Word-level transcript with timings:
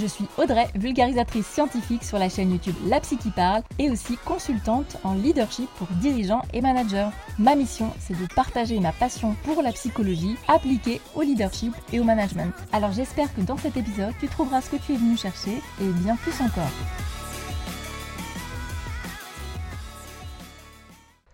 Je 0.00 0.06
suis 0.06 0.24
Audrey, 0.38 0.66
vulgarisatrice 0.76 1.46
scientifique 1.46 2.04
sur 2.04 2.18
la 2.18 2.30
chaîne 2.30 2.52
YouTube 2.52 2.74
La 2.86 3.00
Psy 3.00 3.18
qui 3.18 3.30
parle 3.30 3.62
et 3.78 3.90
aussi 3.90 4.16
consultante 4.24 4.96
en 5.04 5.12
leadership 5.12 5.68
pour 5.76 5.88
dirigeants 6.00 6.40
et 6.54 6.62
managers. 6.62 7.10
Ma 7.38 7.54
mission, 7.54 7.92
c'est 7.98 8.18
de 8.18 8.26
partager 8.34 8.80
ma 8.80 8.92
passion 8.92 9.36
pour 9.44 9.60
la 9.60 9.72
psychologie 9.72 10.36
appliquée 10.48 11.02
au 11.14 11.20
leadership 11.20 11.74
et 11.92 12.00
au 12.00 12.04
management. 12.04 12.54
Alors 12.72 12.92
j'espère 12.92 13.34
que 13.34 13.42
dans 13.42 13.58
cet 13.58 13.76
épisode, 13.76 14.14
tu 14.18 14.28
trouveras 14.28 14.62
ce 14.62 14.70
que 14.70 14.76
tu 14.76 14.94
es 14.94 14.96
venu 14.96 15.18
chercher 15.18 15.60
et 15.82 15.88
bien 16.02 16.16
plus 16.16 16.40
encore. 16.40 16.70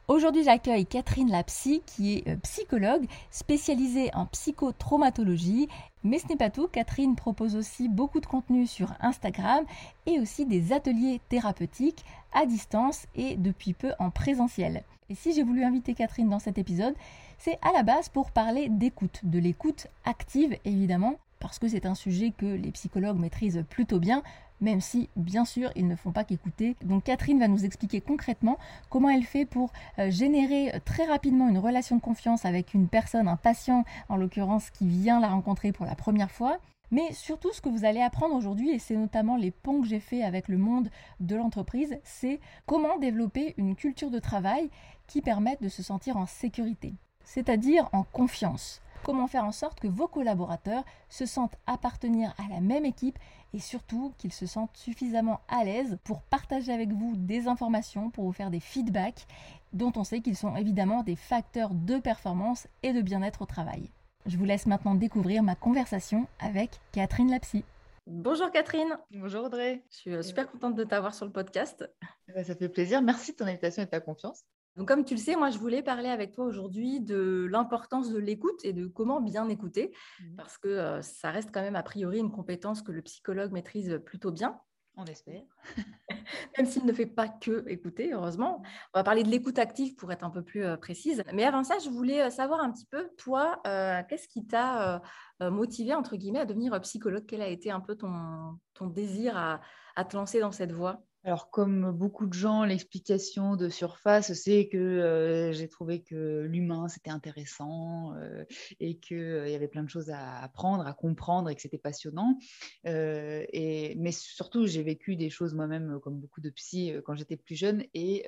Aujourd'hui, 0.08 0.44
j'accueille 0.44 0.86
Catherine 0.86 1.30
Lapsy, 1.30 1.82
qui 1.84 2.14
est 2.14 2.28
euh, 2.28 2.36
psychologue 2.44 3.06
spécialisée 3.32 4.10
en 4.14 4.26
psychotraumatologie. 4.26 5.68
Mais 6.06 6.20
ce 6.20 6.28
n'est 6.28 6.36
pas 6.36 6.50
tout, 6.50 6.68
Catherine 6.68 7.16
propose 7.16 7.56
aussi 7.56 7.88
beaucoup 7.88 8.20
de 8.20 8.26
contenu 8.26 8.68
sur 8.68 8.94
Instagram 9.00 9.64
et 10.06 10.20
aussi 10.20 10.46
des 10.46 10.72
ateliers 10.72 11.20
thérapeutiques 11.28 12.04
à 12.32 12.46
distance 12.46 13.08
et 13.16 13.34
depuis 13.34 13.72
peu 13.72 13.90
en 13.98 14.10
présentiel. 14.10 14.84
Et 15.10 15.16
si 15.16 15.32
j'ai 15.32 15.42
voulu 15.42 15.64
inviter 15.64 15.94
Catherine 15.94 16.28
dans 16.28 16.38
cet 16.38 16.58
épisode, 16.58 16.94
c'est 17.38 17.58
à 17.60 17.72
la 17.72 17.82
base 17.82 18.08
pour 18.08 18.30
parler 18.30 18.68
d'écoute, 18.68 19.18
de 19.24 19.40
l'écoute 19.40 19.88
active 20.04 20.56
évidemment, 20.64 21.16
parce 21.40 21.58
que 21.58 21.66
c'est 21.66 21.86
un 21.86 21.96
sujet 21.96 22.32
que 22.38 22.46
les 22.46 22.70
psychologues 22.70 23.18
maîtrisent 23.18 23.64
plutôt 23.68 23.98
bien, 23.98 24.22
même 24.60 24.80
si 24.80 25.08
bien 25.16 25.44
sûr 25.44 25.70
ils 25.76 25.86
ne 25.86 25.96
font 25.96 26.12
pas 26.12 26.24
qu'écouter. 26.24 26.76
Donc 26.82 27.04
Catherine 27.04 27.38
va 27.38 27.48
nous 27.48 27.64
expliquer 27.64 28.00
concrètement 28.00 28.58
comment 28.90 29.08
elle 29.08 29.24
fait 29.24 29.46
pour 29.46 29.72
euh, 29.98 30.10
générer 30.10 30.74
euh, 30.74 30.78
très 30.84 31.04
rapidement 31.04 31.48
une 31.48 31.58
relation 31.58 31.96
de 31.96 32.00
confiance 32.00 32.44
avec 32.44 32.74
une 32.74 32.88
personne, 32.88 33.28
un 33.28 33.36
patient 33.36 33.84
en 34.08 34.16
l'occurrence 34.16 34.70
qui 34.70 34.86
vient 34.86 35.20
la 35.20 35.28
rencontrer 35.28 35.72
pour 35.72 35.86
la 35.86 35.94
première 35.94 36.30
fois. 36.30 36.58
Mais 36.92 37.12
surtout, 37.12 37.52
ce 37.52 37.60
que 37.60 37.68
vous 37.68 37.84
allez 37.84 38.00
apprendre 38.00 38.36
aujourd'hui, 38.36 38.70
et 38.70 38.78
c'est 38.78 38.94
notamment 38.94 39.36
les 39.36 39.50
ponts 39.50 39.80
que 39.80 39.88
j'ai 39.88 39.98
fait 39.98 40.22
avec 40.22 40.46
le 40.46 40.56
monde 40.56 40.88
de 41.18 41.34
l'entreprise, 41.34 41.98
c'est 42.04 42.38
comment 42.64 42.96
développer 42.98 43.54
une 43.56 43.74
culture 43.74 44.10
de 44.10 44.20
travail 44.20 44.70
qui 45.08 45.20
permette 45.20 45.60
de 45.60 45.68
se 45.68 45.82
sentir 45.82 46.16
en 46.16 46.26
sécurité, 46.26 46.94
c'est-à-dire 47.24 47.88
en 47.92 48.04
confiance 48.04 48.82
comment 49.06 49.28
faire 49.28 49.44
en 49.44 49.52
sorte 49.52 49.78
que 49.78 49.86
vos 49.86 50.08
collaborateurs 50.08 50.82
se 51.08 51.26
sentent 51.26 51.56
appartenir 51.66 52.34
à 52.38 52.52
la 52.52 52.60
même 52.60 52.84
équipe 52.84 53.20
et 53.56 53.60
surtout 53.60 54.12
qu'ils 54.18 54.34
se 54.34 54.44
sentent 54.44 54.76
suffisamment 54.76 55.40
à 55.48 55.64
l'aise 55.64 55.96
pour 56.04 56.20
partager 56.20 56.72
avec 56.72 56.92
vous 56.92 57.14
des 57.16 57.48
informations, 57.48 58.10
pour 58.10 58.24
vous 58.24 58.32
faire 58.32 58.50
des 58.50 58.60
feedbacks 58.60 59.26
dont 59.72 59.92
on 59.96 60.04
sait 60.04 60.20
qu'ils 60.20 60.36
sont 60.36 60.54
évidemment 60.56 61.02
des 61.02 61.16
facteurs 61.16 61.70
de 61.72 61.98
performance 61.98 62.68
et 62.82 62.92
de 62.92 63.00
bien-être 63.00 63.40
au 63.40 63.46
travail. 63.46 63.90
Je 64.26 64.36
vous 64.36 64.44
laisse 64.44 64.66
maintenant 64.66 64.94
découvrir 64.94 65.42
ma 65.42 65.54
conversation 65.54 66.26
avec 66.38 66.70
Catherine 66.92 67.30
Lapsy. 67.30 67.64
Bonjour 68.06 68.50
Catherine. 68.50 68.98
Bonjour 69.10 69.44
Audrey. 69.44 69.82
Je 69.90 69.96
suis 69.96 70.14
euh, 70.14 70.22
super 70.22 70.50
contente 70.50 70.74
de 70.74 70.84
t'avoir 70.84 71.14
sur 71.14 71.24
le 71.24 71.32
podcast. 71.32 71.90
Eh 72.28 72.32
ben, 72.34 72.44
ça 72.44 72.54
fait 72.54 72.68
plaisir. 72.68 73.00
Merci 73.00 73.32
de 73.32 73.36
ton 73.38 73.46
invitation 73.46 73.82
et 73.82 73.86
de 73.86 73.90
ta 73.90 74.00
confiance. 74.00 74.44
Donc, 74.76 74.88
comme 74.88 75.04
tu 75.04 75.14
le 75.14 75.20
sais, 75.20 75.36
moi, 75.36 75.50
je 75.50 75.58
voulais 75.58 75.82
parler 75.82 76.08
avec 76.08 76.32
toi 76.32 76.44
aujourd'hui 76.44 77.00
de 77.00 77.46
l'importance 77.50 78.10
de 78.10 78.18
l'écoute 78.18 78.64
et 78.64 78.74
de 78.74 78.86
comment 78.86 79.20
bien 79.20 79.48
écouter, 79.48 79.92
mmh. 80.20 80.36
parce 80.36 80.58
que 80.58 80.68
euh, 80.68 81.02
ça 81.02 81.30
reste 81.30 81.50
quand 81.52 81.62
même 81.62 81.76
a 81.76 81.82
priori 81.82 82.18
une 82.18 82.30
compétence 82.30 82.82
que 82.82 82.92
le 82.92 83.00
psychologue 83.02 83.52
maîtrise 83.52 84.00
plutôt 84.04 84.30
bien. 84.30 84.60
On 84.98 85.04
espère. 85.04 85.42
même 86.58 86.66
s'il 86.66 86.84
ne 86.86 86.92
fait 86.92 87.06
pas 87.06 87.28
que 87.28 87.66
écouter, 87.68 88.12
heureusement. 88.12 88.62
On 88.94 88.98
va 88.98 89.04
parler 89.04 89.22
de 89.22 89.28
l'écoute 89.28 89.58
active 89.58 89.94
pour 89.94 90.12
être 90.12 90.24
un 90.24 90.30
peu 90.30 90.42
plus 90.42 90.64
euh, 90.64 90.76
précise. 90.76 91.22
Mais 91.32 91.44
avant 91.44 91.64
ça, 91.64 91.78
je 91.78 91.88
voulais 91.88 92.22
euh, 92.22 92.30
savoir 92.30 92.60
un 92.60 92.70
petit 92.70 92.86
peu, 92.86 93.08
toi, 93.16 93.60
qu'est-ce 94.08 94.28
qui 94.28 94.46
t'a 94.46 95.02
motivé, 95.40 95.94
entre 95.94 96.16
guillemets, 96.16 96.40
à 96.40 96.46
devenir 96.46 96.78
psychologue? 96.82 97.24
Quel 97.26 97.40
a 97.40 97.48
été 97.48 97.70
un 97.70 97.80
peu 97.80 97.94
ton, 97.94 98.58
ton 98.74 98.86
désir 98.86 99.36
à, 99.36 99.60
à 99.96 100.04
te 100.04 100.16
lancer 100.16 100.40
dans 100.40 100.52
cette 100.52 100.72
voie? 100.72 101.02
Alors, 101.26 101.50
comme 101.50 101.90
beaucoup 101.90 102.28
de 102.28 102.32
gens, 102.32 102.62
l'explication 102.64 103.56
de 103.56 103.68
surface, 103.68 104.32
c'est 104.32 104.68
que 104.68 104.76
euh, 104.76 105.52
j'ai 105.52 105.66
trouvé 105.66 106.00
que 106.00 106.46
l'humain, 106.48 106.86
c'était 106.86 107.10
intéressant 107.10 108.14
euh, 108.14 108.44
et 108.78 108.96
qu'il 108.98 109.16
euh, 109.16 109.48
y 109.48 109.56
avait 109.56 109.66
plein 109.66 109.82
de 109.82 109.90
choses 109.90 110.08
à 110.08 110.38
apprendre, 110.38 110.86
à 110.86 110.92
comprendre 110.92 111.50
et 111.50 111.56
que 111.56 111.60
c'était 111.60 111.78
passionnant. 111.78 112.38
et, 112.84 113.96
mais 113.98 114.12
surtout, 114.12 114.68
j'ai 114.68 114.84
vécu 114.84 115.16
des 115.16 115.28
choses 115.28 115.52
moi-même, 115.52 115.98
comme 115.98 116.20
beaucoup 116.20 116.40
de 116.40 116.50
psy, 116.50 116.92
quand 117.04 117.16
j'étais 117.16 117.36
plus 117.36 117.56
jeune. 117.56 117.82
Et 117.92 118.24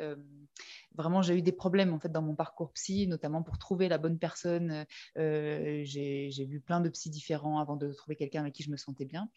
vraiment, 0.99 1.23
j'ai 1.23 1.37
eu 1.37 1.43
des 1.43 1.53
problèmes 1.53 1.95
en 1.95 2.01
fait 2.01 2.11
dans 2.11 2.23
mon 2.23 2.35
parcours 2.35 2.73
psy, 2.73 3.07
notamment 3.07 3.43
pour 3.43 3.59
trouver 3.59 3.89
la 3.89 3.99
bonne 3.99 4.19
personne. 4.19 4.85
Euh, 5.17 5.83
j'ai 5.85 6.45
vu 6.45 6.61
plein 6.61 6.81
de 6.81 6.89
psys 6.89 7.11
différents 7.11 7.59
avant 7.61 7.77
de 7.77 7.93
trouver 7.93 8.17
quelqu'un 8.17 8.41
avec 8.41 8.55
qui 8.55 8.65
je 8.65 8.71
me 8.71 8.77
sentais 8.77 9.05
bien. 9.05 9.29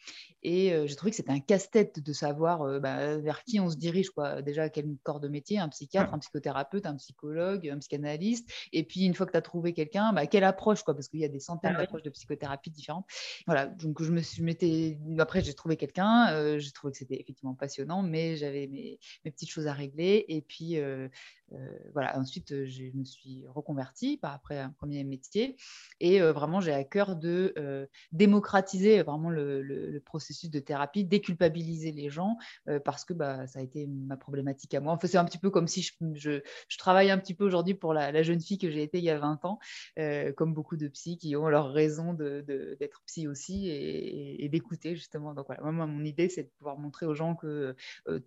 Et 0.44 0.74
euh, 0.74 0.88
j'ai 0.88 0.96
trouvé 0.96 1.12
que 1.12 1.18
c'était 1.18 1.32
un 1.32 1.40
casse-tête 1.40 2.00
de 2.00 2.14
savoir 2.14 2.64
euh, 2.64 2.80
bah, 2.80 3.18
vers 3.18 3.44
qui 3.44 3.51
on 3.60 3.70
se 3.70 3.78
dirige. 3.78 4.10
Quoi. 4.10 4.42
Déjà, 4.42 4.70
quel 4.70 4.96
corps 5.04 5.20
de 5.20 5.28
métier, 5.28 5.60
un 5.60 5.70
psychiatre, 5.70 6.14
un 6.14 6.20
psychothérapeute, 6.20 6.86
un 6.86 6.96
psychologue, 6.96 7.68
un 7.68 7.80
psychanalyste. 7.80 8.50
Et 8.74 8.84
puis, 8.84 9.06
une 9.06 9.14
fois 9.14 9.26
que 9.26 9.32
tu 9.32 9.38
as 9.38 9.42
trouvé 9.42 9.74
quelqu'un, 9.74 10.14
bah, 10.14 10.28
quelle 10.28 10.44
approche 10.44 10.84
quoi, 10.84 10.94
Parce 10.94 11.08
qu'il 11.08 11.20
y 11.20 11.26
a 11.26 11.30
des 11.30 11.40
centaines 11.40 11.74
ah 11.76 11.82
d'approches 11.82 12.04
de 12.04 12.10
psychothérapie 12.10 12.72
différentes. 12.72 13.06
Voilà, 13.46 13.68
donc 13.68 14.02
je 14.02 14.12
me 14.12 14.22
suis 14.22 14.44
m'étais. 14.44 14.98
Après, 15.20 15.42
j'ai 15.42 15.54
trouvé 15.54 15.78
quelqu'un. 15.78 16.58
j'ai 16.60 16.72
trouvé 16.72 16.92
que 16.92 16.98
c'était 16.98 17.20
effectivement 17.20 17.56
passionnant, 17.56 18.02
mais 18.02 18.38
j'avais 18.38 18.68
mes, 18.68 19.00
mes, 19.26 19.32
petites 19.32 19.50
choses 19.50 19.68
à 19.68 19.74
régler. 19.74 20.26
Et 20.28 20.42
puis, 20.42 20.80
euh, 20.80 21.08
voilà, 21.94 22.18
ensuite, 22.18 22.52
euh, 22.52 22.66
je 22.66 22.86
me 22.94 23.04
suis 23.04 23.46
reconvertie 23.48 24.18
par 24.18 24.34
après 24.34 24.58
un 24.58 24.70
premier 24.70 25.04
métier 25.04 25.58
et 26.00 26.22
euh, 26.22 26.32
vraiment, 26.32 26.62
j'ai 26.62 26.74
à 26.74 26.84
cœur 26.84 27.16
de 27.16 27.54
démocratiser 28.12 29.02
vraiment 29.04 29.30
le, 29.30 30.02
processus 30.06 30.50
de 30.50 30.60
thérapie, 30.60 31.04
déculpabiliser 31.04 31.92
les 31.92 32.10
gens 32.10 32.38
parce 32.86 33.06
que 33.06 33.14
bah, 33.14 33.46
ça 33.48 33.60
a 33.60 33.62
été 33.62 33.88
ma 33.88 34.18
problématique 34.18 34.74
à 34.74 34.80
moi. 34.80 34.94
Enfin, 34.94 35.08
c'est 35.08 35.18
un 35.18 35.26
petit 35.26 35.38
peu 35.38 35.50
comme 35.50 35.68
si 35.68 35.90
je, 36.16 36.42
travaille 36.78 37.12
un 37.12 37.18
petit 37.18 37.34
peu 37.34 37.46
aujourd'hui 37.46 37.74
pour 37.74 37.94
la, 37.94 38.24
jeune 38.24 38.42
fille 38.42 38.58
que 38.58 38.70
j'ai 38.70 38.84
été 38.84 38.98
il 38.98 39.04
y 39.04 39.10
a 39.10 39.20
20 39.20 39.46
ans, 39.46 39.60
comme 40.36 40.54
beaucoup 40.54 40.78
de 40.78 40.88
psys 40.88 41.18
qui 41.18 41.36
ont 41.36 41.48
leur 41.50 41.72
raison 41.72 42.14
d'être 42.14 42.46
de, 42.46 42.90
psy 43.06 43.28
aussi 43.28 43.70
et, 43.70 44.50
d'écouter 44.50 44.96
justement. 44.96 45.34
Donc 45.34 45.48
voilà, 45.48 45.72
moi, 45.72 45.86
mon 45.86 46.04
idée, 46.04 46.30
c'est 46.30 46.44
de 46.44 46.50
pouvoir 46.58 46.78
montrer 46.78 47.06
aux 47.06 47.16
gens 47.16 47.36
que 47.36 47.76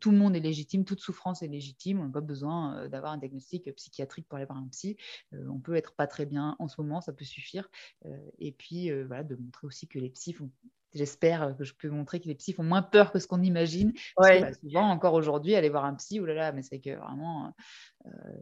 tout 0.01 0.11
le 0.11 0.19
monde 0.19 0.37
est 0.37 0.41
légitime, 0.41 0.85
toute 0.85 1.01
souffrance 1.01 1.43
est 1.43 1.49
légitime, 1.49 2.01
on 2.01 2.07
n'a 2.07 2.13
pas 2.13 2.21
besoin 2.21 2.89
d'avoir 2.89 3.14
un 3.15 3.19
diagnostic 3.19 3.75
psychiatrique 3.75 4.29
pour 4.29 4.37
aller 4.37 4.47
voir 4.47 4.59
un 4.59 4.69
psy. 4.69 4.97
Euh, 5.33 5.47
on 5.49 5.59
peut 5.59 5.75
être 5.75 5.95
pas 5.95 6.07
très 6.07 6.27
bien 6.27 6.57
en 6.59 6.69
ce 6.69 6.81
moment, 6.81 7.01
ça 7.01 7.13
peut 7.13 7.25
suffire. 7.25 7.69
Euh, 8.07 8.17
et 8.39 8.53
puis, 8.53 8.91
euh, 8.91 9.05
voilà, 9.07 9.25
de 9.25 9.37
montrer 9.37 9.67
aussi 9.67 9.89
que 9.89 9.99
les 9.99 10.11
psys 10.11 10.33
font 10.33 10.51
j'espère 10.93 11.57
que 11.57 11.65
je 11.65 11.75
peux 11.75 11.91
montrer 11.91 12.21
que 12.21 12.29
les 12.29 12.37
psys 12.37 12.53
font 12.53 12.63
moins 12.63 12.81
peur 12.81 13.11
que 13.11 13.19
ce 13.19 13.27
qu'on 13.27 13.43
imagine. 13.43 13.93
Parce 14.15 14.31
que, 14.31 14.41
bah, 14.43 14.53
souvent, 14.53 14.89
encore 14.89 15.15
aujourd'hui, 15.15 15.57
aller 15.57 15.69
voir 15.69 15.85
un 15.87 15.95
psy, 15.95 16.21
oh 16.21 16.25
là 16.25 16.35
là, 16.35 16.53
mais 16.53 16.63
c'est 16.63 16.79
que 16.79 16.91
vraiment, 16.91 17.53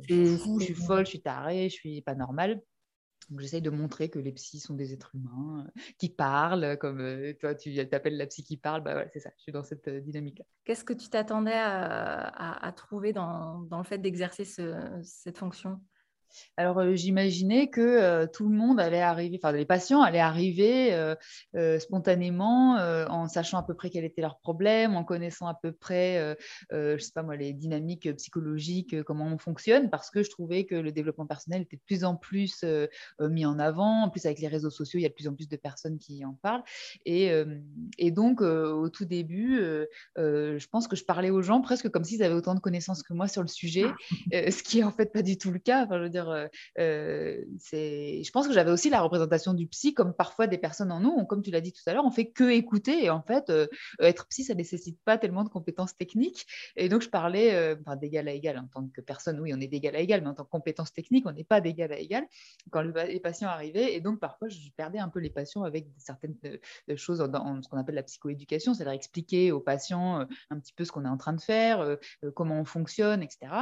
je 0.06 0.26
suis 0.26 0.36
fou, 0.36 0.60
je 0.60 0.66
suis 0.66 0.74
folle, 0.74 1.06
je 1.06 1.10
suis 1.12 1.22
tarée, 1.22 1.70
je 1.70 1.74
suis 1.74 2.02
pas 2.02 2.14
normale. 2.14 2.60
J'essaye 3.38 3.62
de 3.62 3.70
montrer 3.70 4.08
que 4.08 4.18
les 4.18 4.32
psys 4.32 4.60
sont 4.60 4.74
des 4.74 4.92
êtres 4.92 5.14
humains 5.14 5.64
euh, 5.66 5.80
qui 5.98 6.08
parlent, 6.08 6.76
comme 6.78 7.00
euh, 7.00 7.32
toi, 7.34 7.54
tu 7.54 7.74
t'appelles 7.88 8.16
la 8.16 8.26
psy 8.26 8.42
qui 8.42 8.56
parle. 8.56 8.82
Bah, 8.82 9.04
c'est 9.12 9.20
ça, 9.20 9.30
je 9.36 9.42
suis 9.42 9.52
dans 9.52 9.62
cette 9.62 9.88
euh, 9.88 10.00
dynamique-là. 10.00 10.44
Qu'est-ce 10.64 10.84
que 10.84 10.92
tu 10.92 11.08
t'attendais 11.08 11.54
à, 11.54 12.72
trouver 12.76 13.12
dans 13.12 13.66
le 13.70 13.84
fait 13.84 13.98
d'exercer 13.98 14.44
cette 14.44 15.38
fonction? 15.38 15.80
Alors, 16.56 16.78
euh, 16.78 16.94
j'imaginais 16.94 17.69
que 17.69 17.81
euh, 17.81 18.26
tout 18.26 18.48
le 18.48 18.54
monde 18.54 18.81
allait 18.81 19.00
arriver, 19.00 19.38
enfin, 19.43 19.53
les 19.53 19.65
patients 19.65 20.03
allaient 20.03 20.19
arriver 20.19 20.93
euh, 21.54 21.78
spontanément 21.78 22.72
en 22.72 23.28
sachant 23.28 23.59
à 23.59 23.62
peu 23.62 23.75
près 23.75 23.91
quel 23.91 24.04
était 24.04 24.22
leur 24.22 24.38
problème, 24.38 24.97
en 24.97 25.04
connaissant 25.04 25.47
à 25.47 25.54
peu 25.54 25.72
près, 25.72 26.37
je 26.70 26.96
sais 26.99 27.12
pas 27.14 27.23
moi, 27.23 27.37
les 27.37 27.52
dynamiques 27.52 28.14
psychologiques, 28.17 29.02
comment 29.02 29.26
on 29.26 29.38
fonctionne, 29.38 29.90
parce 29.90 30.11
que 30.11 30.23
je 30.23 30.31
trouvais 30.31 30.64
que 30.64 30.75
le 30.75 30.93
développement 30.93 31.26
personnel 31.26 31.62
était 31.62 31.76
de 31.76 31.82
plus 31.87 32.05
en 32.05 32.17
plus 32.17 32.64
mis 33.20 33.46
en 33.46 33.58
avant. 33.58 34.05
En 34.05 34.11
plus, 34.11 34.26
avec 34.26 34.38
les 34.38 34.49
réseaux 34.49 34.70
sociaux, 34.70 34.99
il 34.99 35.02
y 35.02 35.06
a 35.06 35.08
de 35.08 35.14
plus 35.14 35.28
en 35.28 35.35
plus 35.35 35.49
de 35.49 35.56
personnes 35.56 35.99
qui 35.99 36.25
en 36.25 36.35
parlent. 36.43 36.62
Et, 37.05 37.31
et 37.99 38.11
donc, 38.11 38.40
au 38.40 38.88
tout 38.88 39.05
début, 39.05 39.61
je 40.17 40.67
pense 40.69 40.88
que 40.88 40.96
je 40.96 41.05
parlais 41.05 41.31
aux 41.31 41.43
gens 41.43 41.61
presque 41.61 41.88
comme 41.88 42.05
s'ils 42.05 42.23
avaient 42.23 42.35
autant 42.35 42.55
de 42.55 42.61
connaissances 42.61 43.02
que 43.02 43.14
moi 43.14 43.28
sur 43.28 43.43
le 43.43 43.49
sujet, 43.49 43.87
ce 44.32 44.62
qui 44.62 44.81
est 44.81 44.85
en 44.85 44.93
fait 44.93 45.12
pas 45.12 45.23
du 45.23 45.38
tout 45.38 45.50
le 45.50 45.58
cas. 45.58 45.85
Enfin, 45.85 45.99
je 45.99 46.05
veux 46.05 46.11
dire, 46.11 46.21
dire, 46.24 46.48
c'est, 47.58 48.22
je 48.22 48.30
pense 48.30 48.46
que 48.46 48.52
j'avais 48.52 48.70
aussi 48.70 48.90
la 48.90 49.00
représentation 49.00 49.54
du 49.54 49.66
psy 49.66 49.94
comme 49.94 50.14
parfois 50.14 50.46
des 50.46 50.58
personnes 50.58 50.92
en 50.92 51.00
nous, 51.00 51.24
comme 51.26 51.42
tu 51.42 51.50
l'as 51.50 51.60
dit 51.60 51.72
tout 51.72 51.82
à 51.86 51.92
l'heure, 51.92 52.04
on 52.04 52.10
fait 52.10 52.30
que 52.30 52.50
écouter 52.50 53.04
et 53.04 53.10
en 53.10 53.22
fait, 53.22 53.52
être 54.00 54.26
psy, 54.28 54.44
ça 54.44 54.54
nécessite 54.54 54.98
pas 55.04 55.19
tellement 55.19 55.44
de 55.44 55.48
compétences 55.48 55.96
techniques. 55.96 56.46
Et 56.76 56.88
donc 56.88 57.02
je 57.02 57.08
parlais, 57.08 57.76
d'égal 58.00 58.28
à 58.28 58.32
égal 58.32 58.58
en 58.58 58.66
tant 58.66 58.86
que 58.88 59.00
personne, 59.00 59.40
oui, 59.40 59.52
on 59.54 59.60
est 59.60 59.69
d'égal 59.69 59.96
à 59.96 60.00
égal, 60.00 60.22
mais 60.22 60.28
en 60.28 60.34
tant 60.34 60.44
que 60.44 60.50
compétence 60.50 60.92
technique, 60.92 61.26
on 61.26 61.32
n'est 61.32 61.44
pas 61.44 61.60
d'égal 61.60 61.92
à 61.92 61.98
égal 61.98 62.26
quand 62.70 62.82
les 62.82 63.20
patients 63.20 63.48
arrivaient. 63.48 63.94
Et 63.94 64.00
donc 64.00 64.20
parfois, 64.20 64.48
je 64.48 64.58
perdais 64.76 64.98
un 64.98 65.08
peu 65.08 65.20
les 65.20 65.30
patients 65.30 65.62
avec 65.62 65.86
certaines 65.98 66.36
choses 66.96 67.18
dans 67.18 67.62
ce 67.62 67.68
qu'on 67.68 67.78
appelle 67.78 67.94
la 67.94 68.02
psychoéducation, 68.02 68.75
c'est-à-dire 68.75 68.94
expliquer 68.94 69.52
aux 69.52 69.60
patients 69.60 70.26
un 70.50 70.58
petit 70.58 70.72
peu 70.72 70.84
ce 70.84 70.92
qu'on 70.92 71.04
est 71.04 71.08
en 71.08 71.16
train 71.16 71.32
de 71.32 71.40
faire, 71.40 71.96
comment 72.34 72.60
on 72.60 72.64
fonctionne, 72.64 73.22
etc. 73.22 73.52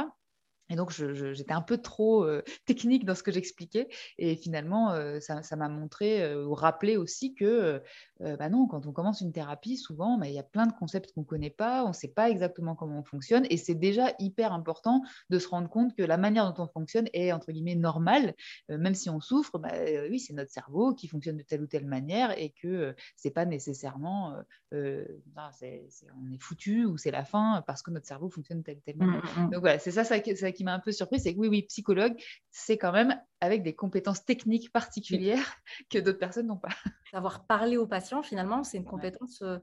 Et 0.71 0.75
donc, 0.75 0.91
j'étais 0.91 1.53
un 1.53 1.61
peu 1.61 1.77
trop 1.77 2.23
euh, 2.23 2.41
technique 2.65 3.03
dans 3.03 3.13
ce 3.13 3.23
que 3.23 3.31
j'expliquais. 3.31 3.89
Et 4.17 4.37
finalement, 4.37 4.91
euh, 4.91 5.19
ça 5.19 5.55
m'a 5.57 5.67
montré 5.67 6.23
euh, 6.23 6.45
ou 6.45 6.53
rappelé 6.53 6.95
aussi 6.95 7.35
que, 7.35 7.81
bah 8.19 8.49
non, 8.49 8.67
quand 8.67 8.85
on 8.85 8.91
commence 8.91 9.21
une 9.21 9.33
thérapie, 9.33 9.77
souvent, 9.77 10.17
bah, 10.17 10.27
il 10.27 10.33
y 10.33 10.39
a 10.39 10.43
plein 10.43 10.67
de 10.67 10.73
concepts 10.73 11.11
qu'on 11.11 11.21
ne 11.21 11.25
connaît 11.25 11.49
pas, 11.49 11.83
on 11.83 11.89
ne 11.89 11.93
sait 11.93 12.07
pas 12.07 12.29
exactement 12.29 12.75
comment 12.75 12.99
on 12.99 13.03
fonctionne. 13.03 13.45
Et 13.49 13.57
c'est 13.57 13.75
déjà 13.75 14.13
hyper 14.19 14.53
important 14.53 15.01
de 15.29 15.39
se 15.39 15.47
rendre 15.47 15.69
compte 15.69 15.95
que 15.95 16.03
la 16.03 16.17
manière 16.17 16.53
dont 16.53 16.63
on 16.63 16.67
fonctionne 16.67 17.09
est, 17.13 17.31
entre 17.31 17.51
guillemets, 17.51 17.75
normale. 17.75 18.35
même 18.69 18.93
si 18.93 19.09
on 19.09 19.19
souffre, 19.19 19.57
bah, 19.57 19.73
oui, 20.09 20.19
c'est 20.19 20.33
notre 20.33 20.51
cerveau 20.51 20.93
qui 20.93 21.07
fonctionne 21.07 21.37
de 21.37 21.43
telle 21.43 21.61
ou 21.61 21.67
telle 21.67 21.85
manière 21.85 22.37
et 22.39 22.51
que 22.51 22.95
ce 23.17 23.27
n'est 23.27 23.33
pas 23.33 23.45
nécessairement, 23.45 24.35
on 24.71 26.31
est 26.31 26.41
foutu 26.41 26.85
ou 26.85 26.97
c'est 26.97 27.11
la 27.11 27.25
fin 27.25 27.63
parce 27.65 27.81
que 27.81 27.91
notre 27.91 28.07
cerveau 28.07 28.29
fonctionne 28.29 28.59
de 28.59 28.63
telle 28.63 28.77
ou 28.77 28.81
telle 28.81 28.97
manière. 28.97 29.23
Mmh, 29.37 29.45
mmh. 29.45 29.49
Donc 29.49 29.61
voilà, 29.61 29.79
c'est 29.79 29.91
ça, 29.91 30.03
ça, 30.03 30.15
ça 30.35 30.51
qui 30.51 30.60
m'a 30.63 30.73
un 30.73 30.79
peu 30.79 30.91
surpris, 30.91 31.19
c'est 31.19 31.33
que 31.33 31.39
oui, 31.39 31.47
oui, 31.47 31.63
psychologue, 31.63 32.13
c'est 32.49 32.77
quand 32.77 32.91
même 32.91 33.19
avec 33.39 33.63
des 33.63 33.75
compétences 33.75 34.25
techniques 34.25 34.71
particulières 34.71 35.55
que 35.89 35.99
d'autres 35.99 36.19
personnes 36.19 36.47
n'ont 36.47 36.57
pas. 36.57 36.69
Savoir 37.11 37.45
parler 37.45 37.77
aux 37.77 37.87
patients, 37.87 38.23
finalement, 38.23 38.63
c'est 38.63 38.77
une 38.77 38.85
compétence 38.85 39.41
euh, 39.41 39.57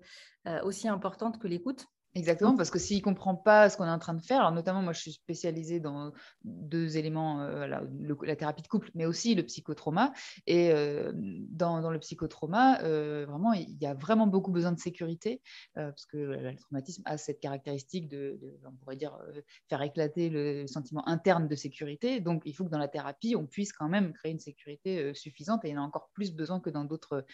euh, 0.46 0.62
aussi 0.62 0.88
importante 0.88 1.38
que 1.38 1.48
l'écoute. 1.48 1.86
Exactement, 2.14 2.56
parce 2.56 2.70
que 2.70 2.78
s'il 2.78 2.96
ne 2.96 3.02
comprend 3.02 3.36
pas 3.36 3.68
ce 3.68 3.76
qu'on 3.76 3.84
est 3.84 3.90
en 3.90 3.98
train 3.98 4.14
de 4.14 4.22
faire, 4.22 4.40
alors 4.40 4.52
notamment 4.52 4.82
moi 4.82 4.94
je 4.94 5.00
suis 5.00 5.12
spécialisée 5.12 5.78
dans 5.78 6.12
deux 6.42 6.96
éléments, 6.96 7.42
euh, 7.42 7.66
la, 7.66 8.36
thérapie 8.36 8.62
de 8.62 8.66
couple, 8.66 8.90
mais 8.94 9.04
aussi 9.04 9.34
le 9.34 9.44
psychotrauma. 9.44 10.14
Et 10.46 10.72
euh, 10.72 11.12
dans, 11.14 11.90
le 11.90 11.98
psychotrauma, 11.98 12.82
euh, 12.82 13.26
vraiment, 13.28 13.52
il 13.52 13.76
y 13.78 13.86
a 13.86 13.92
vraiment 13.92 14.26
beaucoup 14.26 14.50
besoin 14.50 14.72
de 14.72 14.78
sécurité, 14.78 15.42
parce 15.74 16.06
que 16.06 16.16
le 16.16 16.56
traumatisme 16.56 17.02
a 17.04 17.18
cette 17.18 17.40
caractéristique 17.40 18.08
de, 18.08 18.40
on 18.66 18.72
pourrait 18.72 18.96
dire, 18.96 19.16
faire 19.68 19.82
éclater 19.82 20.30
le 20.30 20.66
sentiment 20.66 21.06
interne 21.06 21.46
de 21.46 21.54
sécurité. 21.54 22.20
Donc 22.20 22.42
il 22.46 22.54
faut 22.54 22.64
que 22.64 22.70
dans 22.70 22.78
la 22.78 22.88
thérapie, 22.88 23.36
on 23.36 23.46
puisse 23.46 23.72
quand 23.72 23.88
même 23.88 24.14
créer 24.14 24.32
une 24.32 24.40
sécurité 24.40 25.12
suffisante, 25.12 25.64
et 25.66 25.68
il 25.68 25.74
y 25.74 25.78
en 25.78 25.82
a 25.82 25.86
encore 25.86 26.08
plus 26.14 26.32
besoin 26.32 26.58
que 26.58 26.70
dans 26.70 26.84
d'autres 26.84 27.26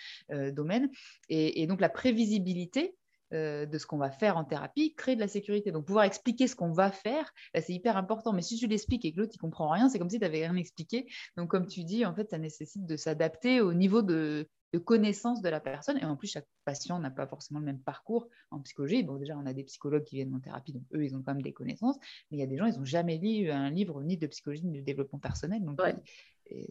domaines. 0.51 0.91
et 1.29 1.67
donc 1.69 1.81
la 1.81 1.89
prévisibilité, 1.89 2.97
euh, 3.35 3.67
de 3.67 3.79
ce 3.79 3.87
qu'on 3.87 3.99
va 3.99 4.11
faire 4.11 4.37
en 4.37 4.45
thérapie, 4.45 4.95
créer 4.95 5.17
de 5.17 5.21
la 5.21 5.29
sécurité. 5.29 5.73
Donc, 5.73 5.87
pouvoir 5.87 6.05
expliquer 6.05 6.47
ce 6.47 6.55
qu'on 6.57 6.73
va 6.73 6.91
faire, 6.91 7.33
bah, 7.53 7.61
c'est 7.61 7.73
hyper 7.73 7.97
important. 7.97 8.33
Mais 8.33 8.43
si 8.43 8.57
tu 8.57 8.67
l'expliques 8.67 9.05
et 9.05 9.13
que 9.13 9.21
l'autre, 9.21 9.33
il 9.35 9.39
comprend 9.39 9.69
rien, 9.69 9.89
c'est 9.89 9.99
comme 9.99 10.11
si 10.11 10.19
tu 10.19 10.25
n'avais 10.25 10.47
rien 10.47 10.57
expliqué. 10.57 11.07
Donc, 11.37 11.51
comme 11.51 11.67
tu 11.67 11.85
dis, 11.85 12.05
en 12.07 12.15
fait, 12.15 12.31
ça 12.31 12.39
nécessite 12.39 12.87
de 12.87 12.97
s'adapter 12.97 13.61
au 13.61 13.75
niveau 13.75 14.03
de, 14.03 14.49
connaissance 14.85 15.41
de 15.41 15.49
la 15.49 15.61
personne. 15.61 15.99
Et 15.99 16.05
en 16.05 16.17
plus, 16.17 16.29
chaque 16.29 16.49
patient 16.65 16.99
n'a 16.99 17.11
pas 17.11 17.27
forcément 17.27 17.61
le 17.61 17.67
même 17.67 17.81
parcours 17.81 18.29
en 18.51 18.61
psychologie. 18.61 19.03
Bon, 19.03 19.17
déjà, 19.17 19.37
on 19.37 19.47
a 19.47 19.53
des 19.53 19.65
psychologues 19.65 20.05
qui 20.05 20.17
viennent 20.17 20.35
en 20.35 20.41
thérapie, 20.41 20.73
donc 20.73 20.83
eux, 20.95 21.05
ils 21.05 21.15
ont 21.17 21.23
quand 21.23 21.33
même 21.33 21.43
des 21.43 21.53
connaissances. 21.53 21.97
Mais 22.31 22.39
il 22.39 22.41
y 22.41 22.43
a 22.43 22.47
des 22.47 22.57
gens, 22.57 22.67
ils 22.67 22.77
n'ont 22.77 22.85
jamais 22.85 23.19
lu 23.19 23.51
un 23.51 23.71
livre 23.71 24.03
ni 24.03 24.17
de 24.17 24.27
psychologie 24.27 24.65
ni 24.65 24.81
de 24.81 24.85
développement 24.85 25.21
personnel. 25.21 25.65
Donc, 25.65 25.81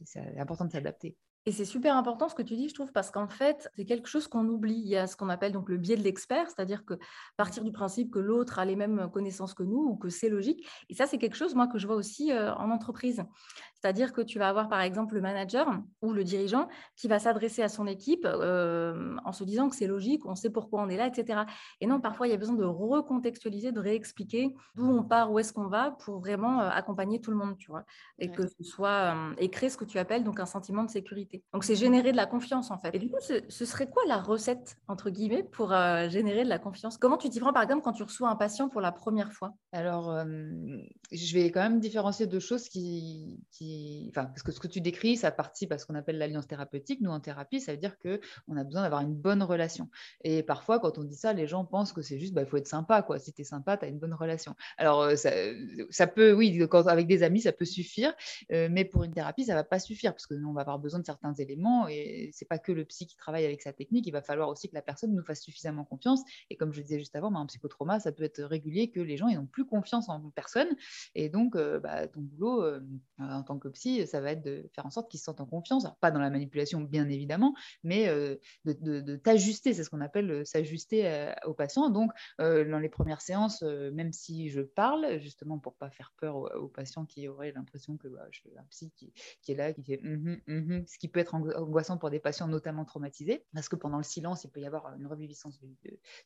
c'est 0.04 0.38
important 0.38 0.66
de 0.66 0.72
s'adapter. 0.72 1.16
Et 1.46 1.52
c'est 1.52 1.66
super 1.66 1.98
important 1.98 2.30
ce 2.30 2.36
que 2.36 2.42
tu 2.42 2.56
dis, 2.56 2.70
je 2.70 2.74
trouve, 2.74 2.94
parce 2.94 3.12
qu'en 3.12 3.28
fait, 3.28 3.70
c'est 3.76 3.84
quelque 3.84 4.08
chose 4.08 4.28
qu'on 4.28 4.48
oublie. 4.48 4.80
Il 4.80 4.88
y 4.88 4.96
a 4.96 5.08
ce 5.08 5.18
qu'on 5.18 5.28
appelle 5.28 5.52
donc 5.52 5.68
le 5.68 5.78
biais 5.78 5.98
de 5.98 6.02
l'expert, 6.02 6.50
c'est-à-dire 6.50 6.86
que 6.86 6.94
partir 7.36 7.66
du 7.66 7.74
principe 7.74 8.12
que 8.12 8.20
l'autre 8.20 8.60
a 8.60 8.66
les 8.66 8.78
mêmes 8.78 9.10
connaissances 9.12 9.54
que 9.54 9.64
nous 9.64 9.84
ou 9.84 9.98
que 9.98 10.08
c'est 10.08 10.30
logique. 10.30 10.66
Et 10.90 10.94
ça, 10.94 11.06
c'est 11.06 11.18
quelque 11.18 11.36
chose, 11.36 11.54
moi, 11.54 11.68
que 11.68 11.78
je 11.78 11.86
vois 11.86 11.98
aussi 11.98 12.32
euh, 12.32 12.54
en 12.56 12.72
entreprise. 12.72 13.24
C'est-à-dire 13.76 14.14
que 14.14 14.22
tu 14.22 14.40
vas 14.40 14.48
avoir, 14.48 14.70
par 14.70 14.80
exemple, 14.80 15.16
le 15.16 15.22
manager 15.22 15.68
ou 16.02 16.14
le 16.14 16.24
dirigeant 16.24 16.70
qui 16.96 17.10
va 17.10 17.20
s'adresser 17.20 17.62
à 17.62 17.68
son 17.68 17.88
équipe 17.88 18.26
euh, 18.26 19.18
en 19.26 19.34
se 19.34 19.44
disant 19.44 19.68
que 19.68 19.76
c'est 19.76 19.88
logique, 19.88 20.26
on 20.26 20.36
sait 20.36 20.50
pourquoi 20.50 20.82
on 20.82 20.88
est 20.88 20.96
là, 20.96 21.08
etc. 21.08 21.42
Et 21.82 21.88
non, 21.88 22.00
parfois, 22.00 22.28
il 22.28 22.32
y 22.32 22.34
a 22.34 22.38
besoin 22.38 22.56
de 22.56 22.64
recontextualiser, 22.64 23.74
de 23.74 23.82
réexpliquer 23.82 24.56
d'où 24.76 24.86
on 24.86 25.04
part, 25.04 25.30
où 25.30 25.40
est-ce 25.40 25.52
qu'on 25.52 25.68
va 25.68 25.92
pour 25.92 26.20
vraiment 26.20 26.62
euh, 26.62 26.70
accompagner 26.70 27.20
tout 27.20 27.32
le 27.32 27.38
monde, 27.38 27.58
tu 27.58 27.70
vois. 27.70 27.84
Et 28.20 28.32
que 28.32 28.48
ce 28.48 28.64
soit, 28.64 29.16
et 29.38 29.50
créer 29.50 29.70
ce 29.70 29.76
que 29.76 29.84
tu 29.84 30.00
appelles 30.00 30.24
donc 30.24 30.40
un 30.40 30.46
sentiment 30.46 30.84
de 30.84 30.90
sécurité. 30.90 31.33
Donc, 31.54 31.64
c'est 31.64 31.76
générer 31.76 32.12
de 32.12 32.18
la 32.18 32.26
confiance, 32.26 32.72
en 32.72 32.78
fait. 32.78 32.94
Et 32.94 33.00
du 33.00 33.10
coup, 33.10 33.18
ce, 33.20 33.66
serait 33.66 33.88
quoi 33.88 34.04
la 34.08 34.18
recette, 34.18 34.78
entre 34.88 35.10
guillemets, 35.10 35.44
pour 35.44 35.74
euh, 35.74 36.10
générer 36.10 36.44
de 36.44 36.50
la 36.50 36.60
confiance? 36.60 36.98
Comment 36.98 37.18
tu 37.18 37.30
t'y 37.30 37.40
prends, 37.40 37.54
par 37.54 37.64
exemple, 37.64 37.82
quand 37.84 37.94
tu 37.94 38.04
reçois 38.04 38.30
un 38.30 38.36
patient 38.36 38.70
pour 38.70 38.82
la 38.82 38.92
première 38.92 39.32
fois? 39.32 39.54
Alors, 39.72 40.12
euh, 40.12 40.26
je 41.12 41.34
vais 41.34 41.52
quand 41.52 41.62
même 41.62 41.80
différencier 41.80 42.28
deux 42.28 42.40
choses 42.40 42.70
qui. 42.70 43.40
Enfin, 44.10 44.26
parce 44.26 44.44
que 44.44 44.52
ce 44.52 44.60
que 44.60 44.68
tu 44.68 44.82
décris, 44.82 45.18
ça 45.18 45.32
participe 45.32 45.72
à 45.72 45.78
ce 45.78 45.86
qu'on 45.86 45.96
appelle 45.96 46.18
l'alliance 46.18 46.48
thérapeutique. 46.48 47.02
Nous, 47.02 47.12
en 47.12 47.20
thérapie, 47.20 47.62
ça 47.62 47.72
veut 47.72 47.78
dire 47.78 47.98
qu'on 47.98 48.58
a 48.58 48.64
besoin 48.64 48.84
d'avoir 48.84 49.02
une 49.02 49.16
bonne 49.16 49.44
relation. 49.44 49.90
Et 50.24 50.44
parfois, 50.44 50.80
quand 50.80 50.98
on 50.98 51.04
dit 51.04 51.16
ça, 51.16 51.34
les 51.34 51.48
gens 51.48 51.66
pensent 51.66 51.94
que 51.94 52.02
c'est 52.02 52.20
juste, 52.20 52.32
il 52.32 52.36
bah, 52.36 52.46
faut 52.46 52.58
être 52.58 52.68
sympa, 52.68 53.02
quoi. 53.02 53.20
Si 53.20 53.34
tu 53.34 53.42
es 53.42 53.46
sympa, 53.46 53.78
tu 53.78 53.86
as 53.86 53.88
une 53.88 54.00
bonne 54.00 54.14
relation. 54.14 54.56
Alors, 54.78 55.02
euh, 55.02 55.16
ça, 55.16 56.08
peut, 56.08 56.34
oui, 56.34 56.60
avec 56.88 57.08
des 57.08 57.24
amis, 57.24 57.42
ça 57.42 57.52
peut 57.52 57.66
suffire, 57.66 58.14
mais 58.50 58.86
pour 58.86 59.04
une 59.04 59.14
thérapie, 59.14 59.46
ça 59.46 59.56
va 59.56 59.64
pas 59.64 59.80
suffire, 59.80 60.14
parce 60.14 60.28
que 60.28 60.34
nous, 60.34 60.50
on 60.50 60.54
va 60.54 60.62
avoir 60.62 60.80
besoin 60.80 61.00
de 61.00 61.06
certains 61.06 61.23
éléments 61.32 61.88
et 61.88 62.30
c'est 62.34 62.48
pas 62.48 62.60
que 62.60 62.72
le 62.72 62.84
psy 62.86 63.08
qui 63.08 63.16
travaille 63.16 63.46
avec 63.46 63.62
sa 63.62 63.72
technique, 63.72 64.06
il 64.06 64.12
va 64.12 64.22
falloir 64.22 64.50
aussi 64.50 64.68
que 64.68 64.76
la 64.76 64.82
personne 64.82 65.14
nous 65.14 65.24
fasse 65.24 65.42
suffisamment 65.42 65.86
confiance. 65.86 66.22
Et 66.50 66.58
comme 66.58 66.74
je 66.74 66.82
disais 66.82 67.00
juste 67.00 67.16
avant, 67.16 67.34
un 67.34 67.46
psychotrauma, 67.46 68.00
ça 68.00 68.12
peut 68.12 68.24
être 68.24 68.44
régulier 68.44 68.92
que 68.92 69.00
les 69.00 69.18
gens 69.18 69.30
n'ont 69.30 69.46
plus 69.46 69.66
confiance 69.66 70.10
en 70.10 70.20
personne. 70.32 70.68
Et 71.16 71.30
donc, 71.30 71.56
euh, 71.56 71.80
bah, 71.80 72.08
ton 72.08 72.22
boulot 72.22 72.64
euh, 72.64 72.80
en 73.20 73.44
tant 73.44 73.60
que 73.60 73.68
psy, 73.70 74.06
ça 74.08 74.22
va 74.22 74.32
être 74.32 74.44
de 74.44 74.70
faire 74.74 74.86
en 74.86 74.90
sorte 74.90 75.10
qu'ils 75.10 75.20
se 75.20 75.26
sentent 75.26 75.42
en 75.42 75.46
confiance. 75.46 75.88
pas 76.02 76.12
dans 76.12 76.20
la 76.20 76.30
manipulation, 76.30 76.82
bien 76.82 77.08
évidemment, 77.10 77.56
mais 77.84 78.08
euh, 78.08 78.36
de, 78.66 79.16
t'ajuster. 79.16 79.74
C'est 79.74 79.84
ce 79.84 79.90
qu'on 79.90 80.02
appelle 80.02 80.46
s'ajuster 80.46 81.34
au 81.46 81.54
patient. 81.54 81.90
Donc, 81.90 82.12
dans 82.40 82.80
les 82.80 82.90
premières 82.90 83.22
séances, 83.22 83.62
même 83.62 84.12
si 84.12 84.50
je 84.50 84.62
parle, 84.62 85.20
justement 85.20 85.60
pour 85.60 85.76
pas 85.76 85.90
faire 85.90 86.14
peur 86.18 86.36
aux, 86.36 86.68
patients 86.68 87.06
qui 87.06 87.28
auraient 87.28 87.52
l'impression 87.52 87.98
que 87.98 88.08
bah, 88.08 88.26
je 88.32 88.40
suis 88.40 88.58
un 88.58 88.64
psy 88.70 88.92
qui, 88.96 89.52
est 89.52 89.56
là, 89.56 89.74
qui 89.74 89.84
fait 89.84 90.00
mm 90.02 90.42
-hmm, 90.48 90.88
ce 90.88 90.98
qui 90.98 91.08
peut 91.14 91.22
être 91.22 91.36
angoissant 91.36 91.98
pour 91.98 92.10
des 92.10 92.20
patients 92.20 92.48
notamment 92.48 92.84
traumatisés, 92.84 93.46
parce 93.54 93.70
que 93.70 93.78
pendant 93.78 93.98
le 93.98 94.04
silence, 94.04 94.44
il 94.44 94.52
peut 94.52 94.60
y 94.60 94.66
avoir 94.66 94.94
une 94.98 95.08
reviviscence 95.08 95.60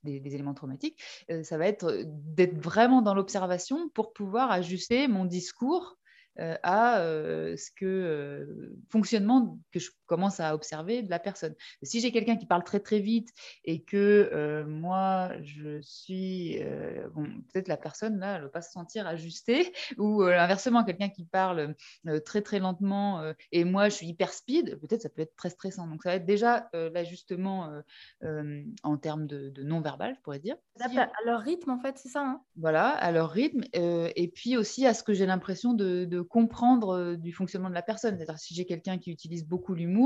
des, 0.03 0.35
éléments 0.35 0.55
traumatiques. 0.55 0.99
Euh, 1.29 1.43
ça 1.43 1.57
va 1.57 1.67
être 1.67 2.03
d'être 2.05 2.57
vraiment 2.57 3.01
dans 3.01 3.13
l'observation 3.13 3.89
pour 3.89 4.13
pouvoir 4.13 4.49
ajuster 4.51 5.07
mon 5.07 5.25
discours 5.25 5.97
euh, 6.39 6.55
à 6.61 6.99
euh, 6.99 7.57
ce 7.57 7.71
que 7.71 7.85
euh, 7.85 8.75
fonctionnement 8.89 9.57
que 9.71 9.79
je 9.79 9.89
commence 10.07 10.39
à 10.39 10.55
observer 10.55 11.03
de 11.03 11.09
la 11.09 11.19
personne. 11.19 11.55
Si 11.83 11.99
j'ai 11.99 12.11
quelqu'un 12.11 12.35
qui 12.35 12.45
parle 12.45 12.63
très 12.63 12.79
très 12.79 12.99
vite 12.99 13.29
et 13.65 13.83
que 13.83 14.63
moi 14.67 15.31
je 15.43 15.79
suis 15.81 16.59
bon, 17.13 17.25
peut-être 17.51 17.67
la 17.67 17.77
personne 17.77 18.19
là, 18.19 18.35
elle 18.35 18.41
ne 18.41 18.45
va 18.45 18.51
pas 18.51 18.61
se 18.61 18.71
sentir 18.71 19.07
ajustée 19.07 19.73
ou 19.97 20.23
inversement 20.23 20.83
quelqu'un 20.83 21.09
qui 21.09 21.25
parle 21.25 21.75
très 22.25 22.41
très 22.41 22.59
lentement 22.59 23.33
et 23.51 23.63
moi 23.63 23.89
je 23.89 23.95
suis 23.95 24.07
hyper 24.07 24.33
speed, 24.33 24.79
peut-être 24.79 25.01
ça 25.01 25.09
peut 25.09 25.21
être 25.21 25.35
très 25.35 25.49
stressant. 25.49 25.87
Donc 25.87 26.03
ça 26.03 26.09
va 26.09 26.15
être 26.15 26.25
déjà 26.25 26.69
l'ajustement 26.73 27.81
en 28.83 28.97
termes 28.97 29.27
de, 29.27 29.53
non 29.63 29.81
verbal, 29.81 30.15
je 30.15 30.21
pourrais 30.21 30.39
dire. 30.39 30.55
À 30.81 31.25
leur 31.25 31.41
rythme 31.41 31.71
en 31.71 31.79
fait, 31.79 31.97
c'est 31.97 32.09
ça. 32.09 32.21
Hein 32.21 32.41
voilà, 32.55 32.89
à 32.89 33.11
leur 33.11 33.29
rythme 33.29 33.61
et 33.73 34.31
puis 34.33 34.57
aussi 34.57 34.85
à 34.85 34.93
ce 34.93 35.03
que 35.03 35.13
j'ai 35.13 35.25
l'impression 35.25 35.73
de, 35.73 36.05
de 36.05 36.21
comprendre 36.21 36.89
euh, 36.89 37.17
du 37.17 37.31
fonctionnement 37.31 37.69
de 37.69 37.73
la 37.73 37.81
personne. 37.81 38.17
C'est-à-dire 38.17 38.39
si 38.39 38.53
j'ai 38.53 38.65
quelqu'un 38.65 38.97
qui 38.97 39.11
utilise 39.11 39.45
beaucoup 39.45 39.73
l'humour, 39.73 39.96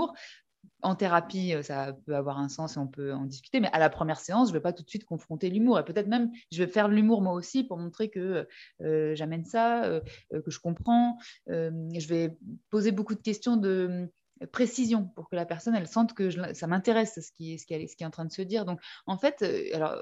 en 0.84 0.96
thérapie, 0.96 1.54
euh, 1.54 1.62
ça 1.64 1.96
peut 2.06 2.16
avoir 2.16 2.40
un 2.40 2.50
sens 2.50 2.76
et 2.76 2.80
on 2.80 2.88
peut 2.88 3.14
en 3.14 3.26
discuter, 3.26 3.60
mais 3.60 3.70
à 3.72 3.80
la 3.80 3.90
première 3.90 4.20
séance, 4.20 4.50
je 4.50 4.54
ne 4.54 4.58
vais 4.58 4.62
pas 4.62 4.74
tout 4.74 4.84
de 4.84 4.90
suite 4.90 5.06
confronter 5.06 5.50
l'humour. 5.50 5.80
Et 5.80 5.86
peut-être 5.86 6.08
même, 6.08 6.32
je 6.52 6.64
vais 6.64 6.72
faire 6.72 6.88
l'humour 6.88 7.22
moi 7.22 7.34
aussi 7.34 7.64
pour 7.64 7.78
montrer 7.78 8.10
que 8.10 8.48
euh, 8.82 9.16
j'amène 9.16 9.46
ça, 9.46 10.02
que 10.32 10.52
je 10.52 10.60
comprends. 10.60 11.18
je 11.48 12.08
vais 12.08 12.38
poser 12.70 12.92
beaucoup 12.92 13.16
de 13.16 13.22
questions 13.22 13.58
de 13.58 14.10
précision 14.48 15.06
pour 15.16 15.30
que 15.30 15.36
la 15.36 15.46
personne 15.46 15.76
elle 15.76 15.88
sente 15.88 16.14
que 16.14 16.30
ça 16.54 16.68
m'intéresse 16.68 17.20
ce 17.22 17.32
qui, 17.32 17.60
ce, 17.60 17.66
qui 17.66 17.88
ce 17.88 17.96
qui 17.96 18.04
est 18.04 18.08
en 18.08 18.12
train 18.12 18.26
de 18.26 18.32
se 18.32 18.42
dire. 18.42 18.66
Donc 18.66 18.80
en 19.06 19.18
fait, 19.18 19.42
euh, 19.42 19.76
alors, 19.76 20.02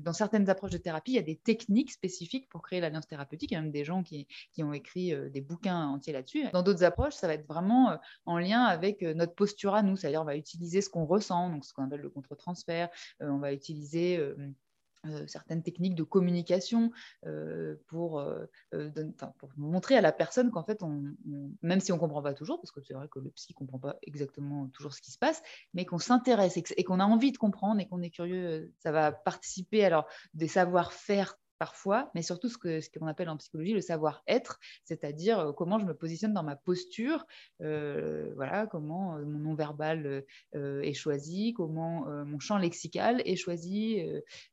dans 0.00 0.12
certaines 0.12 0.48
approches 0.50 0.70
de 0.70 0.78
thérapie, 0.78 1.12
il 1.12 1.16
y 1.16 1.18
a 1.18 1.22
des 1.22 1.36
techniques 1.36 1.92
spécifiques 1.92 2.48
pour 2.48 2.62
créer 2.62 2.80
l'alliance 2.80 3.06
thérapeutique. 3.06 3.50
Il 3.52 3.54
y 3.54 3.56
a 3.56 3.62
même 3.62 3.70
des 3.70 3.84
gens 3.84 4.02
qui, 4.02 4.26
qui 4.52 4.62
ont 4.62 4.72
écrit 4.72 5.14
euh, 5.14 5.28
des 5.30 5.40
bouquins 5.40 5.86
entiers 5.88 6.12
là-dessus. 6.12 6.44
Dans 6.52 6.62
d'autres 6.62 6.84
approches, 6.84 7.14
ça 7.14 7.26
va 7.26 7.34
être 7.34 7.46
vraiment 7.46 7.90
euh, 7.90 7.96
en 8.26 8.38
lien 8.38 8.62
avec 8.62 9.02
notre 9.02 9.34
posture 9.34 9.74
à 9.74 9.82
nous, 9.82 9.96
c'est-à-dire 9.96 10.22
on 10.22 10.26
va 10.26 10.36
utiliser 10.36 10.80
ce 10.80 10.90
qu'on 10.90 11.06
ressent, 11.06 11.50
donc 11.50 11.64
ce 11.64 11.72
qu'on 11.72 11.84
appelle 11.84 12.00
le 12.00 12.10
contre-transfert, 12.10 12.88
on 13.20 13.38
va 13.38 13.52
utiliser 13.52 14.20
euh, 15.06 15.26
certaines 15.26 15.62
techniques 15.62 15.94
de 15.94 16.02
communication 16.02 16.90
euh, 17.26 17.76
pour, 17.86 18.20
euh, 18.20 18.44
pour, 19.38 19.48
montrer 19.56 19.96
à 19.96 20.02
la 20.02 20.12
personne 20.12 20.50
qu'en 20.50 20.62
fait, 20.62 20.82
on, 20.82 21.02
même 21.62 21.80
si 21.80 21.90
on 21.90 21.94
ne 21.94 22.00
comprend 22.00 22.22
pas 22.22 22.34
toujours, 22.34 22.60
parce 22.60 22.70
que 22.70 22.82
c'est 22.82 22.92
vrai 22.92 23.08
que 23.08 23.18
le 23.18 23.30
psy 23.30 23.52
ne 23.52 23.54
comprend 23.54 23.78
pas 23.78 23.96
exactement 24.02 24.68
toujours 24.68 24.92
ce 24.92 25.00
qui 25.00 25.10
se 25.10 25.18
passe, 25.18 25.42
mais 25.72 25.86
qu'on 25.86 25.98
s'intéresse 25.98 26.58
et 26.76 26.84
qu'on 26.84 27.00
a 27.00 27.04
envie 27.04 27.32
de 27.32 27.38
comprendre 27.38 27.80
et 27.80 27.88
qu'on 27.88 28.02
est 28.02 28.10
curieux, 28.10 28.74
ça 28.78 28.92
va 28.92 29.10
participer 29.10 29.84
alors 29.86 30.06
des 30.34 30.48
savoir-faire 30.48 31.38
parfois, 31.60 32.10
mais 32.14 32.22
surtout 32.22 32.48
ce 32.48 32.56
qu'on 32.56 32.80
ce 32.80 33.04
appelle 33.06 33.28
en 33.28 33.36
psychologie 33.36 33.74
le 33.74 33.82
savoir-être, 33.82 34.58
c'est-à-dire 34.84 35.38
euh, 35.38 35.52
comment 35.52 35.78
je 35.78 35.84
me 35.84 35.92
positionne 35.92 36.32
dans 36.32 36.42
ma 36.42 36.56
posture, 36.56 37.26
euh, 37.60 38.32
voilà, 38.34 38.66
comment 38.66 39.16
euh, 39.16 39.26
mon 39.26 39.38
non-verbal 39.40 40.24
est 40.54 40.94
choisi, 40.94 41.52
comment 41.52 42.06
mon 42.24 42.38
champ 42.38 42.56
lexical 42.56 43.20
est 43.26 43.36
choisi, 43.36 44.02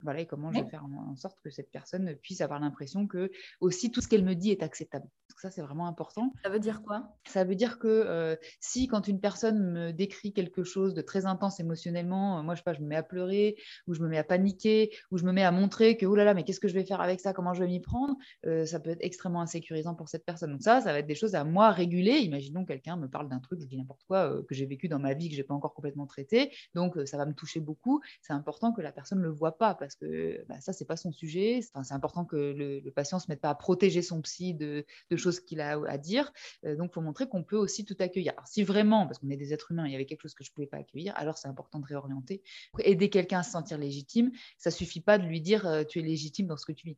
voilà, 0.01 0.19
et 0.19 0.25
comment 0.27 0.51
je 0.51 0.59
vais 0.59 0.69
faire 0.69 0.83
en, 0.83 1.15
sorte 1.15 1.39
que 1.41 1.49
cette 1.49 1.71
personne 1.71 2.13
puisse 2.17 2.41
avoir 2.41 2.59
l'impression 2.59 3.07
que 3.07 3.31
aussi 3.61 3.89
tout 3.89 4.01
ce 4.01 4.09
qu'elle 4.09 4.25
me 4.25 4.35
dit 4.35 4.51
est 4.51 4.61
acceptable. 4.61 5.07
Ça, 5.41 5.51
c'est 5.51 5.62
vraiment 5.62 5.88
important. 5.88 6.34
Ça 6.44 6.50
veut 6.50 6.60
dire 6.60 6.82
quoi? 6.82 7.15
Ça 7.27 7.44
veut 7.44 7.56
dire 7.56 7.79
que 7.79 8.38
si 8.60 8.88
quand 8.88 9.08
une 9.08 9.20
personne 9.20 9.72
me 9.72 9.91
décrit 9.91 10.34
quelque 10.34 10.63
chose 10.63 10.94
de 10.94 11.01
très 11.01 11.25
intense 11.25 11.60
émotionnellement, 11.60 12.44
moi 12.44 12.56
je 12.56 12.60
sais 12.60 12.63
pas, 12.63 12.74
je 12.74 12.82
me 12.82 12.88
mets 12.88 12.96
à 12.96 13.03
pleurer, 13.03 13.56
ou 13.88 13.94
je 13.94 14.01
me 14.01 14.08
mets 14.08 14.17
à 14.17 14.24
paniquer, 14.24 14.91
ou 15.12 15.17
je 15.17 15.25
me 15.25 15.32
mets 15.32 15.44
à 15.44 15.51
montrer 15.51 15.98
que 15.98 16.06
oh 16.06 16.15
là 16.15 16.24
là, 16.24 16.34
mais 16.34 16.44
qu'est-ce 16.44 16.60
que 16.60 16.67
je 16.67 16.74
vais 16.74 16.86
faire 16.86 17.01
avec 17.01 17.20
ça, 17.20 17.34
comment 17.34 17.53
je 17.53 17.62
vais 17.62 17.67
m'y 17.67 17.79
prendre, 17.79 18.15
euh, 18.46 18.65
ça 18.65 18.79
peut 18.79 18.89
être 18.91 19.01
extrêmement 19.01 19.41
insécurisant 19.41 19.96
pour 19.96 20.10
cette 20.10 20.25
personne. 20.25 20.51
Donc 20.51 20.63
ça, 20.63 20.82
ça 20.82 20.91
va 20.91 21.00
être 21.00 21.08
des 21.08 21.15
choses 21.15 21.36
à 21.36 21.44
moi 21.44 21.72
réguler. 21.72 22.20
Imaginons 22.20 22.65
quelqu'un 22.65 22.98
me 22.98 23.08
parle 23.08 23.29
d'un 23.29 23.39
truc, 23.39 23.60
je 23.62 23.65
dis 23.65 23.77
n'importe 23.77 24.03
quoi, 24.06 24.32
euh, 24.32 24.44
que 24.44 24.56
j'ai 24.56 24.65
vécu 24.65 24.88
dans 24.88 25.00
ma 25.00 25.13
vie, 25.13 25.29
que 25.29 25.36
j'ai 25.36 25.44
pas 25.44 25.53
encore 25.53 25.74
complètement 25.74 26.06
traité. 26.06 26.51
Donc 26.74 26.98
euh, 26.98 27.06
ça 27.06 27.17
va 27.17 27.25
me 27.25 27.34
toucher 27.34 27.60
beaucoup. 27.60 28.01
C'est 28.22 28.34
important 28.34 28.74
que 28.74 28.82
la 28.82 28.91
personne 28.91 29.20
ne 29.20 29.24
le 29.24 29.32
voit 29.32 29.58
pas 29.58 29.75
parce 29.75 29.96
que 29.96 30.46
bah, 30.48 30.60
ça, 30.62 30.74
c'est 30.74 30.86
pas 30.86 30.98
son 30.98 31.12
sujet. 31.12 31.60
Enfin, 31.74 31.84
c'est 31.84 31.94
important 31.94 32.25
que 32.25 32.36
le, 32.36 32.91
patient 32.91 33.20
se 33.20 33.29
mette 33.29 33.41
pas 33.41 33.50
à 33.50 33.56
protéger 33.56 34.01
son 34.01 34.22
psy 34.22 34.56
de, 34.56 34.86
choses 35.15 35.26
qu'il 35.39 35.62
a 35.62 35.79
à 35.88 35.98
dire. 35.98 36.31
donc, 36.63 36.89
il 36.91 36.93
faut 36.93 37.01
montrer 37.01 37.27
qu'on 37.27 37.43
peut 37.43 37.57
aussi 37.57 37.86
tout 37.86 37.96
accueillir. 38.00 38.34
Alors, 38.34 38.48
si 38.48 38.63
vraiment, 38.63 39.05
parce 39.05 39.19
qu'on 39.19 39.29
est 39.29 39.38
des 39.38 39.53
êtres 39.53 39.72
humains, 39.72 39.86
il 39.86 39.91
y 39.91 39.96
avait 39.96 40.05
quelque 40.05 40.22
chose 40.22 40.34
que 40.34 40.43
je 40.43 40.51
pouvais 40.51 40.67
pas 40.67 40.77
accueillir, 40.77 41.13
alors 41.15 41.38
c'est 41.38 41.48
important 41.48 41.79
de 41.79 41.86
réorienter. 41.86 42.41
Aider 42.79 43.10
quelqu'un 43.10 43.39
à 43.39 43.43
se 43.43 43.51
sentir 43.51 43.77
légitime, 43.77 44.31
ça 44.57 44.72
suffit 44.72 45.01
pas 45.01 45.17
de 45.17 45.25
lui 45.25 45.41
dire 45.41 45.86
tu 45.88 46.00
es 46.00 46.01
légitime 46.01 46.48
dans 46.48 46.57
ce 46.57 46.65
que 46.65 46.72
tu 46.72 46.98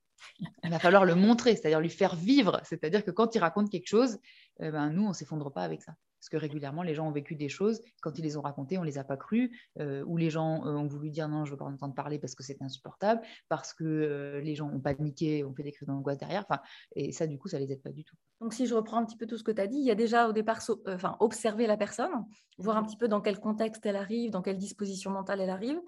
il 0.63 0.69
va 0.69 0.79
falloir 0.79 1.05
le 1.05 1.15
montrer, 1.15 1.55
c'est-à-dire 1.55 1.79
lui 1.79 1.89
faire 1.89 2.15
vivre. 2.15 2.61
C'est-à-dire 2.63 3.03
que 3.03 3.11
quand 3.11 3.35
il 3.35 3.39
raconte 3.39 3.69
quelque 3.69 3.87
chose, 3.87 4.19
eh 4.59 4.71
ben, 4.71 4.89
nous, 4.89 5.05
on 5.05 5.09
ne 5.09 5.13
s'effondre 5.13 5.51
pas 5.51 5.63
avec 5.63 5.81
ça. 5.81 5.93
Parce 6.19 6.29
que 6.29 6.37
régulièrement, 6.37 6.83
les 6.83 6.93
gens 6.93 7.07
ont 7.07 7.11
vécu 7.11 7.35
des 7.35 7.47
choses, 7.47 7.81
quand 8.01 8.17
ils 8.19 8.23
les 8.23 8.35
ont 8.35 8.41
racontées, 8.41 8.77
on 8.77 8.81
ne 8.81 8.85
les 8.85 8.97
a 8.97 9.05
pas 9.05 9.15
crues, 9.15 9.57
euh, 9.79 10.03
ou 10.05 10.17
les 10.17 10.29
gens 10.29 10.65
euh, 10.65 10.73
ont 10.73 10.85
voulu 10.85 11.09
dire 11.09 11.29
non, 11.29 11.45
je 11.45 11.51
ne 11.51 11.53
veux 11.53 11.57
pas 11.57 11.65
entendre 11.65 11.95
parler 11.95 12.19
parce 12.19 12.35
que 12.35 12.43
c'est 12.43 12.61
insupportable, 12.61 13.21
parce 13.47 13.73
que 13.73 13.85
euh, 13.85 14.41
les 14.41 14.53
gens 14.53 14.69
ont 14.69 14.81
paniqué, 14.81 15.45
ont 15.45 15.53
fait 15.53 15.63
des 15.63 15.71
crises 15.71 15.87
d'angoisse 15.87 16.17
derrière. 16.17 16.45
Et 16.95 17.13
ça, 17.13 17.25
du 17.25 17.37
coup, 17.37 17.47
ça 17.47 17.57
ne 17.57 17.65
les 17.65 17.71
aide 17.71 17.81
pas 17.81 17.91
du 17.91 18.03
tout. 18.03 18.15
Donc, 18.41 18.53
si 18.53 18.67
je 18.67 18.75
reprends 18.75 18.97
un 18.97 19.05
petit 19.05 19.15
peu 19.15 19.27
tout 19.27 19.37
ce 19.37 19.43
que 19.43 19.51
tu 19.51 19.61
as 19.61 19.67
dit, 19.67 19.77
il 19.77 19.85
y 19.85 19.91
a 19.91 19.95
déjà 19.95 20.27
au 20.27 20.33
départ 20.33 20.59
observer 21.19 21.67
la 21.67 21.77
personne, 21.77 22.11
voir 22.57 22.75
un 22.75 22.83
petit 22.83 22.97
peu 22.97 23.07
dans 23.07 23.21
quel 23.21 23.39
contexte 23.39 23.85
elle 23.85 23.95
arrive, 23.95 24.31
dans 24.31 24.41
quelle 24.41 24.57
disposition 24.57 25.11
mentale 25.11 25.39
elle 25.39 25.49
arrive. 25.49 25.79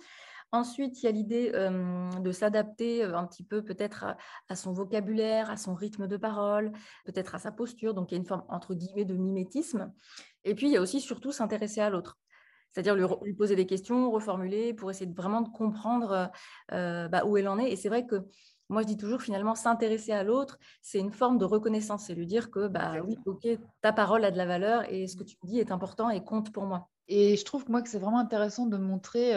Ensuite, 0.54 1.02
il 1.02 1.06
y 1.06 1.10
a 1.10 1.12
l'idée 1.12 1.52
de 1.52 2.32
s'adapter 2.32 3.04
un 3.04 3.26
petit 3.26 3.44
peu 3.44 3.64
peut-être 3.64 4.06
à, 4.50 4.56
son 4.56 4.74
vocabulaire, 4.74 5.50
à 5.50 5.56
son 5.56 5.74
rythme 5.74 6.08
de 6.08 6.18
parole, 6.18 6.74
peut-être 7.06 7.36
à 7.36 7.40
sa 7.40 7.52
posture. 7.52 7.94
Donc, 7.94 8.12
il 8.12 8.16
y 8.16 8.18
a 8.18 8.20
une 8.20 8.26
forme, 8.26 8.44
entre 8.50 8.74
guillemets, 8.74 9.06
de 9.06 9.16
mimétisme. 9.16 9.94
Et 10.44 10.54
puis, 10.54 10.68
il 10.68 10.74
y 10.74 10.78
a 10.78 10.82
aussi 10.82 11.00
surtout 11.00 11.32
s'intéresser 11.32 11.80
à 11.80 11.90
l'autre. 11.90 12.20
C'est-à-dire 12.74 12.96
lui, 12.96 13.34
poser 13.34 13.56
des 13.56 13.66
questions, 13.66 14.12
reformuler 14.12 14.74
pour 14.74 14.92
essayer 14.92 15.06
de 15.06 15.16
vraiment 15.16 15.42
de 15.42 15.50
comprendre 15.50 16.30
bah, 16.70 17.24
où 17.26 17.38
elle 17.38 17.48
en 17.48 17.58
est. 17.58 17.72
Et 17.72 17.76
c'est 17.78 17.90
vrai 17.90 18.06
que 18.06 18.26
moi, 18.72 18.84
je 18.84 18.88
dis 18.88 18.98
toujours, 18.98 19.22
finalement, 19.22 19.54
s'intéresser 19.54 20.14
à 20.14 20.24
l'autre, 20.24 20.58
c'est 20.82 21.00
une 21.00 21.12
forme 21.12 21.38
de 21.38 21.44
reconnaissance. 21.44 22.06
C'est 22.06 22.16
lui 22.16 22.26
dire 22.26 22.50
que, 22.50 22.68
bah 22.70 23.02
oui, 23.06 23.18
ok, 23.26 23.46
ta 23.82 23.92
parole 23.92 24.24
a 24.24 24.32
de 24.32 24.38
la 24.38 24.46
valeur 24.46 24.90
et 24.90 25.08
ce 25.08 25.18
que 25.18 25.24
tu 25.24 25.36
me 25.44 25.50
dis 25.50 25.60
est 25.60 25.72
important 25.72 26.10
et 26.10 26.24
compte 26.24 26.54
pour 26.54 26.64
moi. 26.64 26.90
Et 27.10 27.36
je 27.36 27.44
trouve, 27.44 27.70
moi, 27.70 27.82
que 27.82 27.90
c'est 27.90 28.00
vraiment 28.00 28.20
intéressant 28.20 28.68
de 28.68 28.78
montrer 28.78 29.34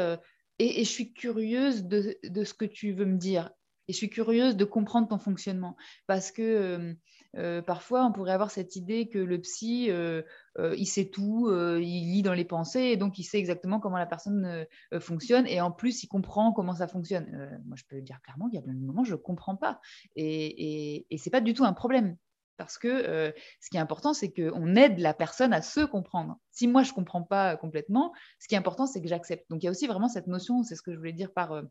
et, 0.59 0.85
je 0.85 0.91
suis 0.91 1.13
curieuse 1.13 1.85
de, 1.85 2.17
ce 2.45 2.55
que 2.55 2.65
tu 2.65 2.93
veux 2.93 3.07
me 3.07 3.19
dire. 3.19 3.51
Et 3.87 3.93
je 3.93 3.99
suis 3.99 4.09
curieuse 4.09 4.57
de 4.57 4.65
comprendre 4.65 5.09
ton 5.09 5.19
fonctionnement. 5.19 5.77
Parce 6.07 6.33
que 6.33 6.43
euh, 6.43 6.95
euh, 7.37 7.61
parfois, 7.61 8.07
on 8.07 8.13
pourrait 8.13 8.33
avoir 8.33 8.51
cette 8.51 8.77
idée 8.77 9.09
que 9.09 9.19
le 9.19 9.41
psy, 9.41 9.91
euh, 9.91 10.23
il 10.59 10.87
sait 10.87 11.07
tout, 11.07 11.51
il 11.51 12.13
lit 12.13 12.23
dans 12.23 12.33
les 12.33 12.45
pensées, 12.45 12.81
et 12.81 12.97
donc 12.97 13.19
il 13.19 13.25
sait 13.25 13.39
exactement 13.39 13.81
comment 13.81 13.99
la 13.99 14.07
personne 14.07 14.67
fonctionne. 15.01 15.47
Et 15.47 15.61
en 15.61 15.71
plus, 15.71 16.03
il 16.03 16.09
comprend 16.09 16.53
comment 16.53 16.75
ça 16.75 16.89
fonctionne. 16.89 17.61
moi, 17.67 17.77
je 17.77 17.85
peux 17.89 18.01
dire 18.01 18.21
clairement 18.23 18.47
qu'il 18.49 18.57
y 18.57 18.59
a 18.59 18.63
plein 18.63 18.75
de 18.75 18.85
moments, 18.85 19.05
je 19.05 19.13
ne 19.13 19.19
comprends 19.19 19.57
pas. 19.57 19.81
Et, 20.17 20.95
et, 20.97 21.07
et 21.11 21.19
ce 21.19 21.29
n'est 21.29 21.33
pas 21.33 21.41
du 21.41 21.53
tout 21.53 21.65
un 21.65 21.75
problème. 21.75 22.17
Parce 22.57 22.79
que 22.79 22.89
euh, 22.89 23.33
ce 23.61 23.69
qui 23.71 23.77
est 23.77 23.81
important, 23.81 24.15
c'est 24.15 24.33
qu'on 24.33 24.77
aide 24.77 24.99
la 24.99 25.13
personne 25.13 25.53
à 25.53 25.61
se 25.61 25.81
comprendre. 25.81 26.39
Si 26.51 26.69
moi, 26.69 26.85
je 26.85 26.91
ne 26.91 26.95
comprends 26.95 27.23
pas 27.23 27.57
complètement, 27.57 28.13
ce 28.39 28.47
qui 28.47 28.55
est 28.55 28.59
important, 28.59 28.87
c'est 28.87 29.03
que 29.03 29.09
j'accepte. 29.09 29.49
Donc, 29.51 29.63
il 29.63 29.67
y 29.67 29.69
a 29.69 29.73
aussi 29.73 29.87
vraiment 29.87 30.09
cette 30.09 30.29
notion, 30.29 30.63
c'est 30.63 30.77
ce 30.77 30.83
que 30.83 30.93
je 30.93 30.99
voulais 30.99 31.13
dire 31.13 31.33
par 31.33 31.53
euh, 31.53 31.63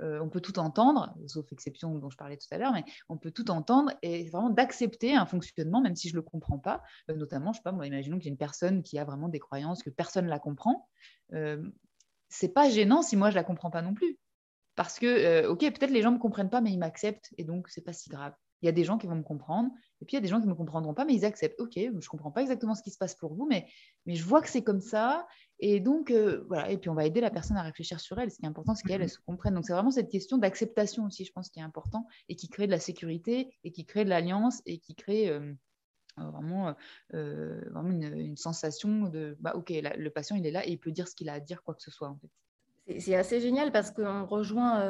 euh, 0.00 0.18
on 0.20 0.30
peut 0.30 0.40
tout 0.40 0.58
entendre, 0.58 1.14
sauf 1.26 1.52
exception 1.52 1.98
dont 1.98 2.08
je 2.08 2.16
parlais 2.16 2.38
tout 2.38 2.46
à 2.52 2.58
l'heure, 2.58 2.72
mais 2.72 2.84
on 3.10 3.18
peut 3.18 3.30
tout 3.30 3.50
entendre 3.50 3.92
et 4.00 4.28
vraiment 4.30 4.48
d'accepter 4.48 5.14
un 5.14 5.26
fonctionnement, 5.26 5.82
même 5.82 5.94
si 5.94 6.08
je 6.08 6.14
ne 6.14 6.20
le 6.20 6.22
comprends 6.22 6.58
pas. 6.58 6.82
notamment, 7.08 7.52
je 7.52 7.58
sais 7.58 7.62
pas, 7.62 7.72
moi, 7.72 7.86
imaginons 7.86 8.16
qu'il 8.16 8.26
y 8.26 8.30
a 8.30 8.32
une 8.32 8.38
personne 8.38 8.82
qui 8.82 8.98
a 8.98 9.04
vraiment 9.04 9.28
des 9.28 9.40
croyances 9.40 9.82
que 9.82 9.90
personne 9.90 10.24
ne 10.24 10.30
la 10.30 10.38
comprend. 10.38 10.88
c'est 12.30 12.54
pas 12.54 12.70
gênant 12.70 13.02
si 13.02 13.16
moi, 13.16 13.28
je 13.28 13.34
ne 13.34 13.40
la 13.40 13.44
comprends 13.44 13.70
pas 13.70 13.82
non 13.82 13.92
plus. 13.92 14.18
Parce 14.74 14.98
que, 14.98 15.46
ok, 15.48 15.60
peut-être 15.60 15.90
les 15.90 16.00
gens 16.00 16.10
ne 16.10 16.16
me 16.16 16.20
comprennent 16.20 16.48
pas, 16.48 16.62
mais 16.62 16.70
ils 16.70 16.78
m'acceptent 16.78 17.34
et 17.36 17.44
donc, 17.44 17.68
c'est 17.68 17.84
pas 17.84 17.92
si 17.92 18.08
grave. 18.08 18.32
Il 18.62 18.66
y 18.66 18.68
a 18.68 18.72
des 18.72 18.84
gens 18.84 18.98
qui 18.98 19.06
vont 19.06 19.14
me 19.16 19.22
comprendre, 19.22 19.70
et 20.00 20.04
puis 20.04 20.14
il 20.14 20.16
y 20.16 20.18
a 20.18 20.20
des 20.20 20.28
gens 20.28 20.38
qui 20.38 20.46
ne 20.46 20.50
me 20.50 20.56
comprendront 20.56 20.94
pas, 20.94 21.04
mais 21.04 21.14
ils 21.14 21.24
acceptent. 21.24 21.60
Ok, 21.60 21.72
je 21.76 21.88
ne 21.90 22.08
comprends 22.08 22.30
pas 22.30 22.42
exactement 22.42 22.74
ce 22.74 22.82
qui 22.82 22.90
se 22.90 22.98
passe 22.98 23.14
pour 23.14 23.34
vous, 23.34 23.46
mais, 23.46 23.66
mais 24.06 24.14
je 24.14 24.24
vois 24.24 24.40
que 24.40 24.48
c'est 24.48 24.62
comme 24.62 24.80
ça. 24.80 25.26
Et 25.58 25.80
donc, 25.80 26.10
euh, 26.10 26.44
voilà. 26.48 26.70
Et 26.70 26.78
puis 26.78 26.88
on 26.90 26.94
va 26.94 27.04
aider 27.04 27.20
la 27.20 27.30
personne 27.30 27.56
à 27.56 27.62
réfléchir 27.62 28.00
sur 28.00 28.18
elle. 28.18 28.30
Ce 28.30 28.36
qui 28.36 28.44
est 28.44 28.48
important, 28.48 28.74
c'est 28.74 28.86
qu'elle 28.86 29.02
mhm. 29.02 29.08
se 29.08 29.18
comprenne. 29.18 29.54
Donc 29.54 29.66
c'est 29.66 29.72
vraiment 29.72 29.90
cette 29.90 30.10
question 30.10 30.38
d'acceptation 30.38 31.04
aussi, 31.04 31.24
je 31.24 31.32
pense, 31.32 31.50
qui 31.50 31.60
est 31.60 31.62
important 31.62 32.06
et 32.28 32.36
qui 32.36 32.48
crée 32.48 32.66
de 32.66 32.72
la 32.72 32.80
sécurité 32.80 33.54
et 33.64 33.72
qui 33.72 33.84
crée 33.84 34.04
de 34.04 34.10
l'alliance 34.10 34.62
et 34.66 34.78
qui 34.78 34.94
crée. 34.94 35.28
Euh, 35.28 35.52
vraiment, 36.16 36.74
euh, 37.14 37.62
vraiment 37.70 37.88
une, 37.88 38.36
sensation 38.36 39.04
de 39.04 39.38
bah, 39.40 39.52
ok 39.54 39.70
le 39.70 40.08
patient 40.10 40.36
il 40.36 40.44
est 40.44 40.50
là 40.50 40.66
et 40.66 40.72
il 40.72 40.78
peut 40.78 40.90
dire 40.90 41.08
ce 41.08 41.14
qu'il 41.14 41.30
a 41.30 41.34
à 41.34 41.40
dire 41.40 41.62
quoi 41.62 41.74
que 41.74 41.80
ce 41.80 41.90
soit 41.90 42.08
en 42.08 42.18
fait 42.18 42.98
c'est 42.98 43.14
assez 43.14 43.40
génial 43.40 43.72
parce 43.72 43.90
qu'on 43.90 44.26
rejoint 44.26 44.80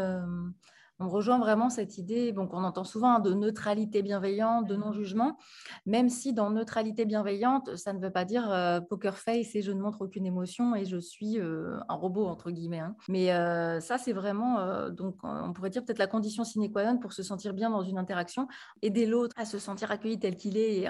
on 1.01 1.09
rejoint 1.09 1.39
vraiment 1.39 1.71
cette 1.71 1.99
idée 1.99 2.31
bon, 2.31 2.47
qu'on 2.47 2.63
entend 2.63 2.85
souvent 2.85 3.15
hein, 3.15 3.21
de 3.21 3.33
neutralité 3.33 4.03
bienveillante, 4.03 4.67
de 4.67 4.77
non-jugement, 4.77 5.39
même 5.87 6.11
si 6.11 6.33
dans 6.35 6.51
neutralité 6.51 7.07
bienveillante, 7.07 7.75
ça 7.77 7.93
ne 7.93 7.99
veut 7.99 8.11
pas 8.11 8.27
dire 8.27 8.51
euh, 8.53 8.81
poker 8.81 9.17
face 9.17 9.55
et 9.55 9.63
je 9.63 9.73
ne 9.73 9.81
montre 9.81 10.03
aucune 10.03 10.27
émotion 10.27 10.77
et 10.77 10.85
je 10.85 10.99
suis 10.99 11.39
euh, 11.39 11.79
un 11.89 11.95
robot, 11.95 12.27
entre 12.27 12.51
guillemets. 12.51 12.81
Hein. 12.81 12.95
Mais 13.09 13.33
euh, 13.33 13.81
ça, 13.81 13.97
c'est 13.97 14.13
vraiment, 14.13 14.91
donc, 14.91 15.17
on 15.23 15.53
pourrait 15.53 15.71
dire 15.71 15.85
peut-être 15.85 15.99
la 15.99 16.07
condition 16.07 16.45
sine 16.45 16.71
qua 16.71 16.85
non 16.85 16.99
pour 16.99 17.15
se 17.15 17.23
sentir 17.23 17.55
bien 17.55 17.71
dans 17.71 17.83
une 17.83 17.99
interaction, 17.99 18.47
aider 18.83 19.07
l'autre 19.07 19.35
à 19.39 19.47
se 19.47 19.59
sentir 19.59 19.91
accueilli 19.91 20.19
tel 20.19 20.37
qu'il 20.37 20.59
est 20.59 20.83
et, 20.83 20.89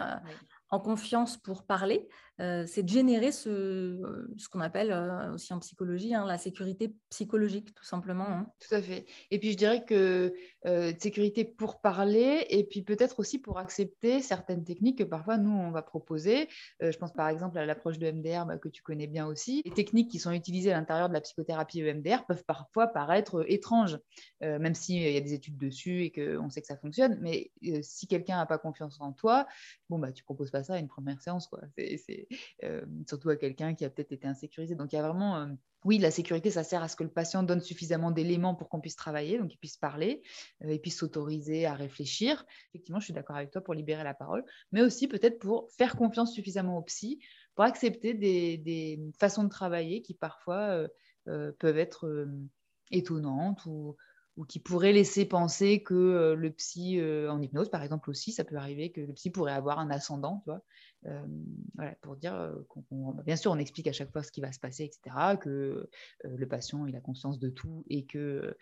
en 0.71 0.79
confiance 0.79 1.37
pour 1.37 1.65
parler, 1.65 2.09
euh, 2.41 2.65
c'est 2.67 2.83
de 2.83 2.89
générer 2.89 3.33
ce, 3.33 4.01
ce 4.39 4.49
qu'on 4.49 4.61
appelle 4.61 4.93
euh, 4.93 5.35
aussi 5.35 5.53
en 5.53 5.59
psychologie 5.59 6.15
hein, 6.15 6.25
la 6.25 6.39
sécurité 6.39 6.95
psychologique, 7.11 7.75
tout 7.75 7.85
simplement. 7.85 8.27
Hein. 8.27 8.47
Tout 8.61 8.75
à 8.75 8.81
fait. 8.81 9.05
Et 9.31 9.39
puis 9.39 9.53
je 9.53 9.57
dirais 9.59 9.85
que 9.85 10.33
euh, 10.67 10.93
sécurité 10.99 11.45
pour 11.45 11.81
parler 11.81 12.47
et 12.49 12.65
puis 12.65 12.83
peut-être 12.83 13.21
aussi 13.21 13.39
pour 13.39 13.59
accepter 13.59 14.23
certaines 14.23 14.65
techniques 14.65 14.99
que 14.99 15.05
parfois 15.05 15.37
nous 15.37 15.51
on 15.51 15.71
va 15.71 15.83
proposer. 15.83 16.49
je 16.81 16.97
pense 16.97 17.13
par 17.13 17.29
exemple 17.29 17.59
à 17.59 17.67
l'approche 17.67 17.99
de 17.99 18.11
MDR 18.11 18.47
bah, 18.47 18.57
que 18.57 18.69
tu 18.69 18.83
connais 18.83 19.07
bien 19.07 19.27
aussi. 19.27 19.63
Les 19.67 19.73
techniques 19.73 20.11
qui 20.11 20.19
sont 20.19 20.33
utilisées 20.33 20.73
à 20.73 20.79
l'intérieur 20.79 21.09
de 21.09 21.15
la 21.15 21.21
psychothérapie 21.21 21.83
EMDR 21.83 22.25
peuvent 22.27 22.45
parfois 22.45 22.87
paraître 22.87 23.45
étranges, 23.49 23.99
même 24.41 24.75
s'il 24.75 25.03
y 25.03 25.17
a 25.17 25.21
des 25.21 25.35
études 25.35 25.59
dessus 25.59 26.05
et 26.05 26.11
qu'on 26.11 26.49
sait 26.49 26.61
que 26.61 26.67
ça 26.67 26.77
fonctionne. 26.77 27.19
Mais 27.21 27.51
si 27.83 28.07
quelqu'un 28.07 28.37
n'a 28.37 28.47
pas 28.47 28.59
confiance 28.59 29.01
en 29.01 29.13
toi, 29.13 29.47
bon 29.89 29.99
bah 29.99 30.13
tu 30.13 30.25
proposes 30.25 30.51
pas 30.51 30.63
ça 30.63 30.75
à 30.75 30.79
une 30.79 30.89
première 30.89 31.21
séance, 31.21 31.47
quoi. 31.47 31.61
C'est, 31.77 32.29
euh, 32.65 32.85
surtout 33.07 33.31
à 33.31 33.37
quelqu'un 33.37 33.75
qui 33.75 33.85
a 33.85 33.91
peut-être 33.91 34.13
été 34.13 34.27
insécurisé. 34.27 34.75
Donc 34.75 34.93
il 34.93 34.97
y 34.97 34.99
a 34.99 35.03
vraiment, 35.03 35.37
euh, 35.37 35.47
oui, 35.85 35.99
la 35.99 36.11
sécurité, 36.11 36.51
ça 36.51 36.65
sert 36.65 36.83
à 36.83 36.89
ce 36.89 36.97
que 36.97 37.03
le 37.03 37.11
patient 37.11 37.43
donne 37.43 37.61
suffisamment 37.61 38.11
d'éléments 38.11 38.55
pour 38.55 38.69
qu'on 38.69 38.81
puisse 38.81 38.97
travailler, 38.97 39.39
donc 39.39 39.53
il 39.53 39.57
puisse 39.59 39.77
parler, 39.77 40.23
euh, 40.65 40.69
et 40.69 40.79
puis 40.79 40.91
s'autoriser 40.91 41.67
à 41.67 41.75
réfléchir. 41.75 42.45
Effectivement, 42.71 43.01
je 43.01 43.05
suis 43.05 43.15
d'accord 43.15 43.37
avec 43.37 43.51
toi 43.51 43.63
pour 43.63 43.75
libérer 43.75 44.05
la 44.05 44.15
parole, 44.15 44.45
mais 44.73 44.83
aussi 44.83 45.09
peut-être 45.09 45.39
pour 45.39 45.69
faire 45.77 45.97
confiance 45.97 46.33
suffisamment 46.33 46.79
au 46.79 46.83
psy, 46.83 47.21
pour 47.55 47.65
accepter 47.65 48.15
des, 48.15 49.01
façons 49.19 49.45
de 49.45 49.49
travailler 49.49 50.03
qui 50.03 50.15
parfois 50.15 50.87
peuvent 51.25 51.79
être 51.79 52.29
étonnantes 52.91 53.67
ou 53.67 53.97
ou 54.37 54.45
qui 54.45 54.59
pourrait 54.59 54.93
laisser 54.93 55.27
penser 55.27 55.83
que 55.83 56.35
le 56.39 56.51
psy 56.53 56.99
en 57.29 57.43
hypnose, 57.43 57.69
par 57.69 57.83
exemple 57.83 58.09
aussi, 58.09 58.33
ça 58.33 58.45
peut 58.45 58.57
arriver 58.57 58.91
que 58.91 59.01
le 59.01 59.13
psy 59.13 59.31
pourrait 59.31 59.53
avoir 59.53 59.79
un 59.79 59.91
ascendant, 59.91 60.41
tu 60.45 60.51
vois, 60.51 60.63
euh, 61.07 61.27
voilà, 61.75 61.95
pour 62.03 62.17
dire 62.17 62.35
euh, 62.35 62.53
qu'on, 62.69 63.15
bien 63.25 63.37
sûr, 63.37 63.51
on 63.53 63.59
explique 63.59 63.87
à 63.87 63.93
chaque 63.93 64.13
fois 64.13 64.23
ce 64.23 64.31
qui 64.31 64.41
va 64.41 64.53
se 64.53 64.61
passer, 64.61 64.85
etc., 64.85 65.39
que 65.41 65.49
euh, 65.49 65.89
le 66.25 66.47
patient, 66.47 66.87
il 66.87 66.95
a 66.95 67.01
conscience 67.01 67.39
de 67.39 67.49
tout 67.49 67.85
et 67.89 68.05
que 68.05 68.57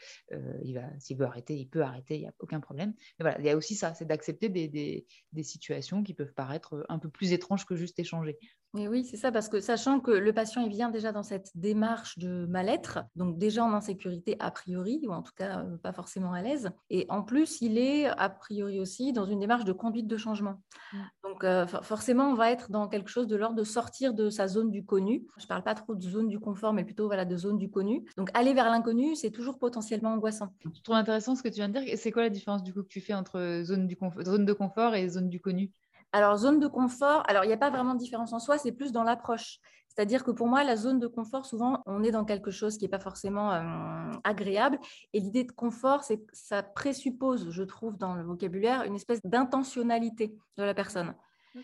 il 0.62 0.74
va, 0.74 0.82
s'il 0.98 1.16
veut 1.16 1.26
arrêter, 1.26 1.56
il 1.56 1.68
peut 1.68 1.82
arrêter, 1.82 2.16
il 2.16 2.20
n'y 2.20 2.28
a 2.28 2.34
aucun 2.38 2.60
problème. 2.60 2.94
Mais 3.18 3.24
voilà, 3.24 3.38
il 3.40 3.46
y 3.46 3.50
a 3.50 3.56
aussi 3.56 3.74
ça, 3.74 3.94
c'est 3.94 4.04
d'accepter 4.04 4.48
des, 4.48 4.68
des, 4.68 5.06
des, 5.32 5.42
situations 5.42 6.02
qui 6.02 6.14
peuvent 6.14 6.34
paraître 6.34 6.84
un 6.88 6.98
peu 6.98 7.08
plus 7.08 7.32
étranges 7.32 7.66
que 7.66 7.74
juste 7.74 7.98
échanger. 7.98 8.38
Et 8.76 8.86
oui, 8.86 9.04
c'est 9.04 9.16
ça, 9.16 9.32
parce 9.32 9.48
que 9.48 9.60
sachant 9.60 9.98
que 9.98 10.10
le 10.10 10.32
patient 10.32 10.60
il 10.60 10.68
vient 10.68 10.90
déjà 10.90 11.10
dans 11.10 11.22
cette 11.22 11.50
démarche 11.54 12.18
de 12.18 12.44
mal-être, 12.46 13.00
donc 13.16 13.38
déjà 13.38 13.64
en 13.64 13.72
insécurité 13.72 14.36
a 14.40 14.50
priori, 14.50 15.00
ou 15.06 15.12
en 15.12 15.22
tout 15.22 15.32
cas 15.34 15.64
pas 15.82 15.92
forcément 15.92 16.34
à 16.34 16.42
l'aise, 16.42 16.70
et 16.90 17.06
en 17.08 17.22
plus 17.22 17.62
il 17.62 17.78
est 17.78 18.06
a 18.06 18.28
priori 18.28 18.78
aussi 18.78 19.12
dans 19.12 19.24
une 19.24 19.40
démarche 19.40 19.64
de 19.64 19.72
conduite 19.72 20.06
de 20.06 20.16
changement. 20.18 20.62
Mmh. 20.92 20.98
Donc 21.24 21.46
forcément, 21.82 22.27
on 22.28 22.34
va 22.34 22.50
être 22.50 22.70
dans 22.70 22.88
quelque 22.88 23.10
chose 23.10 23.26
de 23.26 23.36
l'ordre 23.36 23.56
de 23.56 23.64
sortir 23.64 24.14
de 24.14 24.30
sa 24.30 24.46
zone 24.46 24.70
du 24.70 24.84
connu. 24.84 25.26
Je 25.36 25.44
ne 25.44 25.48
parle 25.48 25.62
pas 25.62 25.74
trop 25.74 25.94
de 25.94 26.02
zone 26.02 26.28
du 26.28 26.38
confort, 26.38 26.72
mais 26.72 26.84
plutôt 26.84 27.06
voilà, 27.06 27.24
de 27.24 27.36
zone 27.36 27.58
du 27.58 27.70
connu. 27.70 28.04
Donc 28.16 28.30
aller 28.34 28.54
vers 28.54 28.70
l'inconnu, 28.70 29.16
c'est 29.16 29.30
toujours 29.30 29.58
potentiellement 29.58 30.12
angoissant. 30.12 30.48
Je 30.74 30.80
trouve 30.82 30.96
intéressant 30.96 31.34
ce 31.34 31.42
que 31.42 31.48
tu 31.48 31.56
viens 31.56 31.68
de 31.68 31.78
dire? 31.78 31.98
C'est 31.98 32.12
quoi 32.12 32.22
la 32.22 32.30
différence 32.30 32.62
du 32.62 32.72
coup 32.72 32.82
que 32.82 32.88
tu 32.88 33.00
fais 33.00 33.14
entre 33.14 33.62
zone, 33.64 33.86
du 33.86 33.98
zone 34.24 34.44
de 34.44 34.52
confort 34.52 34.94
et 34.94 35.08
zone 35.08 35.28
du 35.28 35.40
connu? 35.40 35.70
Alors, 36.12 36.38
zone 36.38 36.58
de 36.58 36.66
confort, 36.66 37.22
alors 37.28 37.44
il 37.44 37.48
n'y 37.48 37.52
a 37.52 37.58
pas 37.58 37.70
vraiment 37.70 37.94
de 37.94 37.98
différence 37.98 38.32
en 38.32 38.38
soi, 38.38 38.56
c'est 38.56 38.72
plus 38.72 38.92
dans 38.92 39.02
l'approche. 39.02 39.60
C'est-à-dire 39.88 40.24
que 40.24 40.30
pour 40.30 40.46
moi, 40.46 40.64
la 40.64 40.76
zone 40.76 40.98
de 41.00 41.06
confort, 41.06 41.44
souvent, 41.44 41.82
on 41.84 42.02
est 42.02 42.12
dans 42.12 42.24
quelque 42.24 42.50
chose 42.50 42.78
qui 42.78 42.84
n'est 42.84 42.88
pas 42.88 43.00
forcément 43.00 43.52
euh, 43.52 44.12
agréable. 44.24 44.78
Et 45.12 45.20
l'idée 45.20 45.44
de 45.44 45.52
confort, 45.52 46.04
c'est 46.04 46.24
ça 46.32 46.62
présuppose, 46.62 47.50
je 47.50 47.62
trouve, 47.62 47.98
dans 47.98 48.14
le 48.14 48.22
vocabulaire, 48.22 48.84
une 48.84 48.94
espèce 48.94 49.20
d'intentionnalité 49.24 50.34
de 50.56 50.62
la 50.62 50.72
personne. 50.72 51.14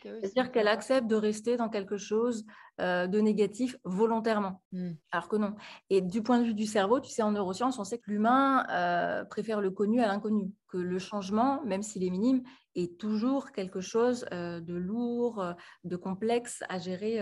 C'est-à-dire 0.03 0.50
qu'elle 0.50 0.69
accepte 0.69 1.07
de 1.07 1.17
rester 1.17 1.57
dans 1.57 1.69
quelque 1.69 1.97
chose 1.97 2.45
euh, 2.81 3.07
de 3.07 3.21
négatif 3.21 3.76
volontairement, 3.85 4.62
hmm. 4.73 4.93
alors 5.12 5.29
que 5.29 5.37
non. 5.37 5.55
Et 5.91 6.00
du 6.00 6.23
point 6.23 6.38
de 6.38 6.45
vue 6.45 6.55
du 6.55 6.67
cerveau, 6.67 7.00
tu 7.00 7.11
sais, 7.11 7.23
en 7.23 7.33
neurosciences, 7.33 7.79
on 7.79 7.85
sait 7.85 7.99
que 7.99 8.11
l'humain 8.11 8.67
euh, 8.71 9.25
préfère 9.25 9.61
le 9.61 9.71
connu 9.71 10.00
à 10.00 10.09
l'inconnu, 10.09 10.53
que 10.69 10.79
le 10.79 10.99
changement, 10.99 11.62
même 11.64 11.83
s'il 11.83 12.05
est 12.05 12.11
minime, 12.11 12.43
est 12.75 12.99
toujours 12.99 13.53
quelque 13.53 13.81
chose 13.81 14.26
euh, 14.33 14.61
de 14.61 14.75
lourd, 14.75 15.45
de 15.85 15.97
complexe 15.97 16.62
à 16.69 16.79
gérer. 16.79 17.21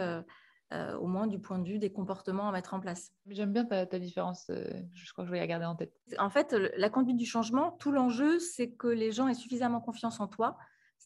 au 0.99 1.07
moins 1.07 1.27
du 1.27 1.39
point 1.39 1.59
de 1.59 1.69
vue 1.69 1.79
des 1.79 1.93
comportements 1.93 2.49
à 2.49 2.53
mettre 2.53 2.73
en 2.73 2.81
place. 2.81 3.13
J'aime 3.29 3.53
bien 3.53 3.67
ta, 3.67 3.85
ta 3.85 3.99
différence, 3.99 4.51
je 4.51 5.13
crois 5.13 5.25
que 5.25 5.29
je 5.29 5.33
vais 5.33 5.39
la 5.39 5.47
garder 5.47 5.67
en 5.67 5.77
tête. 5.77 5.93
En 6.19 6.31
fait, 6.31 6.57
la 6.79 6.89
conduite 6.89 7.19
du 7.19 7.27
changement, 7.27 7.73
tout 7.73 7.93
l'enjeu, 7.93 8.39
c'est 8.39 8.71
que 8.71 8.89
les 8.89 9.13
gens 9.13 9.29
aient 9.29 9.35
suffisamment 9.35 9.83
confiance 9.83 10.19
en 10.19 10.29
toi 10.29 10.57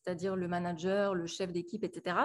c'est-à-dire 0.02 0.36
le 0.36 0.48
manager, 0.48 1.14
le 1.14 1.26
chef 1.26 1.52
d'équipe, 1.52 1.84
etc., 1.84 2.16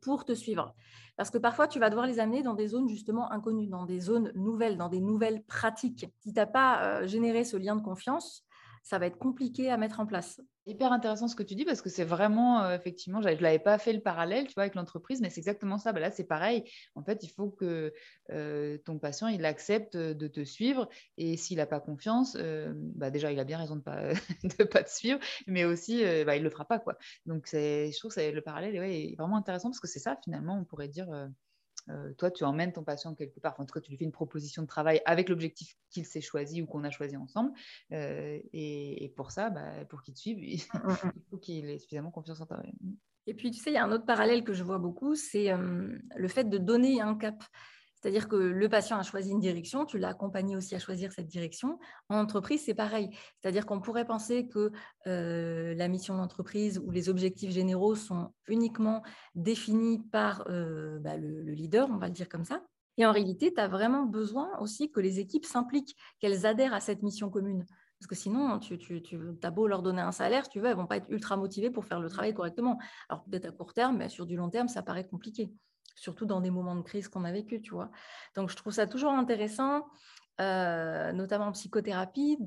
pour 0.00 0.24
te 0.24 0.32
suivre. 0.32 0.74
Parce 1.16 1.30
que 1.30 1.38
parfois, 1.38 1.66
tu 1.66 1.80
vas 1.80 1.90
devoir 1.90 2.06
les 2.06 2.20
amener 2.20 2.42
dans 2.42 2.54
des 2.54 2.68
zones 2.68 2.88
justement 2.88 3.30
inconnues, 3.32 3.66
dans 3.66 3.84
des 3.84 4.00
zones 4.00 4.30
nouvelles, 4.36 4.76
dans 4.76 4.88
des 4.88 5.00
nouvelles 5.00 5.42
pratiques. 5.42 6.06
Si 6.20 6.32
tu 6.32 6.40
pas 6.52 6.82
euh, 6.82 7.06
généré 7.06 7.44
ce 7.44 7.56
lien 7.56 7.74
de 7.74 7.82
confiance, 7.82 8.44
ça 8.82 8.98
va 8.98 9.06
être 9.06 9.18
compliqué 9.18 9.70
à 9.70 9.76
mettre 9.76 10.00
en 10.00 10.06
place 10.06 10.40
hyper 10.68 10.92
intéressant 10.92 11.28
ce 11.28 11.34
que 11.34 11.42
tu 11.42 11.54
dis 11.54 11.64
parce 11.64 11.80
que 11.80 11.88
c'est 11.88 12.04
vraiment, 12.04 12.62
euh, 12.62 12.76
effectivement, 12.76 13.22
je 13.22 13.28
ne 13.28 13.34
l'avais 13.36 13.58
pas 13.58 13.78
fait 13.78 13.92
le 13.92 14.00
parallèle, 14.00 14.46
tu 14.46 14.54
vois, 14.54 14.64
avec 14.64 14.74
l'entreprise, 14.74 15.20
mais 15.20 15.30
c'est 15.30 15.40
exactement 15.40 15.78
ça. 15.78 15.92
Bah, 15.92 16.00
là, 16.00 16.10
c'est 16.10 16.24
pareil. 16.26 16.64
En 16.94 17.02
fait, 17.02 17.22
il 17.22 17.30
faut 17.30 17.50
que 17.50 17.92
euh, 18.30 18.78
ton 18.84 18.98
patient, 18.98 19.28
il 19.28 19.44
accepte 19.44 19.96
de 19.96 20.28
te 20.28 20.44
suivre 20.44 20.88
et 21.16 21.36
s'il 21.36 21.56
n'a 21.56 21.66
pas 21.66 21.80
confiance, 21.80 22.36
euh, 22.38 22.72
bah, 22.76 23.10
déjà, 23.10 23.32
il 23.32 23.40
a 23.40 23.44
bien 23.44 23.58
raison 23.58 23.76
de 23.76 23.80
ne 23.80 23.84
pas, 23.84 24.12
de 24.58 24.64
pas 24.64 24.84
te 24.84 24.90
suivre, 24.90 25.18
mais 25.46 25.64
aussi, 25.64 26.04
bah, 26.24 26.36
il 26.36 26.40
ne 26.40 26.44
le 26.44 26.50
fera 26.50 26.66
pas, 26.66 26.78
quoi. 26.78 26.96
Donc, 27.26 27.48
je 27.52 27.98
trouve 27.98 28.14
que 28.14 28.20
le 28.30 28.42
parallèle 28.42 28.76
est 28.76 29.16
vraiment 29.18 29.36
intéressant 29.36 29.70
parce 29.70 29.80
que 29.80 29.88
c'est 29.88 29.98
ça, 29.98 30.16
finalement, 30.22 30.58
on 30.58 30.64
pourrait 30.64 30.88
dire 30.88 31.08
euh, 31.90 32.12
toi, 32.14 32.30
tu 32.30 32.44
emmènes 32.44 32.72
ton 32.72 32.84
patient 32.84 33.14
quelque 33.14 33.40
part. 33.40 33.58
en 33.58 33.64
tout 33.64 33.72
cas, 33.72 33.80
tu 33.80 33.90
lui 33.90 33.98
fais 33.98 34.04
une 34.04 34.12
proposition 34.12 34.62
de 34.62 34.66
travail 34.66 35.00
avec 35.04 35.28
l'objectif 35.28 35.76
qu'il 35.90 36.04
s'est 36.04 36.20
choisi 36.20 36.62
ou 36.62 36.66
qu'on 36.66 36.84
a 36.84 36.90
choisi 36.90 37.16
ensemble. 37.16 37.52
Euh, 37.92 38.38
et, 38.52 39.12
pour 39.16 39.30
ça, 39.30 39.50
bah, 39.50 39.84
pour 39.88 40.02
qu'il 40.02 40.14
te 40.14 40.18
suive, 40.18 40.38
il, 40.42 40.60
mm, 40.60 40.78
mm, 40.78 40.90
mm. 40.90 41.12
faut 41.30 41.38
qu'il 41.38 41.68
ait 41.70 41.78
suffisamment 41.78 42.10
confiance 42.10 42.40
en 42.40 42.46
toi. 42.46 42.62
Et 43.26 43.34
puis, 43.34 43.50
tu 43.50 43.58
sais, 43.58 43.70
il 43.70 43.74
y 43.74 43.78
a 43.78 43.84
un 43.84 43.92
autre 43.92 44.06
parallèle 44.06 44.44
que 44.44 44.52
je 44.52 44.64
vois 44.64 44.78
beaucoup, 44.78 45.14
c'est 45.14 45.52
euh, 45.52 45.98
le 46.16 46.28
fait 46.28 46.44
de 46.44 46.58
donner 46.58 47.00
un 47.00 47.14
cap. 47.14 47.42
C'est-à-dire 48.00 48.28
que 48.28 48.36
le 48.36 48.68
patient 48.68 48.96
a 48.96 49.02
choisi 49.02 49.30
une 49.30 49.40
direction, 49.40 49.84
tu 49.84 49.98
l'as 49.98 50.08
accompagné 50.08 50.56
aussi 50.56 50.74
à 50.74 50.78
choisir 50.78 51.12
cette 51.12 51.26
direction. 51.26 51.78
En 52.08 52.18
entreprise, 52.18 52.62
c'est 52.64 52.74
pareil. 52.74 53.10
C'est-à-dire 53.40 53.66
qu'on 53.66 53.80
pourrait 53.80 54.04
penser 54.04 54.46
que 54.46 54.70
euh, 55.06 55.74
la 55.74 55.88
mission 55.88 56.16
d'entreprise 56.16 56.78
ou 56.78 56.90
les 56.90 57.08
objectifs 57.08 57.50
généraux 57.50 57.96
sont 57.96 58.32
uniquement 58.46 59.02
définis 59.34 60.00
par 60.12 60.44
euh, 60.48 60.98
bah, 61.00 61.16
le, 61.16 61.42
leader, 61.52 61.88
on 61.90 61.96
va 61.96 62.06
le 62.06 62.12
dire 62.12 62.28
comme 62.28 62.44
ça. 62.44 62.62
Et 62.98 63.06
en 63.06 63.12
réalité, 63.12 63.52
tu 63.52 63.60
as 63.60 63.68
vraiment 63.68 64.04
besoin 64.04 64.48
aussi 64.60 64.90
que 64.90 65.00
les 65.00 65.18
équipes 65.18 65.44
s'impliquent, 65.44 65.96
qu'elles 66.20 66.46
adhèrent 66.46 66.74
à 66.74 66.80
cette 66.80 67.02
mission 67.02 67.30
commune. 67.30 67.64
Parce 67.98 68.06
que 68.06 68.14
sinon, 68.14 68.60
tu, 68.60 68.78
tu, 68.78 69.02
tu 69.02 69.18
as 69.42 69.50
beau 69.50 69.66
leur 69.66 69.82
donner 69.82 70.02
un 70.02 70.12
salaire, 70.12 70.48
tu 70.48 70.60
veux, 70.60 70.66
elles 70.66 70.76
ne 70.76 70.80
vont 70.80 70.86
pas 70.86 70.98
être 70.98 71.10
ultra 71.10 71.36
motivées 71.36 71.70
pour 71.70 71.84
faire 71.84 72.00
le 72.00 72.08
travail 72.08 72.32
correctement. 72.32 72.78
Alors 73.08 73.24
peut-être 73.24 73.46
à 73.46 73.52
court 73.52 73.74
terme, 73.74 73.96
mais 73.96 74.08
sur 74.08 74.24
du 74.24 74.36
long 74.36 74.50
terme, 74.50 74.68
ça 74.68 74.82
paraît 74.82 75.06
compliqué 75.06 75.52
surtout 75.94 76.26
dans 76.26 76.40
des 76.40 76.50
moments 76.50 76.76
de 76.76 76.82
crise 76.82 77.08
qu'on 77.08 77.24
a 77.24 77.32
vécu, 77.32 77.60
tu 77.60 77.70
vois. 77.70 77.90
Donc, 78.34 78.50
je 78.50 78.56
trouve 78.56 78.72
ça 78.72 78.86
toujours 78.86 79.12
intéressant, 79.12 79.86
euh, 80.40 81.12
notamment 81.12 81.46
en 81.46 81.52
psychothérapie, 81.52 82.38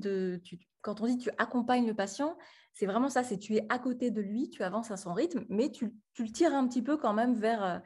quand 0.80 1.00
on 1.00 1.06
dit 1.06 1.18
tu 1.18 1.30
accompagnes 1.38 1.86
le 1.86 1.94
patient, 1.94 2.36
c'est 2.72 2.86
vraiment 2.86 3.10
ça, 3.10 3.22
c'est 3.22 3.38
tu 3.38 3.54
es 3.56 3.66
à 3.68 3.78
côté 3.78 4.10
de 4.10 4.20
lui, 4.20 4.48
tu 4.48 4.62
avances 4.62 4.90
à 4.90 4.96
son 4.96 5.12
rythme, 5.12 5.44
mais 5.48 5.70
tu, 5.70 5.94
le 6.18 6.32
tires 6.32 6.54
un 6.54 6.66
petit 6.66 6.82
peu 6.82 6.96
quand 6.96 7.12
même 7.12 7.34
vers, 7.34 7.62
euh, 7.62 7.78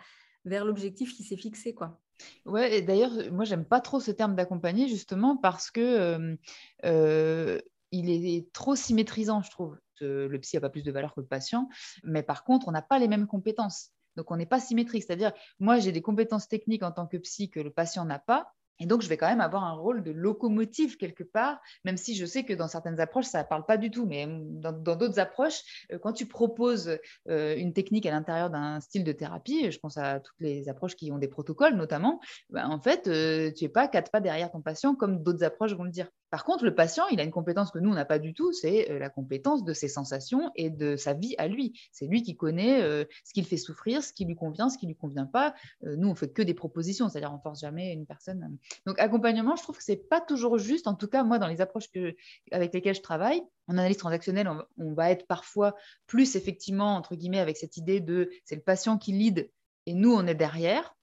vers 0.44 0.64
l'objectif 0.64 1.14
qui 1.14 1.24
s'est 1.24 1.36
fixé, 1.36 1.74
quoi. 1.74 2.00
Ouais, 2.46 2.78
et 2.78 2.82
d'ailleurs, 2.82 3.12
moi, 3.32 3.44
j'aime 3.44 3.64
pas 3.64 3.80
trop 3.80 4.00
ce 4.00 4.10
terme 4.10 4.36
d'accompagner, 4.36 4.88
justement, 4.88 5.36
parce 5.36 5.70
que 5.70 6.36
euh, 6.84 7.58
il 7.90 8.10
est 8.10 8.52
trop 8.52 8.76
symétrisant, 8.76 9.42
je 9.42 9.50
trouve. 9.50 9.76
Le 10.00 10.36
psy 10.38 10.56
n'a 10.56 10.60
pas 10.60 10.70
plus 10.70 10.82
de 10.82 10.92
valeur 10.92 11.14
que 11.14 11.20
le 11.20 11.26
patient, 11.26 11.68
mais 12.04 12.22
par 12.22 12.44
contre, 12.44 12.68
on 12.68 12.70
n'a 12.70 12.82
pas 12.82 12.98
les 12.98 13.08
mêmes 13.08 13.26
compétences. 13.26 13.92
Donc, 14.16 14.30
on 14.30 14.36
n'est 14.36 14.46
pas 14.46 14.60
symétrique. 14.60 15.04
C'est-à-dire, 15.04 15.32
moi, 15.60 15.78
j'ai 15.78 15.92
des 15.92 16.02
compétences 16.02 16.48
techniques 16.48 16.82
en 16.82 16.92
tant 16.92 17.06
que 17.06 17.16
psy 17.16 17.50
que 17.50 17.60
le 17.60 17.70
patient 17.70 18.04
n'a 18.04 18.18
pas. 18.18 18.52
Et 18.78 18.86
donc, 18.86 19.02
je 19.02 19.08
vais 19.08 19.16
quand 19.16 19.28
même 19.28 19.40
avoir 19.40 19.64
un 19.64 19.72
rôle 19.72 20.02
de 20.02 20.10
locomotive 20.10 20.96
quelque 20.96 21.24
part, 21.24 21.60
même 21.84 21.96
si 21.96 22.14
je 22.14 22.26
sais 22.26 22.44
que 22.44 22.52
dans 22.52 22.68
certaines 22.68 23.00
approches, 23.00 23.26
ça 23.26 23.42
ne 23.42 23.48
parle 23.48 23.64
pas 23.64 23.78
du 23.78 23.90
tout. 23.90 24.06
Mais 24.06 24.26
dans 24.28 24.72
d'autres 24.72 25.18
approches, 25.18 25.86
euh, 25.92 25.98
quand 25.98 26.12
tu 26.12 26.26
proposes 26.26 26.98
euh, 27.28 27.56
une 27.56 27.72
technique 27.72 28.06
à 28.06 28.10
l'intérieur 28.10 28.50
d'un 28.50 28.80
style 28.80 29.04
de 29.04 29.12
thérapie, 29.12 29.70
je 29.70 29.78
pense 29.78 29.96
à 29.96 30.20
toutes 30.20 30.40
les 30.40 30.68
approches 30.68 30.96
qui 30.96 31.10
ont 31.10 31.18
des 31.18 31.28
protocoles 31.28 31.74
notamment, 31.74 32.20
ben, 32.50 32.68
en 32.68 32.80
fait, 32.80 33.06
euh, 33.06 33.50
tu 33.52 33.64
n'es 33.64 33.70
pas 33.70 33.88
quatre 33.88 34.10
pas 34.10 34.20
derrière 34.20 34.50
ton 34.50 34.60
patient 34.60 34.94
comme 34.94 35.22
d'autres 35.22 35.44
approches 35.44 35.72
vont 35.72 35.84
le 35.84 35.90
dire. 35.90 36.08
Par 36.30 36.44
contre, 36.44 36.64
le 36.64 36.74
patient, 36.74 37.06
il 37.08 37.20
a 37.20 37.22
une 37.22 37.30
compétence 37.30 37.70
que 37.70 37.78
nous, 37.78 37.90
on 37.90 37.94
n'a 37.94 38.04
pas 38.04 38.18
du 38.18 38.34
tout, 38.34 38.52
c'est 38.52 38.90
euh, 38.90 38.98
la 38.98 39.08
compétence 39.08 39.64
de 39.64 39.72
ses 39.72 39.88
sensations 39.88 40.50
et 40.54 40.70
de 40.70 40.96
sa 40.96 41.14
vie 41.14 41.34
à 41.38 41.48
lui. 41.48 41.78
C'est 41.92 42.06
lui 42.06 42.22
qui 42.22 42.36
connaît 42.36 42.82
euh, 42.82 43.04
ce 43.24 43.32
qui 43.32 43.40
le 43.40 43.46
fait 43.46 43.56
souffrir, 43.56 44.02
ce 44.02 44.12
qui 44.12 44.24
lui 44.24 44.34
convient, 44.34 44.68
ce 44.68 44.78
qui 44.78 44.86
lui 44.86 44.96
convient 44.96 45.26
pas. 45.26 45.54
Euh, 45.84 45.96
nous, 45.96 46.08
on 46.08 46.14
fait 46.14 46.32
que 46.32 46.42
des 46.42 46.54
propositions, 46.54 47.08
c'est-à-dire 47.08 47.32
on 47.32 47.38
force 47.38 47.60
jamais 47.60 47.92
une 47.92 48.06
personne. 48.06 48.58
Donc, 48.86 48.98
accompagnement, 48.98 49.56
je 49.56 49.62
trouve 49.62 49.76
que 49.76 49.84
c'est 49.84 50.08
pas 50.08 50.20
toujours 50.20 50.58
juste. 50.58 50.86
En 50.86 50.94
tout 50.94 51.08
cas, 51.08 51.22
moi, 51.22 51.38
dans 51.38 51.48
les 51.48 51.60
approches 51.60 51.90
que, 51.90 52.16
avec 52.50 52.74
lesquelles 52.74 52.96
je 52.96 53.02
travaille, 53.02 53.42
en 53.68 53.78
analyse 53.78 53.96
transactionnelle, 53.96 54.48
on, 54.48 54.62
on 54.78 54.94
va 54.94 55.10
être 55.10 55.26
parfois 55.26 55.74
plus 56.06 56.36
effectivement, 56.36 56.96
entre 56.96 57.14
guillemets, 57.14 57.40
avec 57.40 57.56
cette 57.56 57.76
idée 57.76 58.00
de 58.00 58.30
c'est 58.44 58.56
le 58.56 58.62
patient 58.62 58.98
qui 58.98 59.12
lead 59.12 59.50
et 59.86 59.94
nous, 59.94 60.12
on 60.12 60.26
est 60.26 60.34
derrière. 60.34 60.95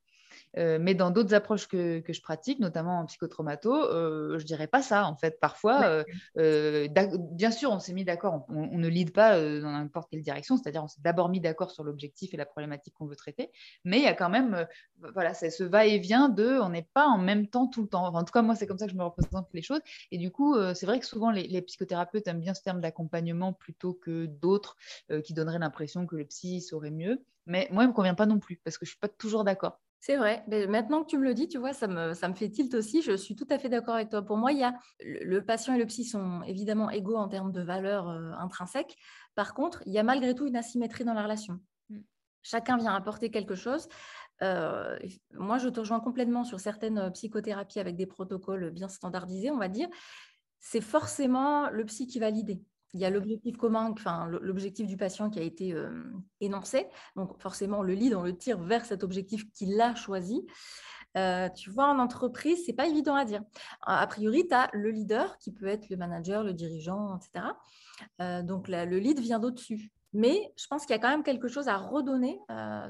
Euh, 0.58 0.78
mais 0.80 0.94
dans 0.94 1.12
d'autres 1.12 1.34
approches 1.34 1.68
que, 1.68 2.00
que, 2.00 2.13
je 2.13 2.22
pratique, 2.22 2.60
notamment 2.60 3.00
en 3.00 3.06
psychotraumato, 3.06 3.74
euh, 3.74 4.38
je 4.38 4.46
dirais 4.46 4.68
pas 4.68 4.82
ça 4.82 5.06
en 5.06 5.16
fait. 5.16 5.39
Parfois, 5.39 5.84
euh, 5.86 6.04
euh, 6.38 6.88
bien 7.32 7.52
sûr, 7.52 7.72
on 7.72 7.80
s'est 7.80 7.94
mis 7.94 8.06
d'accord, 8.06 8.46
on, 8.50 8.78
ne 8.78 8.88
lead 8.88 9.13
pas 9.13 9.39
dans 9.39 9.72
n'importe 9.72 10.10
quelle 10.12 10.22
direction, 10.22 10.58
c'est-à-dire 10.58 10.84
on 10.84 10.88
s'est 10.88 11.02
d'abord 11.02 11.30
mis 11.30 11.39
d'accord 11.39 11.72
sur 11.72 11.84
l'objectif 11.84 12.34
et 12.34 12.38
la 12.38 12.46
problématique 12.46 12.94
qu'on 12.94 13.08
veut 13.08 13.16
traiter, 13.16 13.52
mais 13.84 13.98
il 13.98 14.04
y 14.04 14.08
a 14.08 14.13
quand 14.13 14.30
même, 14.30 14.68
voilà, 15.13 15.34
c'est 15.34 15.50
ce 15.50 15.63
va-et-vient 15.63 16.30
de, 16.30 16.60
on 16.60 16.70
n'est 16.70 16.88
pas 16.94 17.08
en 17.08 17.18
même 17.18 17.48
temps 17.48 17.68
tout 17.68 17.82
le 17.82 17.88
temps. 17.88 18.06
en 18.06 18.24
tout 18.24 18.32
cas, 18.32 18.42
moi, 18.42 18.56
c'est 18.56 18.68
comme 18.68 18.78
ça 18.78 18.86
que 18.86 18.92
je 18.92 18.98
me 18.98 19.04
représente 19.04 19.48
les 19.54 19.62
choses. 19.62 19.82
Et 20.12 20.18
du 20.18 20.32
coup, 20.32 20.56
c'est 20.74 20.86
vrai 20.86 21.00
que 21.00 21.06
souvent 21.06 21.32
les, 21.32 21.48
les, 21.48 21.62
psychothérapeutes 21.62 22.28
aiment 22.28 22.42
bien 22.42 22.54
ce 22.54 22.62
terme 22.62 22.82
d'accompagnement 22.82 23.54
plutôt 23.54 23.94
que 23.94 24.26
d'autres 24.26 24.76
qui 25.24 25.34
donneraient 25.34 25.60
l'impression 25.60 26.06
que 26.06 26.16
le 26.16 26.26
psy 26.26 26.62
saurait 26.62 26.92
mieux. 26.92 27.24
Mais 27.46 27.68
moi, 27.72 27.84
il 27.84 27.88
ne 27.88 27.92
me 27.92 27.96
convient 27.96 28.16
pas 28.16 28.26
non 28.26 28.39
plus 28.39 28.58
parce 28.63 28.78
que 28.78 28.86
je 28.86 28.92
ne 28.92 28.94
suis 28.94 29.00
pas 29.00 29.10
toujours 29.10 29.44
d'accord. 29.44 29.80
C'est 30.06 30.18
vrai. 30.18 30.44
Mais 30.48 30.68
maintenant 30.68 31.02
que 31.02 31.10
tu 31.10 31.18
me 31.18 31.24
le 31.24 31.34
dis, 31.34 31.48
tu 31.48 31.58
vois, 31.58 31.72
ça 31.72 31.88
me, 31.88 32.13
ça 32.13 32.28
me 32.28 32.34
fait 32.34 32.50
tilt 32.50 32.74
aussi. 32.74 33.02
Je 33.02 33.16
suis 33.16 33.38
tout 33.38 33.48
à 33.50 33.58
fait 33.58 33.70
d'accord 33.70 33.96
avec 33.96 34.10
toi. 34.10 34.22
Pour 34.22 34.36
moi, 34.36 34.52
il 34.52 34.58
y 34.58 34.63
a 34.66 34.74
le, 35.00 35.39
patient 35.39 35.76
et 35.76 35.78
le 35.78 35.86
psy 35.86 36.04
sont 36.04 36.44
évidemment 36.44 36.89
égaux 36.89 37.16
en 37.16 37.30
termes 37.30 37.54
de 37.54 37.62
valeur 37.62 38.10
euh, 38.10 38.34
intrinsèque. 38.34 38.98
Par 39.34 39.54
contre, 39.54 39.82
il 39.86 39.94
y 39.94 40.00
a 40.00 40.04
malgré 40.04 40.36
tout 40.36 40.46
une 40.46 40.58
asymétrie 40.58 41.06
dans 41.06 41.13
la 41.13 41.24
relation. 41.24 41.62
Mm. 41.88 42.00
Chacun 42.42 42.76
vient 42.76 42.94
apporter 42.94 43.32
quelque 43.32 43.56
chose. 43.56 43.88
Euh, 44.42 45.00
moi, 45.36 45.58
je 45.58 45.70
te 45.70 45.80
rejoins 45.80 46.02
complètement 46.02 46.44
sur 46.44 46.60
certaines 46.60 47.10
psychothérapies 47.13 47.80
avec 47.80 47.96
des 47.96 48.06
protocoles 48.06 48.72
bien 48.72 48.89
standardisés, 48.89 49.52
on 49.52 49.58
va 49.58 49.70
dire 49.70 49.88
c'est 50.66 50.82
forcément 50.82 51.70
le 51.70 51.84
psy 51.84 52.08
qui 52.08 52.20
va 52.20 52.30
l'idée. 52.30 52.62
Il 52.94 53.00
y 53.00 53.06
a 53.06 53.10
l'objectif 53.10 53.58
commun, 53.58 53.92
enfin 53.92 54.28
l'objectif 54.28 54.88
du 54.88 54.98
patient 54.98 55.30
qui 55.30 55.40
a 55.40 55.42
été 55.42 55.76
énoncé. 56.42 56.88
Donc 57.16 57.42
forcément, 57.42 57.82
le 57.82 57.94
lead, 57.94 58.14
on 58.14 58.22
le 58.22 58.38
tire 58.38 58.60
vers 58.60 58.86
cet 58.86 59.04
objectif 59.04 59.50
qu'il 59.52 59.80
a 59.82 59.96
choisi. 59.96 60.46
tu 61.56 61.70
vois, 61.72 61.88
en 61.88 61.98
entreprise, 61.98 62.64
c'est 62.66 62.74
pas 62.74 62.88
évident 62.88 63.16
à 63.16 63.26
dire. 63.26 63.42
A 63.82 64.06
priori, 64.06 64.48
tu 64.48 64.54
as 64.54 64.70
le 64.74 64.92
leader 64.92 65.38
qui 65.40 65.52
peut 65.52 65.66
être 65.66 65.90
le 65.90 65.98
manager, 65.98 66.44
le 66.44 66.54
dirigeant, 66.54 67.18
etc. 67.18 68.44
donc 68.44 68.68
le 68.68 69.00
lead 69.00 69.20
vient 69.20 69.40
d'au-dessus. 69.40 69.92
Mais 70.14 70.54
je 70.56 70.68
pense 70.68 70.86
qu'il 70.86 70.92
y 70.96 71.00
a 71.00 71.00
quand 71.00 71.10
même 71.10 71.24
quelque 71.24 71.48
chose 71.48 71.68
à 71.68 71.78
redonner. 71.78 72.40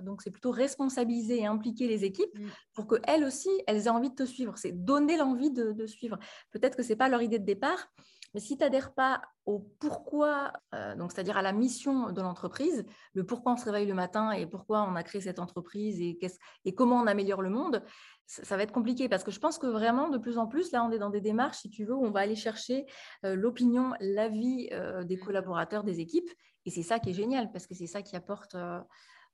donc, 0.04 0.22
c'est 0.22 0.32
plutôt 0.32 0.52
responsabiliser 0.52 1.40
et 1.40 1.46
impliquer 1.46 1.88
les 1.88 2.04
équipes 2.04 2.38
mmh. 2.38 2.48
pour 2.74 2.88
qu'elles 2.88 3.24
aussi, 3.24 3.50
elles 3.66 3.88
aient 3.88 3.90
envie 3.90 4.10
de 4.10 4.16
te 4.16 4.26
suivre. 4.26 4.58
C'est 4.58 4.74
donner 4.74 5.18
l'envie 5.18 5.52
de, 5.52 5.72
de, 5.72 5.86
suivre. 5.88 6.20
Peut-être 6.52 6.76
que 6.76 6.84
ce 6.84 6.90
n'est 6.90 6.98
pas 6.98 7.08
leur 7.08 7.22
idée 7.22 7.40
de 7.40 7.46
départ, 7.46 7.88
mais 8.34 8.40
si 8.40 8.58
tu 8.58 8.64
n'adhères 8.64 8.94
pas 8.94 9.22
au 9.46 9.60
pourquoi, 9.80 10.54
euh, 10.74 10.96
donc 10.96 11.12
c'est-à-dire 11.12 11.38
à 11.38 11.42
la 11.42 11.52
mission 11.52 12.12
de 12.12 12.22
l'entreprise, 12.22 12.86
le 13.14 13.26
pourquoi 13.26 13.54
on 13.54 13.58
se 13.58 13.66
réveille 13.66 13.88
le 13.88 13.94
matin 13.94 14.32
et 14.32 14.46
pourquoi 14.46 14.84
on 14.84 14.96
a 14.96 15.04
créé 15.04 15.22
cette 15.22 15.40
entreprise 15.40 16.02
et, 16.02 16.18
et 16.66 16.76
comment 16.76 17.00
on 17.00 17.08
améliore 17.08 17.42
le 17.42 17.50
monde, 17.50 17.84
ça, 18.26 18.58
va 18.58 18.64
être 18.64 18.72
compliqué 18.72 19.10
parce 19.10 19.24
que 19.24 19.32
je 19.32 19.40
pense 19.40 19.58
que 19.58 19.68
vraiment 19.68 20.10
de 20.10 20.18
plus 20.18 20.38
en 20.38 20.48
plus, 20.48 20.72
là, 20.72 20.84
on 20.84 20.92
est 20.92 20.98
dans 20.98 21.10
des 21.10 21.22
démarches, 21.22 21.58
si 21.58 21.70
tu 21.70 21.86
veux, 21.86 21.94
où 21.94 22.06
on 22.06 22.12
va 22.12 22.22
aller 22.22 22.36
chercher 22.36 22.86
euh, 23.26 23.36
l'opinion, 23.36 23.94
l'avis 24.00 24.70
euh, 24.72 25.04
des 25.04 25.18
mmh. 25.18 25.20
collaborateurs, 25.20 25.84
des 25.84 26.00
équipes. 26.00 26.30
Et 26.66 26.72
c'est 26.72 26.84
ça 26.84 27.00
qui 27.00 27.10
est 27.10 27.14
génial 27.14 27.52
parce 27.52 27.68
que 27.68 27.76
c'est 27.76 27.88
ça 27.88 28.02
qui 28.02 28.16
apporte 28.16 28.56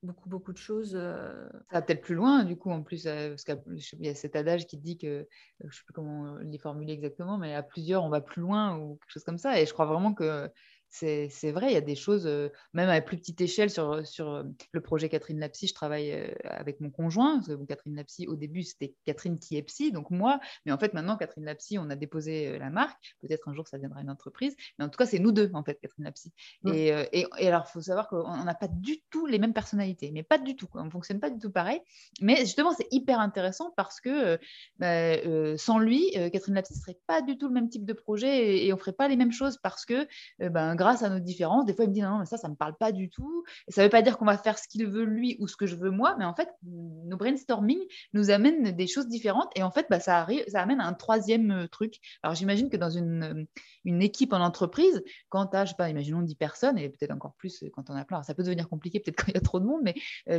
beaucoup, 0.03 0.29
beaucoup 0.29 0.53
de 0.53 0.57
choses. 0.57 0.91
Ça 0.91 1.59
va 1.71 1.81
peut-être 1.81 2.01
plus 2.01 2.15
loin, 2.15 2.43
du 2.43 2.57
coup, 2.57 2.71
en 2.71 2.81
plus, 2.81 3.03
parce 3.03 3.43
qu'il 3.43 3.57
y 3.99 4.09
a 4.09 4.15
cet 4.15 4.35
adage 4.35 4.67
qui 4.67 4.77
dit 4.77 4.97
que, 4.97 5.27
je 5.59 5.65
ne 5.67 5.71
sais 5.71 5.83
plus 5.85 5.93
comment 5.93 6.37
les 6.37 6.57
formuler 6.57 6.93
exactement, 6.93 7.37
mais 7.37 7.53
à 7.55 7.63
plusieurs, 7.63 8.03
on 8.03 8.09
va 8.09 8.21
plus 8.21 8.41
loin 8.41 8.77
ou 8.77 8.95
quelque 8.95 9.11
chose 9.11 9.23
comme 9.23 9.37
ça. 9.37 9.59
Et 9.59 9.65
je 9.65 9.73
crois 9.73 9.85
vraiment 9.85 10.13
que 10.13 10.49
c'est 10.89 11.51
vrai, 11.51 11.67
il 11.67 11.73
y 11.73 11.77
a 11.77 11.81
des 11.81 11.95
choses, 11.95 12.25
euh, 12.25 12.49
même 12.73 12.89
à 12.89 12.99
plus 13.01 13.17
petite 13.17 13.39
échelle, 13.41 13.69
sur, 13.69 14.05
sur 14.05 14.29
euh, 14.29 14.43
le 14.71 14.81
projet 14.81 15.07
Catherine 15.07 15.39
Lapsy, 15.39 15.67
je 15.67 15.73
travaille 15.73 16.11
euh, 16.11 16.33
avec 16.43 16.81
mon 16.81 16.89
conjoint. 16.89 17.41
Catherine 17.67 17.95
Lapsy, 17.95 18.27
au 18.27 18.35
début, 18.35 18.63
c'était 18.63 18.95
Catherine 19.05 19.37
qui 19.37 19.55
est 19.55 19.61
psy, 19.63 19.91
donc 19.91 20.09
moi. 20.09 20.39
Mais 20.65 20.71
en 20.71 20.79
fait, 20.79 20.93
maintenant, 20.93 21.15
Catherine 21.15 21.45
Lapsy, 21.45 21.77
on 21.77 21.89
a 21.89 21.95
déposé 21.95 22.57
la 22.57 22.69
marque. 22.71 23.15
Peut-être 23.21 23.47
un 23.47 23.53
jour, 23.53 23.67
ça 23.67 23.77
deviendra 23.77 24.01
une 24.01 24.09
entreprise. 24.09 24.55
Mais 24.77 24.85
en 24.85 24.89
tout 24.89 24.97
cas, 24.97 25.05
c'est 25.05 25.19
nous 25.19 25.31
deux, 25.31 25.51
en 25.53 25.63
fait, 25.63 25.79
Catherine 25.79 26.05
Lapsy. 26.05 26.31
Et, 26.65 26.87
et, 26.87 27.27
et, 27.37 27.47
alors, 27.47 27.65
il 27.67 27.71
faut 27.71 27.81
savoir 27.81 28.07
qu'on 28.07 28.43
n'a 28.43 28.55
pas 28.55 28.67
du 28.67 29.01
tout 29.11 29.27
les 29.27 29.37
mêmes 29.37 29.53
personnalités, 29.53 30.11
mais 30.11 30.23
pas 30.23 30.39
du 30.39 30.55
tout. 30.55 30.67
On 30.73 30.85
ne 30.85 30.89
fonctionne 30.89 31.19
pas 31.19 31.29
du 31.29 31.39
tout 31.39 31.51
pareil. 31.51 31.81
Mais 32.21 32.37
justement, 32.37 32.73
c'est 32.73 32.87
hyper 32.91 33.19
intéressant 33.19 33.71
parce 33.77 34.01
que 34.01 34.39
bah, 34.77 35.57
sans 35.57 35.77
lui, 35.77 36.11
Catherine 36.31 36.55
Lapsy 36.55 36.73
ne 36.73 36.79
serait 36.79 36.99
pas 37.05 37.21
du 37.21 37.37
tout 37.37 37.47
le 37.47 37.53
même 37.53 37.69
type 37.69 37.85
de 37.85 37.93
projet 37.93 38.65
et, 38.65 38.73
on 38.73 38.75
ne 38.75 38.79
ferait 38.79 38.93
pas 38.93 39.07
les 39.07 39.17
mêmes 39.17 39.31
choses 39.31 39.57
parce 39.61 39.85
que 39.85 40.07
ben, 40.39 40.75
grâce 40.79 41.03
à 41.03 41.09
nos 41.09 41.19
différences, 41.19 41.65
des 41.65 41.73
fois, 41.73 41.83
il 41.83 41.89
me 41.89 41.93
dit 41.93 42.01
non, 42.01 42.19
mais 42.19 42.25
ça, 42.25 42.37
ça 42.37 42.47
ne 42.47 42.53
me 42.53 42.57
parle 42.57 42.75
pas 42.75 42.93
du 42.93 43.09
tout. 43.09 43.43
Ça 43.67 43.81
ne 43.81 43.87
veut 43.87 43.89
pas 43.89 44.01
dire 44.01 44.17
qu'on 44.17 44.25
va 44.25 44.37
faire 44.37 44.57
ce 44.57 44.67
qu'il 44.67 44.87
veut 44.87 45.03
lui 45.03 45.35
ou 45.39 45.47
ce 45.47 45.57
que 45.57 45.65
je 45.65 45.75
veux 45.75 45.91
moi, 45.91 46.15
mais 46.17 46.23
en 46.23 46.33
fait, 46.33 46.49
nos 46.63 47.17
brainstorming 47.17 47.79
nous 48.13 48.29
amènent 48.29 48.71
des 48.71 48.87
choses 48.87 49.07
différentes. 49.07 49.51
Et 49.55 49.61
en 49.61 49.71
fait, 49.71 49.87
bah, 49.89 49.99
ça, 49.99 50.19
arrive, 50.19 50.43
ça 50.47 50.61
amène 50.61 50.79
à 50.79 50.87
un 50.87 50.93
troisième 50.93 51.51
euh, 51.51 51.67
truc. 51.67 51.95
Alors, 52.23 52.33
j'imagine 52.33 52.69
que 52.69 52.77
dans 52.77 52.89
une, 52.89 53.23
euh, 53.23 53.43
une, 53.83 54.01
équipe 54.01 54.31
en 54.31 54.39
entreprise, 54.39 55.03
quand 55.27 55.47
tu 55.47 55.57
as, 55.57 55.65
je 55.65 55.71
sais 55.71 55.75
pas, 55.75 55.89
imaginons 55.89 56.21
10 56.21 56.35
personnes, 56.35 56.77
et 56.77 56.87
peut-être 56.87 57.11
encore 57.11 57.33
plus 57.33 57.61
euh, 57.63 57.69
quand 57.73 57.89
on 57.89 57.95
a 57.95 58.05
plein, 58.05 58.23
ça 58.23 58.33
peut 58.33 58.43
devenir 58.43 58.69
compliqué 58.69 59.01
peut-être 59.01 59.17
quand 59.25 59.27
il 59.27 59.33
y 59.33 59.37
a 59.37 59.41
trop 59.41 59.59
de 59.59 59.65
monde, 59.65 59.81
mais 59.83 59.95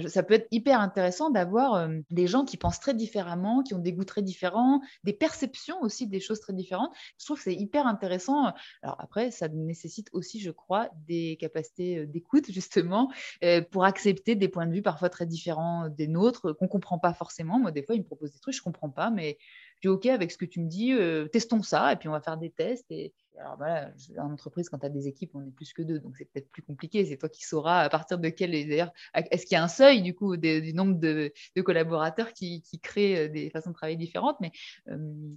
ça 0.08 0.22
peut 0.22 0.34
être 0.34 0.48
hyper 0.50 0.80
intéressant 0.80 1.30
d'avoir 1.30 1.88
des 2.10 2.26
gens 2.26 2.44
qui 2.44 2.56
pensent 2.56 2.80
très 2.80 2.94
différemment, 2.94 3.62
qui 3.62 3.74
ont 3.74 3.78
des 3.78 3.92
goûts 3.92 4.04
très 4.04 4.22
différents, 4.22 4.80
des 5.04 5.12
perceptions 5.12 5.80
aussi 5.82 6.06
des 6.06 6.20
choses 6.20 6.40
très 6.40 6.52
différentes. 6.52 6.92
Je 7.18 7.24
trouve 7.24 7.36
que 7.36 7.42
c'est 7.42 7.54
hyper 7.54 7.86
intéressant. 7.86 8.52
Alors 8.82 8.96
après, 8.98 9.30
ça 9.30 9.48
nécessite 9.48 10.08
aussi 10.12 10.29
je 10.38 10.50
crois, 10.50 10.90
des 11.08 11.36
capacités 11.40 11.98
euh, 11.98 12.06
d'écoute, 12.06 12.44
justement, 12.52 13.10
euh, 13.42 13.62
pour 13.62 13.84
accepter 13.84 14.36
des 14.36 14.48
points 14.48 14.66
de 14.66 14.72
vue 14.72 14.82
parfois 14.82 15.08
très 15.08 15.26
différents 15.26 15.88
des 15.88 16.06
nôtres, 16.06 16.54
qu'on 16.56 16.66
ne 16.66 16.70
comprend 16.70 16.98
pas 16.98 17.12
forcément. 17.14 17.58
Moi, 17.58 17.72
des 17.72 17.82
fois, 17.82 17.96
il 17.96 18.02
me 18.02 18.06
propose 18.06 18.32
des 18.32 18.38
trucs, 18.38 18.54
je 18.54 18.62
comprends 18.62 18.90
pas, 18.90 19.10
mais 19.10 19.38
je 19.80 19.88
dis 19.88 19.92
OK 19.92 20.06
avec 20.06 20.30
ce 20.30 20.36
que 20.36 20.44
tu 20.44 20.60
me 20.60 20.68
dis, 20.68 20.92
euh, 20.92 21.26
testons 21.28 21.62
ça, 21.62 21.92
et 21.92 21.96
puis 21.96 22.08
on 22.08 22.12
va 22.12 22.20
faire 22.20 22.36
des 22.36 22.50
tests. 22.50 22.90
Et, 22.90 23.14
alors 23.38 23.56
voilà, 23.56 23.90
en 24.18 24.30
entreprise, 24.30 24.68
quand 24.68 24.78
tu 24.78 24.86
as 24.86 24.90
des 24.90 25.08
équipes, 25.08 25.30
on 25.34 25.46
est 25.46 25.50
plus 25.50 25.72
que 25.72 25.80
deux, 25.80 25.98
donc 25.98 26.16
c'est 26.18 26.26
peut-être 26.26 26.50
plus 26.50 26.62
compliqué. 26.62 27.04
C'est 27.06 27.16
toi 27.16 27.30
qui 27.30 27.44
sauras 27.44 27.80
à 27.80 27.88
partir 27.88 28.18
de 28.18 28.28
quel. 28.28 28.50
D'ailleurs, 28.50 28.92
est-ce 29.14 29.46
qu'il 29.46 29.54
y 29.54 29.58
a 29.58 29.64
un 29.64 29.68
seuil 29.68 30.02
du 30.02 30.14
coup 30.14 30.36
du 30.36 30.74
nombre 30.74 30.98
de, 30.98 31.32
collaborateurs 31.62 32.32
qui, 32.34 32.60
qui, 32.60 32.78
créent 32.78 33.28
des 33.30 33.48
façons 33.50 33.70
de 33.70 33.74
travailler 33.74 33.96
différentes 33.96 34.38
Mais 34.40 34.52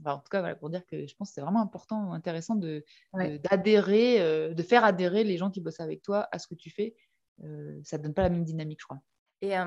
en 0.05 0.17
tout 0.17 0.29
cas, 0.29 0.39
voilà, 0.39 0.55
pour 0.55 0.69
dire 0.69 0.85
que 0.85 1.07
je 1.07 1.15
pense 1.15 1.29
que 1.29 1.35
c'est 1.35 1.41
vraiment 1.41 1.61
important, 1.61 2.11
intéressant 2.11 2.55
de, 2.55 2.83
d'adhérer, 3.13 4.53
de 4.53 4.63
faire 4.63 4.83
adhérer 4.83 5.23
les 5.23 5.37
gens 5.37 5.49
qui 5.49 5.61
bossent 5.61 5.79
avec 5.79 6.01
toi 6.01 6.27
à 6.31 6.39
ce 6.39 6.47
que 6.47 6.55
tu 6.55 6.69
fais. 6.69 6.95
ça 7.83 7.97
ne 7.97 8.03
donne 8.03 8.13
pas 8.13 8.23
la 8.23 8.29
même 8.29 8.43
dynamique, 8.43 8.81
je 8.81 8.85
crois. 8.85 9.01
Et 9.43 9.57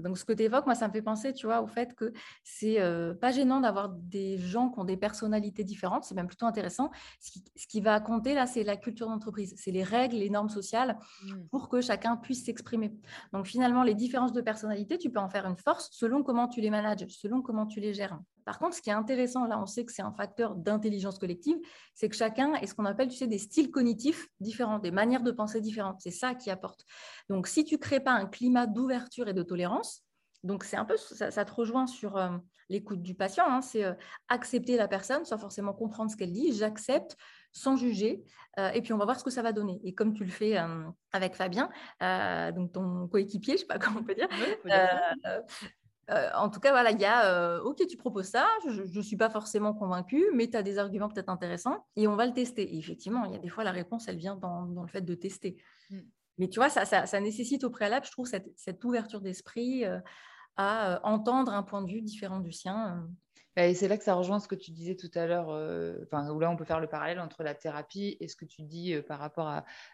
donc, 0.00 0.18
ce 0.18 0.26
que 0.26 0.34
tu 0.34 0.42
évoques, 0.42 0.66
moi, 0.66 0.74
ça 0.74 0.86
me 0.86 0.92
fait 0.92 1.00
penser, 1.00 1.32
tu 1.32 1.46
vois, 1.46 1.62
au 1.62 1.66
fait 1.66 1.94
que 1.94 2.12
c'est 2.44 2.78
pas 3.18 3.32
gênant 3.32 3.60
d'avoir 3.60 3.88
des 3.88 4.36
gens 4.36 4.68
qui 4.68 4.78
ont 4.78 4.84
des 4.84 4.98
personnalités 4.98 5.64
différentes. 5.64 6.04
C'est 6.04 6.14
même 6.14 6.26
plutôt 6.26 6.44
intéressant. 6.44 6.90
Ce 7.18 7.66
qui, 7.66 7.80
va 7.80 7.98
compter, 8.00 8.34
là, 8.34 8.46
c'est 8.46 8.62
la 8.62 8.76
culture 8.76 9.08
d'entreprise. 9.08 9.54
C'est 9.56 9.70
les 9.70 9.84
règles, 9.84 10.16
les 10.16 10.28
normes 10.28 10.50
sociales 10.50 10.98
mmh. 11.24 11.32
pour 11.50 11.70
que 11.70 11.80
chacun 11.80 12.18
puisse 12.18 12.44
s'exprimer. 12.44 12.92
Donc, 13.32 13.46
finalement, 13.46 13.84
les 13.84 13.94
différences 13.94 14.34
de 14.34 14.42
personnalité, 14.42 14.98
tu 14.98 15.08
peux 15.08 15.18
en 15.18 15.30
faire 15.30 15.46
une 15.46 15.56
force 15.56 15.88
selon 15.92 16.22
comment 16.22 16.46
tu 16.46 16.60
les 16.60 16.68
manages, 16.68 17.06
selon 17.08 17.40
comment 17.40 17.64
tu 17.64 17.80
les 17.80 17.94
gères. 17.94 18.20
Par 18.50 18.58
contre, 18.58 18.74
ce 18.74 18.82
qui 18.82 18.90
est 18.90 18.94
intéressant, 18.94 19.46
là, 19.46 19.60
on 19.60 19.66
sait 19.66 19.84
que 19.84 19.92
c'est 19.92 20.02
un 20.02 20.10
facteur 20.10 20.56
d'intelligence 20.56 21.20
collective, 21.20 21.56
c'est 21.94 22.08
que 22.08 22.16
chacun 22.16 22.54
est 22.54 22.66
ce 22.66 22.74
qu'on 22.74 22.84
appelle, 22.84 23.06
tu 23.06 23.16
sais, 23.16 23.28
des 23.28 23.38
styles 23.38 23.70
cognitifs 23.70 24.26
différents, 24.40 24.80
des 24.80 24.90
manières 24.90 25.22
de 25.22 25.30
penser 25.30 25.60
différentes. 25.60 26.00
C'est 26.00 26.10
ça 26.10 26.34
qui 26.34 26.50
apporte. 26.50 26.84
Donc, 27.28 27.46
si 27.46 27.62
tu 27.62 27.76
ne 27.76 27.78
crées 27.78 28.00
pas 28.00 28.10
un 28.10 28.26
climat 28.26 28.66
d'ouverture 28.66 29.28
et 29.28 29.34
de 29.34 29.44
tolérance, 29.44 30.02
donc 30.42 30.64
c'est 30.64 30.76
un 30.76 30.84
peu, 30.84 30.96
ça, 30.96 31.30
te 31.30 31.52
rejoint 31.52 31.86
sur 31.86 32.16
euh, 32.16 32.30
l'écoute 32.68 33.02
du 33.02 33.14
patient, 33.14 33.44
hein, 33.46 33.60
c'est 33.60 33.84
euh, 33.84 33.94
accepter 34.28 34.76
la 34.76 34.88
personne 34.88 35.24
sans 35.24 35.38
forcément 35.38 35.72
comprendre 35.72 36.10
ce 36.10 36.16
qu'elle 36.16 36.32
dit, 36.32 36.52
j'accepte 36.52 37.16
sans 37.52 37.76
juger, 37.76 38.24
euh, 38.58 38.70
et 38.70 38.82
puis 38.82 38.92
on 38.92 38.98
va 38.98 39.04
voir 39.04 39.20
ce 39.20 39.22
que 39.22 39.30
ça 39.30 39.42
va 39.42 39.52
donner. 39.52 39.80
Et 39.84 39.94
comme 39.94 40.12
tu 40.12 40.24
le 40.24 40.30
fais 40.30 40.56
avec 41.12 41.36
Fabien, 41.36 41.70
donc 42.52 42.72
ton 42.72 43.06
coéquipier, 43.06 43.56
je 43.56 43.58
ne 43.58 43.60
sais 43.60 43.66
pas 43.66 43.78
comment 43.78 44.00
on 44.00 44.04
peut 44.04 44.16
dire, 44.16 44.28
euh, 46.10 46.28
en 46.34 46.48
tout 46.50 46.60
cas, 46.60 46.70
voilà, 46.70 46.90
il 46.90 47.00
y 47.00 47.04
a 47.04 47.26
euh, 47.32 47.62
OK, 47.62 47.86
tu 47.86 47.96
proposes 47.96 48.26
ça, 48.26 48.48
je 48.66 48.82
ne 48.82 49.02
suis 49.02 49.16
pas 49.16 49.30
forcément 49.30 49.72
convaincue, 49.72 50.24
mais 50.34 50.48
tu 50.48 50.56
as 50.56 50.62
des 50.62 50.78
arguments 50.78 51.08
peut-être 51.08 51.28
intéressants 51.28 51.86
et 51.96 52.08
on 52.08 52.16
va 52.16 52.26
le 52.26 52.32
tester. 52.32 52.62
Et 52.74 52.78
effectivement, 52.78 53.24
il 53.26 53.32
y 53.32 53.34
a 53.36 53.38
des 53.38 53.48
fois, 53.48 53.64
la 53.64 53.70
réponse, 53.70 54.08
elle 54.08 54.16
vient 54.16 54.36
dans, 54.36 54.64
le 54.64 54.88
fait 54.88 55.02
de 55.02 55.14
tester. 55.14 55.56
Mm. 55.90 55.98
Mais 56.38 56.48
tu 56.48 56.58
vois, 56.58 56.68
ça, 56.68 57.20
nécessite 57.20 57.64
au 57.64 57.70
préalable, 57.70 58.06
je 58.06 58.10
trouve, 58.10 58.26
cette, 58.26 58.84
ouverture 58.84 59.20
d'esprit 59.20 59.84
euh, 59.84 60.00
à 60.56 61.00
entendre 61.04 61.52
un 61.52 61.62
point 61.62 61.82
de 61.82 61.90
vue 61.90 62.02
différent 62.02 62.40
du 62.40 62.50
sien. 62.50 63.06
Bah, 63.56 63.66
et 63.66 63.74
c'est 63.74 63.88
là 63.88 63.98
que 63.98 64.04
ça 64.04 64.14
rejoint 64.14 64.38
ce 64.38 64.46
que 64.46 64.54
tu 64.54 64.70
disais 64.70 64.94
tout 64.94 65.10
à 65.14 65.26
l'heure, 65.26 65.50
euh, 65.50 65.98
enfin, 66.04 66.30
où 66.30 66.38
là 66.38 66.50
on 66.50 66.56
peut 66.56 66.64
faire 66.64 66.78
le 66.78 66.86
parallèle 66.86 67.18
entre 67.18 67.42
la 67.42 67.54
thérapie 67.54 68.16
et 68.20 68.28
ce 68.28 68.36
que 68.36 68.44
tu 68.44 68.62
dis 68.62 68.94
euh, 68.94 69.02
par 69.02 69.18
rapport 69.18 69.48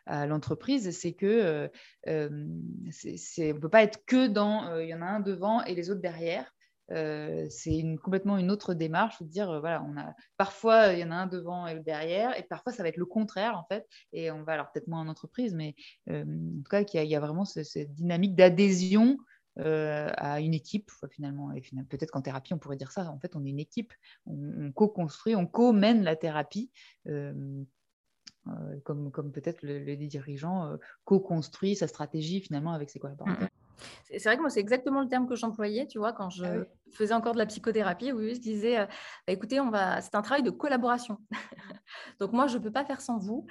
à, 0.07 0.27
l'entreprise, 0.27 0.91
c'est 0.97 1.15
que 1.15 1.71
euh, 2.07 2.29
ne 2.29 3.59
peut 3.59 3.69
pas 3.69 3.83
être 3.83 4.05
que 4.05 4.27
dans 4.27 4.79
il 4.79 4.89
y 4.89 4.95
en 4.95 5.03
a 5.03 5.07
un 5.07 5.21
devant 5.21 5.63
et 5.65 5.75
les 5.75 5.91
autres 5.91 6.01
derrière. 6.01 6.53
c'est 6.91 7.83
complètement 8.03 8.37
une 8.37 8.51
autre 8.51 8.75
démarche, 8.75 9.21
de 9.23 9.27
dire 9.27 9.61
voilà, 9.61 9.83
on 9.83 9.97
a 9.97 10.15
parfois 10.37 10.93
il 10.93 11.01
y 11.01 11.05
en 11.05 11.11
a 11.11 11.17
un 11.17 11.27
devant 11.27 11.67
et 11.67 11.79
derrière, 11.81 12.39
et 12.39 12.43
parfois 12.43 12.73
ça 12.73 12.83
va 12.83 12.91
être 12.91 12.97
le 12.99 13.07
contraire 13.07 13.59
en 13.59 13.65
fait. 13.65 13.87
Et 14.13 14.31
on 14.31 14.43
va 14.45 14.53
alors 14.53 14.71
peut-être 14.71 14.89
moins 14.89 15.01
en 15.01 15.09
entreprise, 15.09 15.55
mais 15.55 15.75
en 16.11 16.25
tout 16.25 16.71
cas 16.71 16.85
qu'il 16.85 17.03
y, 17.05 17.17
a 17.17 17.21
vraiment 17.21 17.45
cette 17.45 17.95
dynamique 17.95 18.37
d'adhésion 18.37 19.17
euh, 19.59 20.11
à 20.17 20.41
une 20.41 20.55
équipe 20.55 20.91
finalement. 21.11 21.53
Et 21.53 21.63
finalement, 21.63 21.89
peut-être 21.89 22.11
qu'en 22.11 22.21
thérapie, 22.21 22.53
on 22.53 22.59
pourrait 22.59 22.77
dire 22.77 22.93
ça. 22.93 23.11
En 23.11 23.19
fait, 23.19 23.37
on 23.37 23.45
est 23.45 23.51
une 23.51 23.59
équipe. 23.59 23.93
On, 24.27 24.71
co-construit, 24.73 25.35
on 25.35 25.47
co-mène 25.47 26.03
la 26.03 26.17
thérapie. 26.17 26.71
Euh, 27.07 27.65
euh, 28.49 28.79
comme, 28.85 29.11
comme 29.11 29.33
peut-être 29.33 29.63
le, 29.63 29.97
dirigeant 29.97 30.77
co-construit 31.05 31.75
sa 31.75 31.89
stratégie 31.89 32.41
finalement 32.41 32.73
avec 32.73 32.91
ses 32.91 32.99
collaborateurs. 32.99 33.49
C'est 34.05 34.23
vrai 34.25 34.37
que 34.37 34.43
moi, 34.43 34.51
c'est 34.51 34.61
exactement 34.61 35.03
le 35.03 35.09
terme 35.09 35.27
que 35.27 35.35
j'employais, 35.35 35.87
tu 35.87 35.99
vois, 35.99 36.13
quand 36.13 36.31
je 36.31 36.45
ah 36.45 36.65
faisais 36.93 37.13
encore 37.13 37.35
de 37.35 37.39
la 37.39 37.47
psychothérapie, 37.47 38.13
oui, 38.13 38.35
je 38.35 38.41
disais, 38.41 38.77
bah, 38.77 39.33
écoutez, 39.33 39.59
on 39.59 39.71
va, 39.71 40.01
c'est 40.01 40.15
un 40.15 40.23
travail 40.23 40.43
de 40.43 40.51
collaboration. 40.51 41.19
Donc 42.21 42.33
moi, 42.33 42.47
je 42.47 42.57
ne 42.57 42.63
peux 42.63 42.71
pas 42.71 42.85
faire 42.85 43.01
sans 43.01 43.19
vous. 43.19 43.47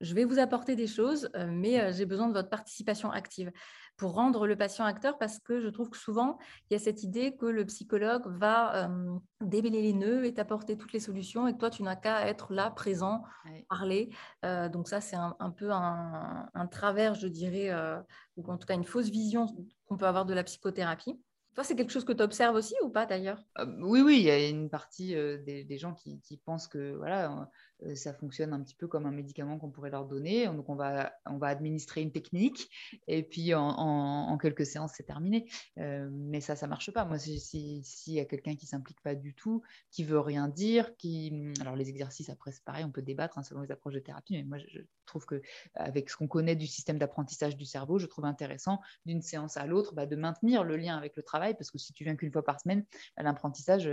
Je 0.00 0.14
vais 0.14 0.24
vous 0.24 0.38
apporter 0.38 0.76
des 0.76 0.86
choses, 0.86 1.30
mais 1.48 1.92
j'ai 1.92 2.04
besoin 2.04 2.28
de 2.28 2.32
votre 2.32 2.50
participation 2.50 3.10
active 3.10 3.52
pour 3.96 4.14
rendre 4.14 4.46
le 4.46 4.56
patient 4.56 4.84
acteur 4.84 5.18
parce 5.18 5.38
que 5.38 5.60
je 5.60 5.68
trouve 5.68 5.90
que 5.90 5.96
souvent, 5.96 6.38
il 6.68 6.74
y 6.74 6.76
a 6.76 6.78
cette 6.78 7.02
idée 7.02 7.36
que 7.36 7.46
le 7.46 7.64
psychologue 7.64 8.26
va 8.26 8.88
euh, 8.88 9.18
démêler 9.40 9.82
les 9.82 9.92
nœuds 9.92 10.24
et 10.24 10.34
t'apporter 10.34 10.76
toutes 10.76 10.92
les 10.92 11.00
solutions 11.00 11.46
et 11.46 11.52
que 11.52 11.58
toi, 11.58 11.70
tu 11.70 11.82
n'as 11.82 11.96
qu'à 11.96 12.26
être 12.26 12.52
là, 12.52 12.70
présent, 12.70 13.22
parler. 13.68 14.10
Euh, 14.44 14.68
donc 14.68 14.88
ça, 14.88 15.00
c'est 15.00 15.16
un, 15.16 15.50
peu 15.50 15.70
un, 15.70 16.66
travers, 16.70 17.14
je 17.14 17.28
dirais, 17.28 17.70
euh, 17.70 18.00
ou 18.36 18.50
en 18.50 18.58
tout 18.58 18.66
cas 18.66 18.74
une 18.74 18.84
fausse 18.84 19.10
vision 19.10 19.46
qu'on 19.86 19.96
peut 19.96 20.06
avoir 20.06 20.26
de 20.26 20.34
la 20.34 20.42
psychothérapie. 20.42 21.20
Toi, 21.54 21.62
c'est 21.62 21.76
quelque 21.76 21.92
chose 21.92 22.04
que 22.04 22.12
tu 22.12 22.22
observes 22.22 22.56
aussi 22.56 22.74
ou 22.82 22.88
pas 22.88 23.06
d'ailleurs? 23.06 23.38
Oui, 23.78 24.00
oui, 24.00 24.16
il 24.16 24.24
y 24.24 24.30
a 24.30 24.48
une 24.48 24.68
partie 24.68 25.14
des, 25.14 25.78
gens 25.78 25.94
qui, 25.94 26.40
pensent 26.44 26.66
que 26.66 26.96
voilà, 26.96 27.48
ça 27.94 28.14
fonctionne 28.14 28.52
un 28.52 28.62
petit 28.62 28.74
peu 28.74 28.86
comme 28.86 29.06
un 29.06 29.10
médicament 29.10 29.58
qu'on 29.58 29.70
pourrait 29.70 29.90
leur 29.90 30.06
donner. 30.06 30.46
Donc, 30.46 30.68
on 30.68 30.74
va, 30.74 31.12
on 31.26 31.38
va 31.38 31.48
administrer 31.48 32.02
une 32.02 32.12
technique 32.12 32.70
et 33.06 33.22
puis 33.22 33.54
en, 33.54 34.38
quelques 34.38 34.66
séances, 34.66 34.92
c'est 34.96 35.04
terminé. 35.04 35.46
mais 35.76 36.40
ça, 36.40 36.56
ça 36.56 36.66
marche 36.66 36.90
pas. 36.92 37.04
Moi, 37.04 37.18
s'il 37.18 37.84
si, 37.84 38.12
y 38.12 38.20
a 38.20 38.24
quelqu'un 38.24 38.56
qui 38.56 38.66
s'implique 38.66 39.00
pas 39.00 39.14
du 39.14 39.34
tout, 39.34 39.62
qui 39.90 40.04
veut 40.04 40.20
rien 40.20 40.48
dire, 40.48 40.96
qui. 40.96 41.52
Alors, 41.60 41.76
les 41.76 41.88
exercices, 41.88 42.30
après, 42.30 42.52
c'est 42.52 42.64
pareil, 42.64 42.84
on 42.84 42.90
peut 42.90 43.02
débattre 43.02 43.38
hein, 43.38 43.42
selon 43.42 43.60
les 43.60 43.70
approches 43.70 43.94
de 43.94 44.00
thérapie, 44.00 44.34
mais 44.34 44.44
moi, 44.44 44.58
je, 44.58 44.80
trouve 45.06 45.26
que 45.26 45.42
avec 45.74 46.10
ce 46.10 46.16
qu'on 46.16 46.28
connaît 46.28 46.56
du 46.56 46.66
système 46.66 46.98
d'apprentissage 46.98 47.56
du 47.56 47.64
cerveau, 47.64 47.98
je 47.98 48.06
trouve 48.06 48.24
intéressant 48.24 48.80
d'une 49.06 49.22
séance 49.22 49.56
à 49.56 49.66
l'autre 49.66 49.94
bah, 49.94 50.06
de 50.06 50.16
maintenir 50.16 50.64
le 50.64 50.76
lien 50.76 50.96
avec 50.96 51.16
le 51.16 51.22
travail, 51.22 51.54
parce 51.54 51.70
que 51.70 51.78
si 51.78 51.92
tu 51.92 52.04
viens 52.04 52.16
qu'une 52.16 52.32
fois 52.32 52.44
par 52.44 52.60
semaine, 52.60 52.84
l'apprentissage 53.16 53.88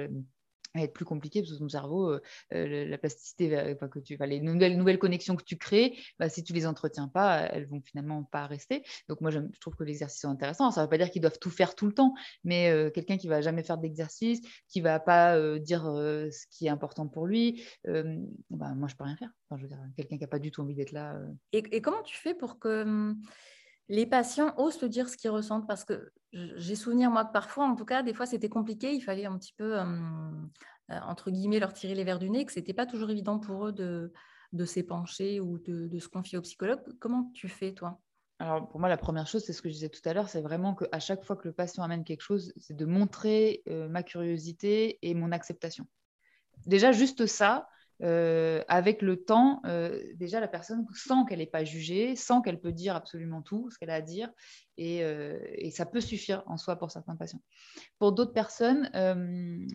va 0.79 0.85
être 0.85 0.93
plus 0.93 1.05
compliqué 1.05 1.41
parce 1.41 1.53
que 1.53 1.57
ton 1.57 1.69
cerveau, 1.69 2.09
euh, 2.09 2.21
euh, 2.53 2.85
la 2.85 2.97
plasticité, 2.97 3.75
les 4.21 4.39
nouvelles, 4.39 4.77
nouvelles 4.77 4.99
connexions 4.99 5.35
que 5.35 5.43
tu 5.43 5.57
crées, 5.57 5.97
bah, 6.19 6.29
si 6.29 6.43
tu 6.43 6.53
les 6.53 6.65
entretiens 6.65 7.07
pas, 7.07 7.41
elles 7.51 7.67
vont 7.67 7.81
finalement 7.81 8.23
pas 8.23 8.47
rester. 8.47 8.83
Donc 9.09 9.21
moi, 9.21 9.31
je, 9.31 9.39
trouve 9.59 9.75
que 9.75 9.83
l'exercice 9.83 10.23
est 10.23 10.27
intéressant. 10.27 10.71
Ça 10.71 10.81
ne 10.81 10.85
veut 10.85 10.89
pas 10.89 10.97
dire 10.97 11.11
qu'ils 11.11 11.21
doivent 11.21 11.39
tout 11.39 11.49
faire 11.49 11.75
tout 11.75 11.87
le 11.87 11.93
temps, 11.93 12.13
mais 12.43 12.69
euh, 12.69 12.89
quelqu'un 12.89 13.17
qui 13.17 13.27
va 13.27 13.41
jamais 13.41 13.63
faire 13.63 13.77
d'exercice, 13.77 14.41
qui 14.67 14.81
va 14.81 14.99
pas 14.99 15.37
dire 15.59 15.83
ce 15.83 16.47
qui 16.49 16.67
est 16.67 16.69
important 16.69 17.07
pour 17.07 17.25
lui, 17.27 17.63
bah, 17.85 18.73
moi, 18.75 18.87
je 18.87 18.95
peux 18.95 19.03
rien 19.03 19.17
faire. 19.17 19.31
Quelqu'un 19.95 20.17
qui 20.17 20.21
n'a 20.21 20.27
pas 20.27 20.39
du 20.39 20.51
tout 20.51 20.61
envie 20.61 20.75
d'être 20.75 20.91
là. 20.91 21.19
Et, 21.51 21.63
et, 21.71 21.81
comment 21.81 22.01
tu 22.03 22.17
fais 22.17 22.33
pour 22.33 22.59
que 22.59 22.83
hum, 22.83 23.21
les 23.91 24.05
patients 24.05 24.53
osent 24.57 24.77
te 24.77 24.85
dire 24.85 25.09
ce 25.09 25.17
qu'ils 25.17 25.31
ressentent 25.31 25.67
parce 25.67 25.83
que 25.83 26.13
j'ai 26.31 26.75
souvenir, 26.77 27.11
moi, 27.11 27.25
que 27.25 27.33
parfois, 27.33 27.65
en 27.65 27.75
tout 27.75 27.83
cas, 27.83 28.03
des 28.03 28.13
fois, 28.13 28.25
c'était 28.25 28.47
compliqué. 28.47 28.93
Il 28.93 29.01
fallait 29.01 29.25
un 29.25 29.37
petit 29.37 29.51
peu, 29.51 29.77
euh, 29.77 29.85
entre 30.87 31.29
guillemets, 31.29 31.59
leur 31.59 31.73
tirer 31.73 31.93
les 31.93 32.05
verres 32.05 32.17
du 32.17 32.29
nez, 32.29 32.45
que 32.45 32.53
ce 32.53 32.59
n'était 32.59 32.73
pas 32.73 32.85
toujours 32.85 33.09
évident 33.09 33.37
pour 33.37 33.67
eux 33.67 33.73
de, 33.73 34.13
de 34.53 34.63
s'épancher 34.63 35.41
ou 35.41 35.57
de, 35.59 35.99
se 35.99 36.07
confier 36.07 36.37
au 36.37 36.41
psychologue. 36.41 36.79
Comment 37.01 37.31
tu 37.33 37.49
fais, 37.49 37.73
toi? 37.73 37.99
Alors 38.39 38.69
pour 38.69 38.79
moi, 38.79 38.87
la 38.87 38.95
première 38.95 39.27
chose, 39.27 39.43
c'est 39.43 39.51
ce 39.51 39.61
que 39.61 39.67
je 39.67 39.73
disais 39.73 39.89
tout 39.89 40.01
à 40.05 40.13
l'heure, 40.13 40.29
c'est 40.29 40.41
vraiment 40.41 40.73
qu'à 40.73 40.99
chaque 40.99 41.25
fois 41.25 41.35
que 41.35 41.49
le 41.49 41.53
patient 41.53 41.83
amène 41.83 42.05
quelque 42.05 42.21
chose, 42.21 42.53
c'est 42.55 42.75
de 42.75 42.85
montrer 42.85 43.61
euh, 43.67 43.89
ma 43.89 44.03
curiosité 44.03 44.99
et 45.01 45.13
mon 45.13 45.33
acceptation. 45.33 45.85
Déjà, 46.65 46.93
juste 46.93 47.25
ça, 47.25 47.67
euh, 48.03 48.63
avec 48.67 49.01
le 49.01 49.23
temps, 49.23 49.61
euh, 49.65 50.01
déjà 50.15 50.39
la 50.39 50.47
personne 50.47 50.85
sent 50.93 51.13
qu'elle 51.29 51.39
n'est 51.39 51.45
pas 51.45 51.63
jugée, 51.63 52.15
sent 52.15 52.35
qu'elle 52.43 52.59
peut 52.59 52.71
dire 52.71 52.95
absolument 52.95 53.41
tout 53.41 53.69
ce 53.69 53.77
qu'elle 53.77 53.89
a 53.89 53.95
à 53.95 54.01
dire, 54.01 54.29
et, 54.77 55.03
euh, 55.03 55.39
ça 55.71 55.85
peut 55.85 56.01
suffire 56.01 56.43
en 56.47 56.57
soi 56.57 56.77
pour 56.77 56.89
certains 56.91 57.15
patients. 57.15 57.41
Pour 57.99 58.13
d'autres 58.13 58.33
personnes, 58.33 58.89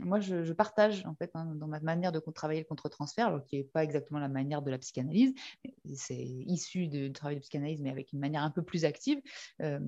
moi 0.04 0.20
je, 0.20 0.52
partage 0.52 1.04
en 1.06 1.14
fait 1.14 1.30
hein, 1.34 1.52
dans 1.54 1.68
ma 1.68 1.80
manière 1.80 2.12
de 2.12 2.18
travailler 2.18 2.60
le 2.60 2.66
contre-transfert, 2.66 3.42
qui 3.46 3.58
n'est 3.58 3.64
pas 3.64 3.84
exactement 3.84 4.18
la 4.18 4.28
manière 4.28 4.62
de 4.62 4.70
la 4.70 4.78
psychanalyse, 4.78 5.34
c'est 5.94 6.16
issu 6.16 6.88
du 6.88 7.12
travail 7.12 7.36
de 7.36 7.40
psychanalyse, 7.40 7.80
mais 7.82 7.90
avec 7.90 8.12
une 8.12 8.18
manière 8.18 8.42
un 8.42 8.50
peu 8.50 8.62
plus 8.62 8.84
active, 8.84 9.20
un 9.60 9.80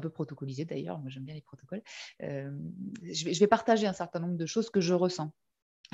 peu 0.00 0.10
protocolisée 0.10 0.64
d'ailleurs. 0.64 0.98
Moi 1.00 1.10
j'aime 1.10 1.24
bien 1.24 1.34
les 1.34 1.42
protocoles. 1.42 1.82
je 2.20 3.38
vais 3.38 3.46
partager 3.46 3.86
un 3.86 3.92
certain 3.92 4.20
nombre 4.20 4.36
de 4.36 4.46
choses 4.46 4.70
que 4.70 4.80
je 4.80 4.94
ressens. 4.94 5.32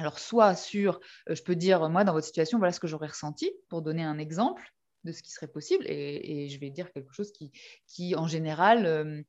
Alors, 0.01 0.19
soit 0.19 0.55
sur, 0.55 0.99
euh, 1.29 1.35
je 1.35 1.43
peux 1.43 1.55
dire, 1.55 1.89
moi, 1.91 2.05
dans 2.05 2.15
votre 2.15 2.27
situation, 2.27 2.59
voilà 2.59 2.73
ce 2.73 2.81
que 2.81 2.87
j'aurais 2.87 3.09
ressenti, 3.09 3.53
pour 3.69 3.83
donner 3.83 4.03
un 4.03 4.19
exemple 4.19 4.73
de 5.05 5.13
ce 5.13 5.23
qui 5.23 5.31
serait 5.31 5.49
possible, 5.49 5.85
et, 5.87 6.49
je 6.49 6.59
vais 6.59 6.71
dire 6.71 6.91
quelque 6.93 7.13
chose 7.13 7.33
qui, 7.33 7.53
qui 7.87 8.15
en 8.17 8.27
général, 8.27 8.87
euh, 8.87 9.23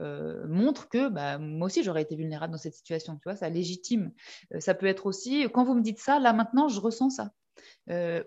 euh, 0.00 0.46
montre 0.48 0.88
que 0.88 1.08
bah, 1.08 1.38
moi 1.38 1.66
aussi, 1.66 1.82
j'aurais 1.82 2.02
été 2.02 2.16
vulnérable 2.16 2.52
dans 2.52 2.58
cette 2.58 2.74
situation, 2.74 3.16
tu 3.16 3.22
vois, 3.24 3.36
ça 3.36 3.48
légitime. 3.48 4.12
ça 4.58 4.74
peut 4.74 4.86
être 4.86 5.06
aussi, 5.06 5.46
quand 5.52 5.64
vous 5.64 5.74
me 5.74 5.82
dites 5.82 6.00
ça, 6.00 6.18
là, 6.18 6.32
maintenant, 6.32 6.68
je 6.68 6.80
ressens 6.80 7.10
ça. 7.10 7.30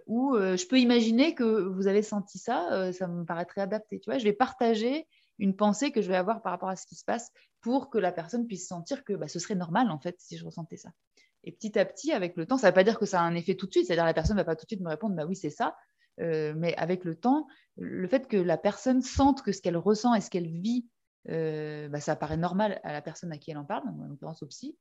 ou 0.08 0.36
je 0.36 0.68
peux 0.68 0.80
imaginer 0.80 1.36
que 1.36 1.44
vous 1.44 1.88
avez 1.88 2.04
senti 2.04 2.38
ça, 2.38 2.92
ça 2.94 3.08
me 3.08 3.26
paraîtrait 3.26 3.62
adapté, 3.62 4.00
tu 4.00 4.10
vois, 4.10 4.20
je 4.20 4.24
vais 4.24 4.34
partager 4.34 5.08
une 5.40 5.56
pensée 5.56 5.92
que 5.92 6.02
je 6.02 6.08
vais 6.08 6.16
avoir 6.16 6.42
par 6.42 6.52
rapport 6.52 6.70
à 6.70 6.76
ce 6.76 6.88
qui 6.88 6.96
se 6.96 7.06
passe 7.06 7.32
pour 7.62 7.90
que 7.90 7.98
la 7.98 8.12
personne 8.12 8.48
puisse 8.48 8.68
sentir 8.68 9.04
que 9.04 9.14
bah, 9.14 9.28
ce 9.28 9.40
serait 9.40 9.56
normal, 9.56 9.92
en 9.92 10.00
fait, 10.00 10.16
si 10.20 10.38
je 10.38 10.46
ressentais 10.46 10.78
ça. 10.78 10.90
Et 11.48 11.54
petit 11.54 11.80
à 11.80 11.86
petit, 11.86 12.12
avec 12.12 12.36
le 12.36 12.46
temps, 12.46 12.58
ça 12.58 12.68
ne 12.68 12.72
veut 12.72 12.76
pas 12.76 12.84
dire 12.84 13.00
que 13.00 13.06
ça 13.06 13.22
a 13.22 13.24
un 13.24 13.34
effet 13.34 13.56
tout 13.56 13.68
de 13.68 13.72
suite, 13.72 13.88
c'est-à-dire 13.88 14.04
la 14.04 14.14
personne 14.14 14.36
ne 14.36 14.42
va 14.42 14.46
pas 14.46 14.58
tout 14.58 14.66
de 14.66 14.70
suite 14.70 14.82
me 14.82 14.90
répondre, 14.90 15.16
bah 15.16 15.26
oui, 15.26 15.34
c'est 15.34 15.50
ça. 15.50 15.78
Euh, 16.20 16.54
mais 16.58 16.76
avec 16.76 17.06
le 17.06 17.16
temps, 17.16 17.48
le 17.78 18.06
fait 18.10 18.28
que 18.28 18.36
la 18.36 18.58
personne 18.58 19.02
sente 19.02 19.44
que 19.44 19.54
ce 19.54 19.62
qu'elle 19.62 19.78
ressent 19.78 20.14
et 20.14 20.20
ce 20.20 20.30
qu'elle 20.30 20.50
vit, 20.50 20.90
euh, 21.30 21.88
bah, 21.88 22.02
ça 22.02 22.18
paraît 22.18 22.36
normal 22.36 22.82
à 22.84 22.92
la 22.92 23.02
personne 23.02 23.32
à 23.32 23.38
qui 23.38 23.52
elle 23.52 23.58
en 23.60 23.64
parle, 23.64 23.88
en 23.88 24.08
l'occurrence 24.10 24.44
au 24.44 24.48
psy, 24.48 24.78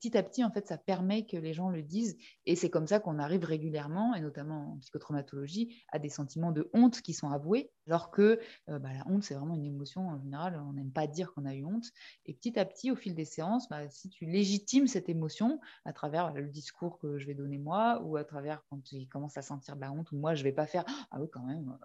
petit 0.00 0.16
à 0.16 0.22
petit, 0.22 0.44
en 0.44 0.50
fait, 0.50 0.66
ça 0.66 0.78
permet 0.78 1.26
que 1.26 1.36
les 1.36 1.52
gens 1.52 1.70
le 1.70 1.82
disent. 1.82 2.16
Et 2.46 2.56
c'est 2.56 2.70
comme 2.70 2.86
ça 2.86 3.00
qu'on 3.00 3.18
arrive 3.18 3.44
régulièrement, 3.44 4.14
et 4.14 4.20
notamment 4.20 4.72
en 4.72 4.78
psychotraumatologie, 4.78 5.82
à 5.92 5.98
des 5.98 6.08
sentiments 6.08 6.52
de 6.52 6.70
honte 6.74 7.00
qui 7.02 7.14
sont 7.14 7.30
avoués, 7.30 7.70
alors 7.86 8.10
que 8.10 8.38
euh, 8.68 8.78
bah, 8.78 8.92
la 8.92 9.06
honte, 9.08 9.22
c'est 9.22 9.34
vraiment 9.34 9.54
une 9.54 9.64
émotion 9.64 10.08
en 10.08 10.20
général, 10.20 10.60
on 10.68 10.72
n'aime 10.72 10.92
pas 10.92 11.06
dire 11.06 11.32
qu'on 11.32 11.46
a 11.46 11.54
eu 11.54 11.64
honte. 11.64 11.86
Et 12.26 12.34
petit 12.34 12.58
à 12.58 12.64
petit, 12.64 12.90
au 12.90 12.96
fil 12.96 13.14
des 13.14 13.24
séances, 13.24 13.68
bah, 13.68 13.88
si 13.88 14.08
tu 14.10 14.26
légitimes 14.26 14.86
cette 14.86 15.08
émotion 15.08 15.60
à 15.84 15.92
travers 15.92 16.32
le 16.32 16.48
discours 16.48 16.98
que 16.98 17.18
je 17.18 17.26
vais 17.26 17.34
donner 17.34 17.58
moi, 17.58 18.00
ou 18.04 18.16
à 18.16 18.24
travers 18.24 18.62
quand 18.70 18.92
il 18.92 19.08
commence 19.08 19.36
à 19.36 19.42
sentir 19.42 19.76
de 19.76 19.80
la 19.80 19.92
honte, 19.92 20.12
ou 20.12 20.16
moi, 20.16 20.34
je 20.34 20.44
vais 20.44 20.52
pas 20.52 20.66
faire 20.66 20.84
Ah 21.10 21.20
oui, 21.20 21.28
quand 21.32 21.42
même, 21.42 21.76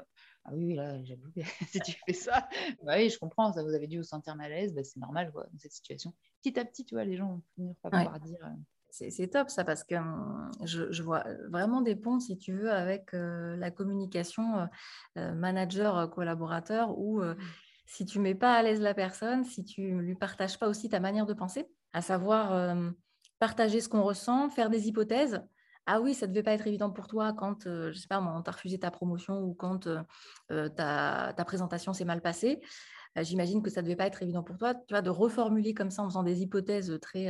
ah 0.46 0.52
oui, 0.54 0.76
là, 0.76 1.04
j'avoue, 1.04 1.32
si 1.70 1.80
tu 1.80 1.94
fais 2.06 2.14
ça, 2.14 2.48
bah 2.84 2.94
oui, 2.98 3.10
je 3.10 3.18
comprends, 3.18 3.52
ça 3.52 3.64
vous 3.64 3.74
avez 3.74 3.88
dû 3.88 3.98
vous 3.98 4.04
sentir 4.04 4.36
mal 4.36 4.52
à 4.52 4.56
l'aise, 4.56 4.74
bah, 4.74 4.84
c'est 4.84 5.00
normal 5.00 5.32
dans 5.34 5.58
cette 5.58 5.72
situation. 5.72 6.14
Petit 6.46 6.60
à 6.60 6.66
petit, 6.66 6.86
tu 6.86 6.94
vois, 6.94 7.06
les 7.06 7.18
gens 7.18 7.28
vont 7.28 7.42
finir 7.56 7.74
par 7.82 7.90
pouvoir 7.90 8.20
dire. 8.20 8.38
Euh, 8.44 9.10
c'est 9.10 9.28
top 9.28 9.50
ça 9.50 9.64
parce 9.64 9.84
que 9.84 9.96
hum, 9.96 10.52
je, 10.64 11.02
vois 11.02 11.24
vraiment 11.50 11.82
des 11.82 11.96
ponts, 11.96 12.20
si 12.20 12.38
tu 12.38 12.54
veux, 12.54 12.72
avec 12.72 13.16
euh, 13.16 13.58
la 13.58 13.72
communication 13.72 14.68
euh, 15.18 15.34
manager-collaborateur 15.34 16.96
où 17.00 17.24
mmh. 17.24 17.36
si 17.88 18.06
tu 18.06 18.20
mets 18.20 18.36
pas 18.36 18.54
à 18.54 18.62
l'aise 18.62 18.80
la 18.80 18.94
personne, 18.94 19.44
si 19.44 19.66
tu 19.66 20.00
lui 20.02 20.14
partages 20.14 20.60
pas 20.60 20.68
aussi 20.68 20.88
ta 20.88 21.00
manière 21.00 21.26
de 21.26 21.34
penser, 21.34 21.68
à 21.94 22.04
savoir 22.04 22.78
partager 23.40 23.82
ce 23.82 23.90
qu'on 23.90 24.04
ressent, 24.04 24.52
faire 24.52 24.70
des 24.70 24.88
hypothèses, 24.88 25.42
ah 25.88 26.00
oui, 26.00 26.14
ça 26.14 26.28
ne 26.28 26.32
devait 26.32 26.44
pas 26.44 26.54
être 26.54 26.68
évident 26.68 26.92
pour 26.92 27.08
toi 27.08 27.34
quand, 27.34 27.64
je 27.64 27.98
sais 27.98 28.08
pas, 28.08 28.22
on 28.22 28.42
t'a 28.44 28.52
refusé 28.52 28.78
ta 28.78 28.92
promotion 28.92 29.42
ou 29.42 29.56
quand 29.56 29.90
ta, 30.48 31.34
présentation 31.46 31.92
s'est 31.92 32.06
mal 32.06 32.22
passée. 32.22 32.62
J'imagine 33.22 33.62
que 33.62 33.70
ça 33.70 33.82
ne 33.82 33.86
devait 33.86 33.96
pas 33.96 34.08
être 34.08 34.22
évident 34.22 34.44
pour 34.44 34.58
toi, 34.58 34.74
tu 34.74 34.94
vois, 34.94 35.02
de 35.02 35.10
reformuler 35.10 35.74
comme 35.74 35.90
ça 35.90 36.04
en 36.04 36.10
faisant 36.10 36.24
des 36.24 36.42
hypothèses 36.42 36.98
très, 37.02 37.30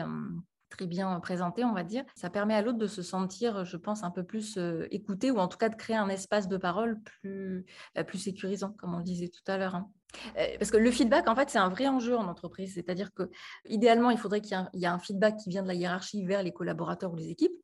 très 0.70 0.88
bien 0.88 1.20
présentées, 1.20 1.64
on 1.64 1.74
va 1.74 1.84
dire. 1.84 2.04
Ça 2.16 2.30
permet 2.30 2.56
à 2.56 2.62
l'autre 2.62 2.78
de 2.78 2.88
se 2.88 3.02
sentir, 3.02 3.66
je 3.66 3.78
pense, 3.78 4.04
un 4.04 4.12
peu 4.12 4.24
plus 4.24 4.58
écouté 4.90 5.32
ou 5.32 5.38
en 5.38 5.48
tout 5.48 5.58
cas 5.58 5.70
de 5.70 5.76
créer 5.76 5.96
un 5.96 6.10
espace 6.10 6.48
de 6.48 6.58
parole 6.58 7.02
plus, 7.02 7.66
bah, 7.94 8.04
plus 8.04 8.18
sécurisant, 8.18 8.72
comme 8.80 8.96
on 8.96 8.98
le 8.98 9.04
disait 9.04 9.30
tout 9.30 9.44
à 9.52 9.58
l'heure. 9.58 9.76
Hein. 9.76 9.92
Parce 10.58 10.72
que 10.72 10.78
le 10.78 10.92
feedback, 10.92 11.28
en 11.28 11.36
fait, 11.36 11.50
c'est 11.50 11.60
un 11.60 11.70
vrai 11.70 11.88
enjeu 11.88 12.16
en 12.16 12.28
entreprise. 12.28 12.74
C'est-à-dire 12.74 13.14
que, 13.14 13.30
idéalement, 13.66 14.10
il 14.10 14.18
faudrait 14.18 14.42
qu'il 14.42 14.58
y 14.74 14.84
ait 14.84 14.88
un 14.88 15.00
feedback 15.00 15.38
qui 15.38 15.50
vient 15.50 15.62
de 15.62 15.68
la 15.68 15.76
hiérarchie 15.76 16.26
vers 16.26 16.42
les 16.42 16.52
collaborateurs 16.52 17.14
ou 17.14 17.16
les 17.16 17.30
équipes 17.30 17.56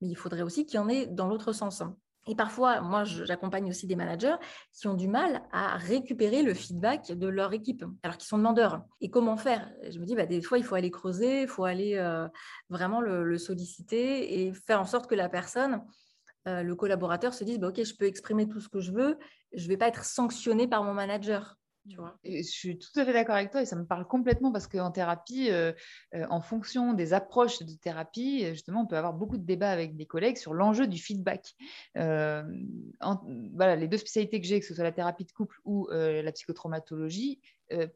mais 0.00 0.08
il 0.08 0.16
faudrait 0.16 0.42
aussi 0.42 0.66
qu'il 0.66 0.76
y 0.76 0.78
en 0.78 0.88
ait 0.88 1.06
dans 1.06 1.28
l'autre 1.28 1.52
sens. 1.52 1.82
Et 2.26 2.34
parfois, 2.34 2.80
moi, 2.80 3.04
j'accompagne 3.04 3.68
aussi 3.68 3.86
des 3.86 3.96
managers 3.96 4.36
qui 4.72 4.88
ont 4.88 4.94
du 4.94 5.08
mal 5.08 5.42
à 5.52 5.76
récupérer 5.76 6.42
le 6.42 6.54
feedback 6.54 7.12
de 7.12 7.26
leur 7.26 7.52
équipe, 7.52 7.84
alors 8.02 8.16
qu'ils 8.16 8.28
sont 8.28 8.38
demandeurs. 8.38 8.82
Et 9.00 9.10
comment 9.10 9.36
faire? 9.36 9.70
Je 9.90 9.98
me 9.98 10.06
dis, 10.06 10.14
bah, 10.14 10.26
des 10.26 10.40
fois, 10.40 10.58
il 10.58 10.64
faut 10.64 10.74
aller 10.74 10.90
creuser, 10.90 11.42
il 11.42 11.48
faut 11.48 11.64
aller 11.64 11.96
euh, 11.96 12.26
vraiment 12.70 13.00
le, 13.00 13.36
solliciter 13.36 14.46
et 14.46 14.54
faire 14.54 14.80
en 14.80 14.86
sorte 14.86 15.06
que 15.06 15.14
la 15.14 15.28
personne, 15.28 15.82
euh, 16.48 16.62
le 16.62 16.74
collaborateur, 16.74 17.34
se 17.34 17.44
dise, 17.44 17.58
bah, 17.58 17.68
OK, 17.68 17.84
je 17.84 17.94
peux 17.94 18.06
exprimer 18.06 18.48
tout 18.48 18.60
ce 18.60 18.68
que 18.68 18.80
je 18.80 18.92
veux, 18.92 19.18
je 19.52 19.64
ne 19.64 19.68
vais 19.68 19.76
pas 19.76 19.88
être 19.88 20.04
sanctionné 20.04 20.66
par 20.66 20.82
mon 20.82 20.94
manager 20.94 21.56
je 22.24 22.42
suis 22.42 22.78
tout 22.78 22.98
à 22.98 23.04
fait 23.04 23.12
d'accord 23.12 23.34
avec 23.34 23.50
toi 23.50 23.62
et 23.62 23.66
ça 23.66 23.76
me 23.76 23.84
parle 23.84 24.06
complètement 24.06 24.52
parce 24.52 24.66
qu'en 24.66 24.90
thérapie, 24.90 25.50
euh, 25.50 25.72
euh, 26.14 26.26
en 26.30 26.40
fonction 26.40 26.94
des 26.94 27.12
approches 27.12 27.62
de 27.62 27.72
thérapie, 27.74 28.46
justement, 28.46 28.82
on 28.82 28.86
peut 28.86 28.96
avoir 28.96 29.12
beaucoup 29.12 29.36
de 29.36 29.44
débats 29.44 29.70
avec 29.70 29.96
des 29.96 30.06
collègues 30.06 30.36
sur 30.36 30.54
l'enjeu 30.54 30.86
du 30.86 30.98
feedback. 30.98 31.54
Euh, 31.98 32.42
voilà, 33.54 33.76
les 33.76 33.88
deux 33.88 33.98
spécialités 33.98 34.40
que 34.40 34.46
j'ai, 34.46 34.60
que 34.60 34.66
ce 34.66 34.74
soit 34.74 34.84
la 34.84 34.92
thérapie 34.92 35.24
de 35.24 35.32
couple 35.32 35.60
ou 35.64 35.88
la 35.90 36.32
psychotraumatologie, 36.32 37.40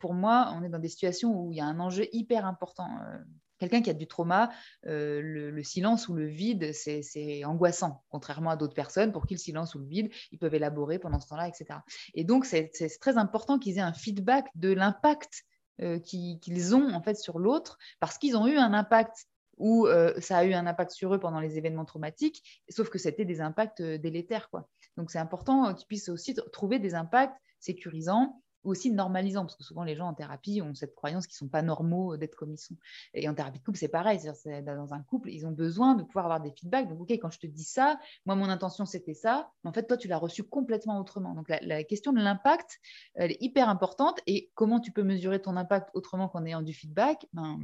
pour 0.01 0.15
moi, 0.15 0.53
on 0.55 0.63
est 0.63 0.69
dans 0.69 0.79
des 0.79 0.89
situations 0.89 1.41
où 1.41 1.53
il 1.53 1.57
y 1.57 1.61
a 1.61 1.67
un 1.67 1.81
enjeu 1.81 2.07
hyper 2.13 2.47
important 2.47 2.89
Quelqu'un 3.59 3.83
qui 3.83 3.91
a 3.91 3.95
du 3.95 4.07
trauma, 4.07 4.51
euh, 4.87 5.21
le, 5.23 5.63
silence 5.63 6.09
ou 6.09 6.15
le 6.15 6.27
vide, 6.27 6.73
c'est 6.73 7.45
angoissant, 7.45 8.05
contrairement 8.11 8.51
à 8.51 8.57
d'autres 8.57 8.75
personnes 8.75 9.13
pour 9.13 9.27
qui 9.27 9.35
le 9.35 9.39
silence 9.39 9.75
ou 9.75 9.81
le 9.81 9.87
vide, 9.87 10.11
ils 10.33 10.39
peuvent 10.39 10.55
élaborer 10.55 10.99
pendant 10.99 11.21
ce 11.21 11.29
temps-là, 11.29 11.49
etc. 11.49 11.81
Et 12.15 12.25
donc, 12.25 12.45
c'est 12.45 12.71
très 13.01 13.19
important 13.19 13.59
qu'ils 13.59 13.79
aient 13.79 13.83
un 13.83 13.93
feedback 13.93 14.47
de 14.55 14.73
l'impact 14.73 15.45
euh, 15.81 15.99
qu'ils 15.99 16.75
ont 16.75 16.93
en 16.93 17.03
fait 17.03 17.17
sur 17.17 17.39
l'autre, 17.39 17.79
parce 18.01 18.19
qu'ils 18.19 18.37
ont 18.37 18.47
eu 18.47 18.57
un 18.57 18.73
impact 18.75 19.27
ou 19.59 19.87
euh, 19.87 20.15
ça 20.21 20.39
a 20.39 20.45
eu 20.45 20.55
un 20.55 20.67
impact 20.67 20.93
sur 20.93 21.15
eux 21.15 21.19
pendant 21.19 21.41
les 21.41 21.59
événements 21.59 21.85
traumatiques, 21.85 22.63
sauf 22.69 22.91
que 22.91 22.99
c'était 22.99 23.25
des 23.25 23.41
impacts 23.41 23.83
délétères. 23.83 24.51
Quoi. 24.51 24.69
Donc, 24.97 25.11
c'est 25.11 25.19
important 25.19 25.75
qu'ils 25.75 25.87
puissent 25.87 26.09
aussi 26.09 26.35
trouver 26.53 26.79
des 26.79 26.95
impacts 26.95 27.37
sécurisants 27.61 28.41
aussi 28.69 28.91
normalisant, 28.91 29.43
parce 29.43 29.57
que 29.57 29.65
souvent 29.65 29.85
les 29.85 29.97
gens 29.97 30.09
en 30.09 30.15
thérapie 30.15 30.63
ont 30.63 30.75
cette 30.75 30.95
croyance 30.95 31.27
qu'ils 31.27 31.35
ne 31.37 31.47
sont 31.47 31.49
pas 31.49 31.63
normaux 31.63 32.17
d'être 32.17 32.35
comme 32.35 32.53
ils 32.53 32.59
sont. 32.59 32.77
Et 33.15 33.29
en 33.29 33.35
thérapie 33.35 33.59
de 33.59 33.65
couple, 33.65 33.79
c'est 33.79 33.89
pareil. 33.89 34.21
Dans 34.65 34.95
un 34.95 35.03
couple, 35.03 35.31
ils 35.31 35.47
ont 35.47 35.53
besoin 35.53 35.95
de 35.95 36.03
pouvoir 36.03 36.27
avoir 36.27 36.41
des 36.41 36.51
feedbacks. 36.51 36.89
Donc, 36.89 37.01
OK, 37.01 37.11
quand 37.13 37.31
je 37.31 37.39
te 37.39 37.47
dis 37.47 37.65
ça, 37.65 37.99
moi, 38.27 38.35
mon 38.35 38.49
intention, 38.49 38.85
c'était 38.85 39.15
ça. 39.15 39.51
Mais 39.63 39.71
en 39.71 39.73
fait, 39.73 39.87
toi, 39.87 39.97
tu 39.97 40.09
l'as 40.09 40.19
reçu 40.19 40.43
complètement 40.45 40.99
autrement. 41.01 41.35
Donc, 41.35 41.49
la, 41.49 41.85
question 41.85 42.13
de 42.13 42.21
l'impact, 42.21 42.79
elle 43.15 43.33
est 43.33 43.39
hyper 43.41 43.69
importante. 43.69 44.21
Et 44.27 44.51
comment 44.55 44.81
tu 44.81 44.93
peux 44.93 45.03
mesurer 45.03 45.41
ton 45.41 45.57
impact 45.57 45.91
autrement 45.95 46.29
qu'en 46.29 46.45
ayant 46.45 46.63
du 46.63 46.75
feedback? 46.75 47.27
Ben, 47.33 47.59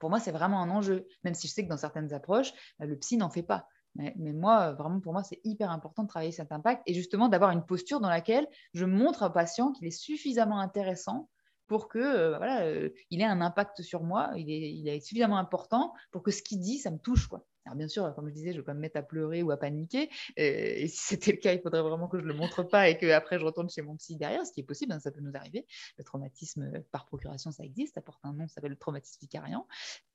Pour 0.00 0.10
moi, 0.10 0.20
c'est 0.20 0.32
vraiment 0.32 0.62
un 0.62 0.70
enjeu. 0.70 1.06
Même 1.24 1.34
si 1.34 1.48
je 1.48 1.52
sais 1.52 1.64
que 1.64 1.68
dans 1.68 1.76
certaines 1.76 2.12
approches, 2.12 2.52
le 2.78 2.96
psy 2.96 3.16
n'en 3.16 3.30
fait 3.30 3.42
pas. 3.42 3.66
Mais, 3.98 4.32
moi, 4.32 4.72
vraiment, 4.72 5.00
pour 5.00 5.12
moi, 5.12 5.22
c'est 5.24 5.40
hyper 5.44 5.70
important 5.70 6.04
de 6.04 6.08
travailler 6.08 6.32
cet 6.32 6.52
impact 6.52 6.82
et 6.86 6.94
justement 6.94 7.28
d'avoir 7.28 7.50
une 7.50 7.66
posture 7.66 8.00
dans 8.00 8.08
laquelle 8.08 8.46
je 8.72 8.84
montre 8.84 9.26
au 9.26 9.30
patient 9.30 9.72
qu'il 9.72 9.86
est 9.86 9.90
suffisamment 9.90 10.60
intéressant 10.60 11.28
pour 11.66 11.88
que 11.88 11.98
euh, 11.98 12.36
voilà, 12.38 12.62
euh, 12.62 12.90
il 13.10 13.20
ait 13.20 13.24
un 13.24 13.40
impact 13.40 13.82
sur 13.82 14.02
moi, 14.02 14.30
il 14.36 14.50
est, 14.50 14.72
il 14.72 14.88
est 14.88 15.00
suffisamment 15.00 15.36
important 15.36 15.92
pour 16.12 16.22
que 16.22 16.30
ce 16.30 16.42
qu'il 16.42 16.60
dit, 16.60 16.78
ça 16.78 16.90
me 16.90 16.98
touche. 16.98 17.28
Alors 17.68 17.76
bien 17.76 17.88
sûr, 17.88 18.14
comme 18.14 18.28
je 18.28 18.32
disais, 18.32 18.52
je 18.52 18.56
ne 18.56 18.60
vais 18.62 18.64
pas 18.64 18.72
me 18.72 18.80
mettre 18.80 18.96
à 18.96 19.02
pleurer 19.02 19.42
ou 19.42 19.50
à 19.50 19.58
paniquer. 19.58 20.08
Et, 20.38 20.88
si 20.88 20.96
c'était 20.96 21.32
le 21.32 21.36
cas, 21.36 21.52
il 21.52 21.60
faudrait 21.60 21.82
vraiment 21.82 22.08
que 22.08 22.18
je 22.18 22.22
ne 22.22 22.28
le 22.28 22.34
montre 22.34 22.62
pas 22.62 22.88
et 22.88 22.96
qu'après 22.96 23.38
je 23.38 23.44
retourne 23.44 23.68
chez 23.68 23.82
mon 23.82 23.94
psy 23.96 24.16
derrière, 24.16 24.46
ce 24.46 24.52
qui 24.52 24.60
est 24.60 24.64
possible, 24.64 24.92
hein, 24.92 25.00
ça 25.00 25.10
peut 25.10 25.20
nous 25.20 25.36
arriver. 25.36 25.66
Le 25.98 26.04
traumatisme 26.04 26.82
par 26.90 27.04
procuration, 27.04 27.52
ça 27.52 27.64
existe, 27.64 27.96
ça 27.96 28.00
porte 28.00 28.20
un 28.24 28.32
nom, 28.32 28.48
ça 28.48 28.54
s'appelle 28.54 28.70
le 28.70 28.78
traumatisme 28.78 29.18
vicariant. 29.20 29.66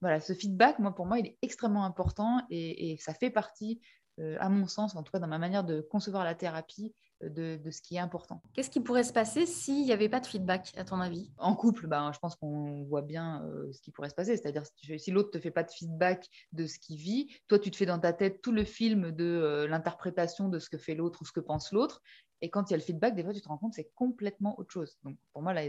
Voilà, 0.02 0.20
ce 0.20 0.34
feedback, 0.34 0.80
moi, 0.80 0.96
pour 0.96 1.06
moi, 1.06 1.20
il 1.20 1.28
est 1.28 1.38
extrêmement 1.44 1.86
important 1.86 2.42
et, 2.50 2.98
ça 3.00 3.14
fait 3.14 3.30
partie, 3.30 3.82
euh, 4.20 4.36
à 4.40 4.50
mon 4.50 4.66
sens, 4.66 4.96
en 4.96 5.04
tout 5.04 5.12
cas 5.12 5.20
dans 5.20 5.28
ma 5.28 5.38
manière 5.38 5.64
de 5.64 5.82
concevoir 5.82 6.24
la 6.24 6.34
thérapie, 6.34 6.96
de, 7.30 7.60
ce 7.72 7.82
qui 7.82 7.96
est 7.96 8.00
important. 8.00 8.42
Qu'est-ce 8.54 8.70
qui 8.70 8.80
pourrait 8.80 9.04
se 9.04 9.14
passer 9.14 9.46
s'il 9.46 9.84
n'y 9.84 9.92
avait 9.92 10.10
pas 10.10 10.20
de 10.20 10.28
feedback, 10.28 10.72
à 10.78 10.84
ton 10.84 11.00
avis? 11.00 11.32
En 11.38 11.56
couple, 11.56 11.88
ben, 11.88 12.12
je 12.14 12.20
pense 12.20 12.36
qu'on 12.36 12.84
voit 12.84 13.02
bien 13.02 13.44
euh, 13.46 13.72
ce 13.72 13.82
qui 13.82 13.92
pourrait 13.92 14.10
se 14.10 14.16
passer. 14.16 14.38
C'est-à-dire 14.38 14.64
si, 14.66 15.00
si 15.00 15.12
l'autre 15.12 15.30
ne 15.30 15.40
te 15.40 15.40
fait 15.40 15.52
pas 15.52 15.64
de 15.64 15.72
feedback 15.72 16.28
de 16.52 16.66
ce 16.66 16.80
qu'il 16.80 16.98
vit, 16.98 17.34
toi, 17.48 17.60
tu 17.60 17.72
te 17.72 17.78
fais 17.78 17.86
dans 17.86 18.00
ta 18.00 18.14
tête 18.14 18.42
tout 18.42 18.52
le 18.52 18.64
film 18.64 19.12
de 19.12 19.24
euh, 19.24 19.68
l'interprétation 19.68 20.50
de 20.50 20.60
ce 20.60 20.70
que 20.70 20.78
fait 20.78 20.96
l'autre 20.96 21.22
ou 21.22 21.26
ce 21.26 21.32
que 21.32 21.40
pense 21.40 21.72
l'autre. 21.72 22.02
Et 22.44 22.50
quand 22.50 22.70
il 22.70 22.72
y 22.72 22.74
a 22.74 22.78
le 22.78 22.84
feedback, 22.84 23.16
des 23.16 23.24
fois, 23.24 23.34
tu 23.34 23.40
te 23.40 23.48
rends 23.48 23.58
compte 23.58 23.74
c'est 23.74 23.90
complètement 23.96 24.60
autre 24.60 24.70
chose. 24.70 24.98
Donc, 25.06 25.18
pour 25.32 25.42
moi, 25.42 25.54
là, 25.54 25.62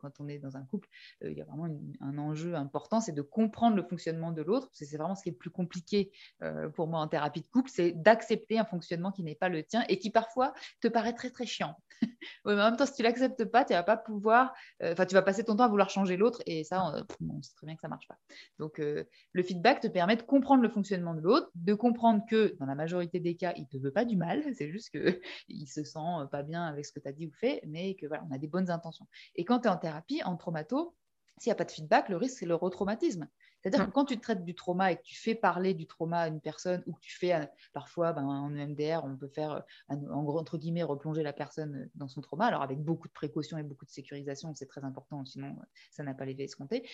quand 0.00 0.18
on 0.18 0.28
est 0.28 0.38
dans 0.38 0.56
un 0.56 0.64
couple, 0.64 0.88
euh, 1.22 1.30
il 1.30 1.36
y 1.36 1.42
a 1.42 1.44
vraiment 1.44 1.68
un 2.00 2.16
enjeu 2.16 2.54
important, 2.54 3.00
c'est 3.02 3.12
de 3.12 3.20
comprendre 3.20 3.76
le 3.76 3.82
fonctionnement 3.82 4.32
de 4.32 4.40
l'autre. 4.40 4.70
C'est 4.72 4.96
vraiment 4.96 5.14
ce 5.14 5.22
qui 5.22 5.28
est 5.28 5.32
le 5.32 5.38
plus 5.38 5.50
compliqué 5.50 6.10
euh, 6.42 6.70
pour 6.70 6.88
moi 6.88 7.00
en 7.00 7.06
thérapie 7.06 7.42
de 7.42 7.46
couple, 7.52 7.70
c'est 7.70 7.92
d'accepter 7.92 8.58
un 8.58 8.64
fonctionnement 8.64 9.12
qui 9.12 9.22
n'est 9.22 9.34
pas 9.34 9.50
le 9.50 9.62
tien 9.62 9.84
et 9.90 9.98
qui 9.98 10.10
parfois 10.10 10.54
te 10.80 10.88
paraît 10.88 11.12
très, 11.12 11.28
très 11.28 11.44
chiant. 11.44 11.76
oui, 12.02 12.08
mais 12.46 12.52
en 12.52 12.70
même 12.70 12.76
temps, 12.76 12.86
si 12.86 12.94
tu 12.94 13.02
l'acceptes 13.02 13.44
pas, 13.44 13.66
tu 13.66 13.74
vas 13.74 13.82
pas 13.82 13.98
pouvoir, 13.98 14.54
euh, 14.82 14.92
enfin, 14.92 15.04
tu 15.04 15.14
vas 15.14 15.22
passer 15.22 15.44
ton 15.44 15.56
temps 15.56 15.64
à 15.64 15.68
vouloir 15.68 15.90
changer 15.90 16.16
l'autre 16.16 16.42
et 16.46 16.64
ça, 16.64 16.94
on, 17.20 17.42
sait 17.42 17.52
très 17.56 17.66
bien 17.66 17.76
que 17.76 17.82
ça 17.82 17.88
marche 17.88 18.08
pas. 18.08 18.16
Donc, 18.58 18.78
le 18.78 19.42
feedback 19.42 19.80
te 19.80 19.88
permet 19.88 20.16
de 20.16 20.22
comprendre 20.22 20.62
le 20.62 20.70
fonctionnement 20.70 21.12
de 21.12 21.20
l'autre, 21.20 21.50
de 21.56 21.74
comprendre 21.74 22.24
que 22.26 22.56
dans 22.58 22.66
la 22.66 22.74
majorité 22.74 23.20
des 23.20 23.36
cas, 23.36 23.52
il 23.56 23.66
te 23.68 23.76
veut 23.76 23.92
pas 23.92 24.06
du 24.06 24.16
mal, 24.16 24.42
c'est 24.56 24.70
juste 24.70 24.90
qu'il 24.90 25.68
se 25.68 25.84
sent 25.84 26.21
pas 26.28 26.42
bien 26.42 26.64
avec 26.64 26.86
ce 26.86 26.92
que 26.92 27.00
tu 27.00 27.08
as 27.08 27.12
dit 27.12 27.26
ou 27.26 27.32
fait, 27.32 27.62
mais 27.66 27.94
que 27.94 28.06
voilà, 28.06 28.24
on 28.28 28.34
a 28.34 28.38
des 28.38 28.48
bonnes 28.48 28.70
intentions. 28.70 29.06
Et 29.36 29.44
quand 29.44 29.60
tu 29.60 29.68
es 29.68 29.70
en 29.70 29.76
thérapie, 29.76 30.22
en 30.24 30.36
traumato, 30.36 30.94
s'il 31.38 31.50
n'y 31.50 31.52
a 31.52 31.56
pas 31.56 31.64
de 31.64 31.70
feedback, 31.70 32.08
le 32.08 32.16
risque, 32.16 32.38
c'est 32.38 32.46
le 32.46 32.54
retraumatisme. 32.54 33.28
C'est-à-dire 33.62 33.84
que 33.84 33.90
mmh. 33.90 33.92
quand 33.92 34.04
tu 34.04 34.18
traites 34.18 34.44
du 34.44 34.54
trauma 34.54 34.92
et 34.92 34.96
que 34.96 35.02
tu 35.02 35.16
fais 35.16 35.34
parler 35.34 35.74
du 35.74 35.86
trauma 35.86 36.20
à 36.20 36.28
une 36.28 36.40
personne 36.40 36.82
ou 36.86 36.92
que 36.94 37.00
tu 37.00 37.16
fais, 37.16 37.34
euh, 37.34 37.44
parfois, 37.72 38.12
ben, 38.12 38.24
en 38.24 38.54
EMDR, 38.54 39.04
on 39.04 39.16
peut 39.16 39.28
faire, 39.28 39.62
euh, 39.90 39.94
en 40.10 40.22
gros, 40.24 40.38
entre 40.38 40.58
guillemets, 40.58 40.82
replonger 40.82 41.22
la 41.22 41.32
personne 41.32 41.76
euh, 41.76 41.90
dans 41.94 42.08
son 42.08 42.20
trauma, 42.20 42.46
alors 42.46 42.62
avec 42.62 42.80
beaucoup 42.80 43.08
de 43.08 43.12
précautions 43.12 43.58
et 43.58 43.62
beaucoup 43.62 43.84
de 43.84 43.90
sécurisation, 43.90 44.54
c'est 44.54 44.66
très 44.66 44.84
important, 44.84 45.24
sinon 45.24 45.56
ça 45.90 46.02
n'a 46.02 46.14
pas 46.14 46.24
l'effet 46.24 46.44
escompté. 46.44 46.88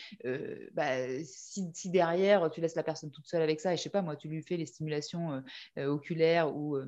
bah, 0.75 1.23
si, 1.25 1.71
si, 1.73 1.91
derrière, 1.91 2.51
tu 2.51 2.61
laisses 2.61 2.75
la 2.75 2.83
personne 2.83 3.11
toute 3.11 3.27
seule 3.27 3.43
avec 3.43 3.61
ça, 3.61 3.73
et 3.73 3.77
je 3.77 3.83
sais 3.83 3.91
pas, 3.91 4.03
moi, 4.03 4.17
tu 4.17 4.29
lui 4.29 4.43
fais 4.43 4.57
les 4.57 4.67
stimulations 4.67 5.43
oculaires 5.77 6.55
ou, 6.55 6.79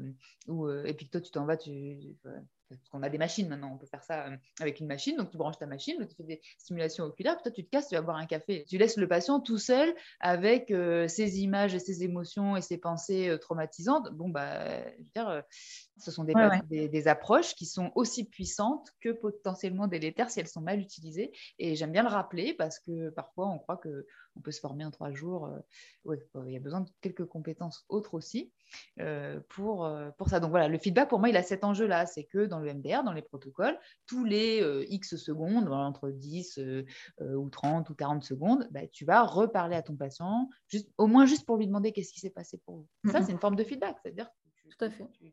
ou 0.48 0.68
et 0.68 0.94
puis 0.94 1.06
que 1.06 1.12
toi, 1.12 1.20
tu 1.20 1.30
t'en 1.30 1.46
vas, 1.46 1.56
tu 1.56 2.16
parce 2.76 2.88
qu'on 2.88 3.02
a 3.02 3.08
des 3.08 3.18
machines 3.18 3.48
maintenant, 3.48 3.72
on 3.74 3.78
peut 3.78 3.86
faire 3.86 4.02
ça 4.02 4.26
euh, 4.26 4.36
avec 4.60 4.80
une 4.80 4.86
machine. 4.86 5.16
Donc, 5.16 5.30
tu 5.30 5.36
branches 5.36 5.58
ta 5.58 5.66
machine, 5.66 6.06
tu 6.06 6.14
fais 6.14 6.22
des 6.22 6.40
stimulations 6.58 7.04
oculaires, 7.04 7.36
puis 7.36 7.42
toi, 7.42 7.52
tu 7.52 7.64
te 7.64 7.70
casses, 7.70 7.88
tu 7.88 7.94
vas 7.94 8.02
boire 8.02 8.16
un 8.16 8.26
café. 8.26 8.64
Tu 8.68 8.78
laisses 8.78 8.96
le 8.96 9.08
patient 9.08 9.40
tout 9.40 9.58
seul 9.58 9.94
avec 10.20 10.70
euh, 10.70 11.08
ses 11.08 11.40
images 11.40 11.74
et 11.74 11.78
ses 11.78 12.04
émotions 12.04 12.56
et 12.56 12.62
ses 12.62 12.78
pensées 12.78 13.28
euh, 13.28 13.38
traumatisantes. 13.38 14.10
Bon, 14.12 14.28
bah, 14.28 14.84
je 14.92 14.98
veux 14.98 15.08
dire, 15.14 15.42
ce 15.98 16.10
sont 16.10 16.24
des, 16.24 16.88
des, 16.88 17.08
approches 17.08 17.54
qui 17.54 17.66
sont 17.66 17.90
aussi 17.94 18.24
puissantes 18.24 18.88
que 19.00 19.10
potentiellement 19.10 19.86
délétères 19.86 20.30
si 20.30 20.40
elles 20.40 20.48
sont 20.48 20.60
mal 20.60 20.80
utilisées. 20.80 21.32
Et 21.58 21.74
j'aime 21.74 21.92
bien 21.92 22.02
le 22.02 22.08
rappeler 22.08 22.54
parce 22.54 22.78
que 22.78 23.10
parfois, 23.10 23.48
on 23.48 23.58
croit 23.58 23.76
qu'on 23.76 24.40
peut 24.40 24.50
se 24.50 24.60
former 24.60 24.84
en 24.84 24.90
trois 24.90 25.10
jours. 25.12 25.50
oui, 26.04 26.16
il 26.46 26.52
y 26.52 26.56
a 26.56 26.60
besoin 26.60 26.80
de 26.80 26.90
quelques 27.00 27.26
compétences 27.26 27.84
autres 27.88 28.14
aussi. 28.14 28.52
Pour, 29.48 29.90
pour 30.16 30.28
ça. 30.28 30.40
Donc 30.40 30.50
voilà, 30.50 30.68
le 30.68 30.78
feedback, 30.78 31.08
pour 31.08 31.18
moi, 31.18 31.28
il 31.28 31.36
a 31.36 31.42
cet 31.42 31.64
enjeu-là. 31.64 32.06
C'est 32.06 32.24
que 32.24 32.46
dans 32.46 32.59
le 32.60 32.72
MDR, 32.74 33.02
dans 33.02 33.12
les 33.12 33.22
protocoles, 33.22 33.78
tous 34.06 34.24
les 34.24 34.62
euh, 34.62 34.84
X 34.88 35.16
secondes, 35.16 35.68
entre 35.68 36.10
10 36.10 36.60
ou 37.20 37.48
30 37.48 37.90
ou 37.90 37.94
40 37.94 38.24
secondes, 38.24 38.68
bah, 38.70 38.86
tu 38.86 39.04
vas 39.04 39.22
reparler 39.22 39.76
à 39.76 39.82
ton 39.82 39.96
patient, 39.96 40.48
juste, 40.68 40.88
au 40.98 41.06
moins 41.06 41.26
juste 41.26 41.46
pour 41.46 41.56
lui 41.56 41.66
demander 41.66 41.92
qu'est-ce 41.92 42.12
qui 42.12 42.20
s'est 42.20 42.30
passé 42.30 42.58
pour 42.64 42.76
vous. 42.76 43.10
Ça, 43.10 43.22
c'est 43.22 43.32
une 43.32 43.38
forme 43.38 43.56
de 43.56 43.64
feedback. 43.64 43.96
C'est-à-dire 44.02 44.28
que 44.78 44.86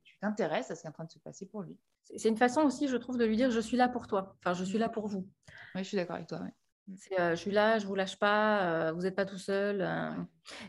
tu 0.03 0.17
t'intéresses 0.19 0.71
à 0.71 0.75
ce 0.75 0.81
qui 0.81 0.87
est 0.87 0.89
en 0.89 0.93
train 0.93 1.05
de 1.05 1.11
se 1.11 1.19
passer 1.19 1.45
pour 1.45 1.61
lui. 1.61 1.77
C'est 2.15 2.29
une 2.29 2.37
façon 2.37 2.61
aussi, 2.61 2.87
je 2.87 2.97
trouve, 2.97 3.17
de 3.17 3.25
lui 3.25 3.35
dire 3.35 3.51
je 3.51 3.59
suis 3.59 3.77
là 3.77 3.87
pour 3.87 4.07
toi. 4.07 4.35
Enfin, 4.39 4.53
je 4.53 4.63
suis 4.63 4.77
là 4.77 4.89
pour 4.89 5.07
vous. 5.07 5.27
Oui, 5.75 5.83
je 5.83 5.89
suis 5.89 5.97
d'accord 5.97 6.15
avec 6.15 6.27
toi. 6.27 6.41
je 6.87 7.35
suis 7.35 7.51
là, 7.51 7.79
je 7.79 7.83
ne 7.83 7.87
vous 7.87 7.95
lâche 7.95 8.17
pas, 8.17 8.91
vous 8.93 9.01
n'êtes 9.01 9.15
pas 9.15 9.25
tout 9.25 9.37
seul. 9.37 9.87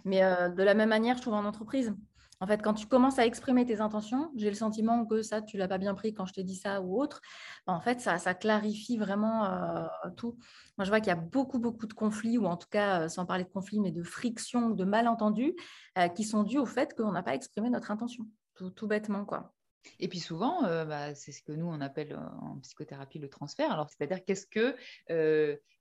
mais 0.05 0.21
de 0.21 0.63
la 0.63 0.75
même 0.75 0.89
manière, 0.89 1.17
je 1.17 1.23
trouve 1.23 1.35
en 1.35 1.45
entreprise, 1.45 1.95
en 2.41 2.47
fait, 2.47 2.63
quand 2.63 2.75
tu 2.75 2.87
commences 2.87 3.19
à 3.19 3.27
exprimer 3.27 3.65
tes 3.65 3.81
intentions, 3.81 4.31
j'ai 4.37 4.49
le 4.49 4.55
sentiment 4.55 5.05
que 5.05 5.23
ça, 5.23 5.43
tu 5.43 5.57
l'as 5.57 5.67
pas 5.67 5.79
bien 5.79 5.95
pris 5.95 6.15
quand 6.15 6.25
je 6.25 6.33
t'ai 6.33 6.45
dit 6.45 6.55
ça 6.55 6.81
ou 6.81 7.01
autre. 7.01 7.21
Ben, 7.67 7.75
en 7.75 7.81
fait, 7.81 8.01
ça, 8.01 8.19
clarifie 8.35 8.97
vraiment 8.97 9.45
euh, 9.47 9.87
tout. 10.17 10.39
Moi, 10.77 10.85
je 10.85 10.91
vois 10.91 11.01
qu'il 11.01 11.09
y 11.09 11.17
a 11.17 11.17
beaucoup, 11.17 11.59
beaucoup 11.59 11.87
de 11.87 11.95
conflits, 11.95 12.39
ou 12.39 12.47
en 12.47 12.57
tout 12.57 12.69
cas, 12.71 13.03
euh, 13.03 13.09
sans 13.09 13.27
parler 13.27 13.45
de 13.45 13.49
conflits, 13.49 13.81
mais 13.81 13.91
de 13.91 14.05
frictions, 14.05 14.71
de 14.71 14.85
malentendus, 14.85 15.57
euh, 15.99 16.09
qui 16.09 16.23
sont 16.23 16.45
dus 16.45 16.59
au 16.59 16.67
fait 16.67 16.95
qu'on 16.95 17.11
n'a 17.11 17.25
pas 17.25 17.35
exprimé 17.35 17.71
notre 17.71 17.91
intention, 17.91 18.25
tout, 18.55 18.87
bêtement, 18.87 19.25
quoi. 19.25 19.53
Et 19.99 20.09
puis 20.09 20.19
souvent, 20.19 20.63
bah, 20.63 21.15
c'est 21.15 21.33
ce 21.33 21.41
que 21.41 21.53
nous 21.53 21.67
on 21.67 21.81
appelle 21.81 22.19
en 22.43 22.59
psychothérapie 22.59 23.21
le 23.21 23.29
transfert. 23.29 23.71
Alors, 23.71 23.89
c'est-à-dire 23.89 24.23
qu'est-ce 24.25 24.47
que 24.47 24.77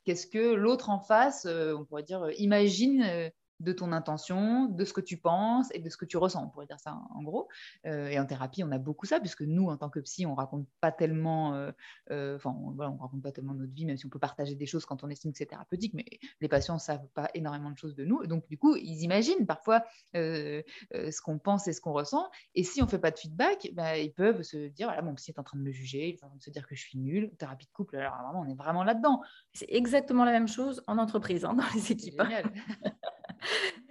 qu'est-ce 0.06 0.28
que 0.28 0.54
l'autre 0.54 0.92
en 0.92 1.00
face, 1.00 1.46
on 1.46 1.84
pourrait 1.84 2.04
dire, 2.04 2.30
imagine 2.38 3.32
de 3.60 3.72
ton 3.72 3.92
intention, 3.92 4.66
de 4.66 4.86
ce 4.86 4.94
que 4.94 5.02
tu 5.02 5.18
penses 5.18 5.70
et 5.74 5.80
de 5.80 5.90
ce 5.90 5.98
que 5.98 6.06
tu 6.06 6.18
ressens. 6.18 6.44
On 6.44 6.50
pourrait 6.50 6.68
dire 6.68 6.80
ça 6.80 7.00
en 7.14 7.24
gros. 7.24 7.48
Euh, 7.86 8.08
et 8.08 8.20
en 8.20 8.26
thérapie, 8.26 8.64
on 8.64 8.72
a 8.72 8.78
beaucoup 8.78 9.06
ça, 9.06 9.20
puisque 9.20 9.42
nous, 9.42 9.68
en 9.70 9.78
tant 9.78 9.90
que 9.90 10.00
psy, 10.00 10.26
on 10.26 10.36
raconte 10.36 10.68
pas 10.80 10.92
tellement, 10.92 11.56
euh, 11.56 11.72
euh, 12.12 12.36
enfin, 12.36 12.56
voilà, 12.76 12.92
on 12.92 12.98
raconte 12.98 13.22
pas 13.22 13.32
tellement 13.32 13.54
notre 13.54 13.74
vie, 13.74 13.86
même 13.86 13.98
si 13.98 14.06
on 14.06 14.10
peut 14.10 14.20
partager 14.20 14.56
des 14.56 14.66
choses 14.66 14.86
quand 14.86 15.04
on 15.04 15.10
estime 15.10 15.32
que 15.32 15.38
c'est 15.38 15.48
thérapeutique, 15.48 15.94
mais 15.94 16.06
les 16.42 16.48
patients 16.48 16.76
ne 16.76 16.80
savent 16.80 17.08
pas 17.14 17.30
énormément 17.34 17.72
de 17.72 17.78
choses 17.78 17.96
de 17.96 18.06
nous. 18.06 18.26
Donc, 18.28 18.48
du 18.48 18.58
coup, 18.58 18.76
ils 18.76 19.04
imaginent 19.04 19.46
parfois 19.46 19.84
ce 20.14 21.22
qu'on 21.22 21.40
pense 21.40 21.68
et 21.68 21.74
ce 21.74 21.82
qu'on 21.82 21.94
ressent. 21.94 22.30
Et 22.56 22.64
si 22.64 22.82
on 22.82 22.88
fait 22.88 23.00
pas 23.00 23.12
de 23.12 23.18
feedback, 23.18 23.70
bah, 23.74 23.98
ils 23.98 24.14
peuvent 24.14 24.44
se 24.44 24.68
dire, 24.68 24.88
voilà, 24.88 25.02
mon 25.02 25.16
psy 25.16 25.32
est 25.32 25.40
en 25.40 25.44
train 25.44 25.58
de 25.58 25.64
me 25.64 25.72
juger, 25.72 26.10
il 26.10 26.16
est 26.16 26.24
en 26.24 26.28
train 26.28 26.38
de 26.38 26.44
se 26.44 26.50
dire 26.50 26.68
que 26.68 26.76
je 26.76 26.82
suis 26.82 27.00
nulle. 27.00 27.32
Thérapie 27.38 27.66
de 27.66 27.72
couple, 27.72 27.98
alors 27.98 28.16
vraiment, 28.22 28.42
on 28.42 28.50
est 28.50 28.56
vraiment 28.56 28.84
là-dedans. 28.84 29.22
C'est 29.54 29.70
exactement 29.70 30.26
la 30.26 30.32
même 30.32 30.48
chose 30.48 30.84
en 30.88 30.98
entreprise, 30.98 31.46
hein, 31.46 31.54
dans 31.54 31.64
les 31.74 31.92
équipes. 31.92 32.22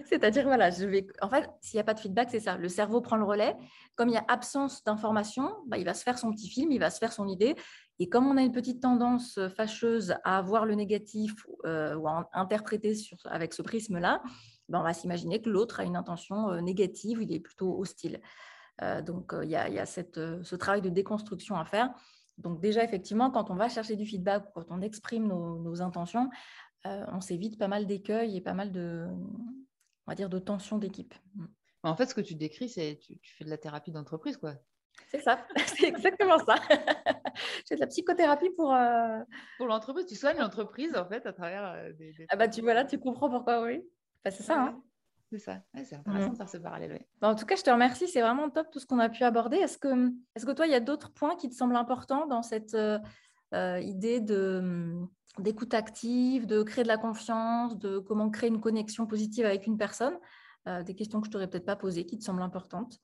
C'est-à-dire, 0.05 0.45
voilà, 0.45 0.71
je 0.71 0.85
vais. 0.85 1.07
En 1.21 1.29
fait, 1.29 1.49
s'il 1.61 1.77
n'y 1.77 1.81
a 1.81 1.85
pas 1.85 1.95
de 1.95 2.01
feedback, 2.01 2.29
c'est 2.31 2.41
ça. 2.41 2.57
Le 2.57 2.69
cerveau 2.69 3.01
prend 3.01 3.17
le 3.17 3.25
relais. 3.25 3.57
Comme 3.97 4.09
il 4.09 4.15
y 4.15 4.19
a 4.19 4.25
absence 4.29 4.85
d'information, 4.85 5.53
bah, 5.67 5.79
il 5.79 5.85
va 5.85 5.95
se 5.95 6.03
faire 6.03 6.19
son 6.19 6.31
petit 6.33 6.49
film, 6.49 6.71
il 6.71 6.79
va 6.79 6.91
se 6.91 6.99
faire 6.99 7.13
son 7.13 7.27
idée. 7.27 7.57
Et 7.99 8.09
comme 8.09 8.27
on 8.27 8.37
a 8.37 8.43
une 8.43 8.53
petite 8.53 8.83
tendance 8.83 9.41
fâcheuse 9.57 10.15
à 10.25 10.43
voir 10.43 10.67
le 10.67 10.75
négatif 10.75 11.35
euh, 11.65 11.97
ou 11.97 12.07
à 12.09 12.29
interpréter 12.35 12.95
avec 13.25 13.55
ce 13.55 13.63
prisme-là, 13.63 14.23
bah, 14.69 14.81
on 14.81 14.83
va 14.83 14.93
s'imaginer 14.93 15.41
que 15.41 15.49
l'autre 15.49 15.81
a 15.81 15.85
une 15.85 15.97
intention 15.97 16.51
euh, 16.51 16.61
négative, 16.61 17.23
il 17.23 17.33
est 17.33 17.41
plutôt 17.41 17.79
hostile. 17.79 18.21
Euh, 18.83 19.01
donc, 19.01 19.35
il 19.43 19.49
y 19.49 19.57
a, 19.57 19.87
ce 19.87 20.57
travail 20.57 20.83
de 20.83 20.91
déconstruction 20.91 21.57
à 21.57 21.65
faire. 21.65 21.91
Donc, 22.37 22.61
déjà, 22.61 22.85
effectivement, 22.85 23.31
quand 23.31 23.51
on 23.51 23.55
va 23.55 23.71
chercher 23.71 23.97
du 23.97 24.05
feedback, 24.05 24.45
quand 24.55 24.67
on 24.69 24.83
exprime 24.83 25.27
nos 25.27 25.81
intentions, 25.81 26.29
euh, 26.87 27.05
on 27.12 27.20
s'évite 27.20 27.59
pas 27.59 27.68
mal 27.68 27.87
d'écueils 27.87 28.37
et 28.37 28.40
pas 28.40 28.55
mal 28.55 28.72
de, 28.72 29.07
on 29.09 30.11
va 30.11 30.14
dire, 30.14 30.29
de 30.29 30.38
tensions 30.38 30.79
d'équipe. 30.79 31.14
Mm. 31.35 31.46
En 31.83 31.96
fait, 31.96 32.07
ce 32.07 32.14
que 32.14 32.20
tu 32.20 32.35
décris, 32.35 32.68
c'est 32.68 32.99
tu, 33.01 33.18
tu 33.18 33.35
fais 33.35 33.44
de 33.44 33.51
la 33.51 33.59
thérapie 33.59 33.92
d'entreprise, 33.92 34.37
quoi. 34.37 34.55
C'est 35.09 35.20
ça, 35.20 35.46
c'est 35.66 35.87
exactement 35.87 36.38
ça. 36.38 36.57
J'ai 37.68 37.77
de 37.77 37.81
la 37.81 37.87
psychothérapie 37.87 38.51
pour. 38.51 38.75
Euh, 38.75 39.20
pour 39.59 39.66
l'entreprise, 39.66 40.07
tu 40.07 40.16
soignes 40.16 40.38
l'entreprise 40.38 40.96
en 40.96 41.07
fait 41.07 41.27
à 41.27 41.33
travers 41.33 41.64
euh, 41.64 41.92
des, 41.92 42.14
Ah 42.29 42.37
bah 42.37 42.49
tu 42.49 42.62
vois 42.62 42.75
là, 42.75 42.85
tu 42.85 42.99
comprends 42.99 43.31
pourquoi, 43.31 43.62
oui. 43.62 43.83
c'est 44.25 44.42
ça. 44.42 44.61
Hein. 44.61 44.83
C'est 45.31 45.38
ça, 45.38 45.61
c'est 45.85 45.96
intéressant 45.96 46.29
mm. 46.29 46.33
de 46.33 46.37
faire 46.37 46.49
ce 46.49 46.59
parallèle. 46.59 47.05
Bah, 47.20 47.29
en 47.29 47.35
tout 47.35 47.46
cas, 47.46 47.57
je 47.57 47.62
te 47.62 47.70
remercie, 47.70 48.07
c'est 48.07 48.20
vraiment 48.20 48.49
top 48.49 48.70
tout 48.70 48.79
ce 48.79 48.87
qu'on 48.87 49.01
a 49.01 49.09
pu 49.09 49.25
aborder. 49.25 49.57
Est-ce 49.57 49.77
que, 49.77 49.88
est 50.35 50.40
-ce 50.40 50.46
que 50.46 50.53
toi, 50.53 50.66
il 50.66 50.72
y 50.72 50.77
a 50.77 50.81
d'autres 50.81 51.12
points 51.12 51.37
qui 51.37 51.49
te 51.49 51.55
semblent 51.55 51.77
importants 51.77 52.27
dans 52.27 52.42
cette 52.42 52.77
idée 53.53 54.21
de 54.21 54.95
d'écoute 55.39 55.75
active, 55.75 56.47
de 56.47 56.63
créer 56.63 56.83
de 56.83 56.89
la 56.89 56.97
confiance, 56.97 57.77
de 57.79 57.99
comment 57.99 58.31
créer 58.31 58.49
une 58.49 58.61
connexion 58.61 59.07
positive 59.07 59.45
avec 59.45 59.67
une 59.67 59.77
personne. 59.77 60.19
des 60.85 60.95
questions 60.95 61.21
que 61.21 61.27
je 61.27 61.31
t'aurais 61.31 61.49
peut-être 61.49 61.66
pas 61.66 61.77
posées, 61.77 62.07
qui 62.07 62.18
te 62.18 62.25
semblent 62.25 62.43
importantes. 62.43 63.01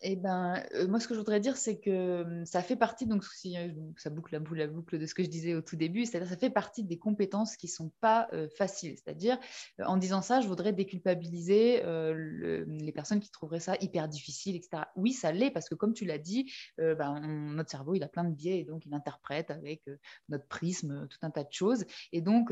Eh 0.00 0.16
ben, 0.16 0.62
euh, 0.74 0.86
moi, 0.86 1.00
ce 1.00 1.08
que 1.08 1.14
je 1.14 1.18
voudrais 1.18 1.40
dire, 1.40 1.56
c'est 1.56 1.78
que 1.78 2.22
hum, 2.22 2.46
ça 2.46 2.62
fait 2.62 2.76
partie, 2.76 3.06
donc 3.06 3.24
euh, 3.46 3.68
ça 3.96 4.10
boucle 4.10 4.34
la 4.34 4.40
boucle, 4.40 4.58
la 4.58 4.66
boucle 4.66 4.98
de 4.98 5.06
ce 5.06 5.14
que 5.14 5.22
je 5.22 5.28
disais 5.28 5.54
au 5.54 5.62
tout 5.62 5.76
début, 5.76 6.04
c'est-à-dire 6.04 6.28
ça 6.28 6.36
fait 6.36 6.50
partie 6.50 6.84
des 6.84 6.98
compétences 6.98 7.56
qui 7.56 7.68
sont 7.68 7.90
pas 8.00 8.28
euh, 8.32 8.48
faciles. 8.48 8.96
C'est-à-dire, 8.96 9.38
en 9.78 9.96
disant 9.96 10.20
ça, 10.20 10.40
je 10.40 10.48
voudrais 10.48 10.72
déculpabiliser 10.72 11.82
les 11.84 12.92
personnes 12.92 13.20
qui 13.20 13.30
trouveraient 13.30 13.60
ça 13.60 13.76
hyper 13.80 14.08
difficile, 14.08 14.56
etc. 14.56 14.84
Oui, 14.96 15.12
ça 15.12 15.32
l'est 15.32 15.50
parce 15.50 15.68
que 15.68 15.74
comme 15.74 15.94
tu 15.94 16.04
l'as 16.04 16.18
dit, 16.18 16.52
ben, 16.78 17.20
notre 17.54 17.70
cerveau, 17.70 17.94
il 17.94 18.02
a 18.02 18.08
plein 18.08 18.24
de 18.24 18.34
biais 18.34 18.60
et 18.60 18.64
donc 18.64 18.84
il 18.86 18.94
interprète 18.94 19.50
avec 19.50 19.82
notre 20.28 20.46
prisme 20.46 21.06
tout 21.08 21.18
un 21.22 21.30
tas 21.30 21.44
de 21.44 21.52
choses. 21.52 21.84
Et 22.12 22.20
donc 22.20 22.50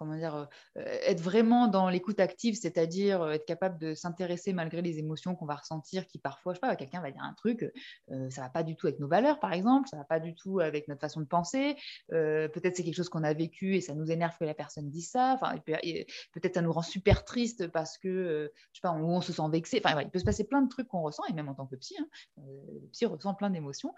comment 0.00 0.16
dire, 0.16 0.48
euh, 0.78 0.84
être 1.06 1.20
vraiment 1.20 1.68
dans 1.68 1.90
l'écoute 1.90 2.20
active, 2.20 2.54
c'est-à-dire 2.54 3.20
euh, 3.20 3.32
être 3.32 3.44
capable 3.44 3.78
de 3.78 3.94
s'intéresser 3.94 4.54
malgré 4.54 4.80
les 4.80 4.98
émotions 4.98 5.36
qu'on 5.36 5.44
va 5.44 5.56
ressentir, 5.56 6.06
qui 6.06 6.18
parfois, 6.18 6.54
je 6.54 6.56
sais 6.56 6.66
pas, 6.66 6.74
quelqu'un 6.74 7.02
va 7.02 7.10
dire 7.10 7.22
un 7.22 7.34
truc, 7.34 7.70
euh, 8.10 8.30
ça 8.30 8.40
va 8.40 8.48
pas 8.48 8.62
du 8.62 8.76
tout 8.76 8.86
avec 8.86 8.98
nos 8.98 9.08
valeurs, 9.08 9.38
par 9.40 9.52
exemple, 9.52 9.88
ça 9.88 9.98
va 9.98 10.04
pas 10.04 10.18
du 10.18 10.34
tout 10.34 10.60
avec 10.60 10.88
notre 10.88 11.02
façon 11.02 11.20
de 11.20 11.26
penser. 11.26 11.76
peut-être 12.08 12.76
c'est 12.76 12.82
quelque 12.82 12.96
chose 12.96 13.10
qu'on 13.10 13.24
a 13.24 13.34
vécu 13.34 13.76
et 13.76 13.82
ça 13.82 13.94
nous 13.94 14.10
énerve 14.10 14.34
que 14.38 14.44
la 14.44 14.54
personne 14.54 14.88
dise 14.88 15.10
ça. 15.10 15.34
Enfin, 15.34 15.54
peut-être 15.66 16.54
ça 16.54 16.62
nous 16.62 16.72
rend 16.72 16.82
super 16.82 17.24
triste 17.26 17.68
parce 17.68 17.98
que, 17.98 18.50
je 18.72 18.78
sais 18.78 18.82
pas, 18.82 18.92
on, 18.92 19.16
on 19.16 19.20
se 19.20 19.34
sent 19.34 19.42
vexé. 19.52 19.82
Enfin, 19.84 20.00
il 20.00 20.08
peut 20.08 20.18
se 20.18 20.24
passer 20.24 20.44
plein 20.44 20.62
de 20.62 20.68
trucs 20.68 20.88
qu'on 20.88 21.02
ressent 21.02 21.24
et 21.28 21.34
même 21.34 21.50
en 21.50 21.54
tant 21.54 21.66
que 21.66 21.76
psy, 21.76 21.94
hein, 22.00 22.06
le 22.38 22.88
psy 22.88 23.04
ressent 23.04 23.34
plein 23.34 23.50
d'émotions. 23.50 23.94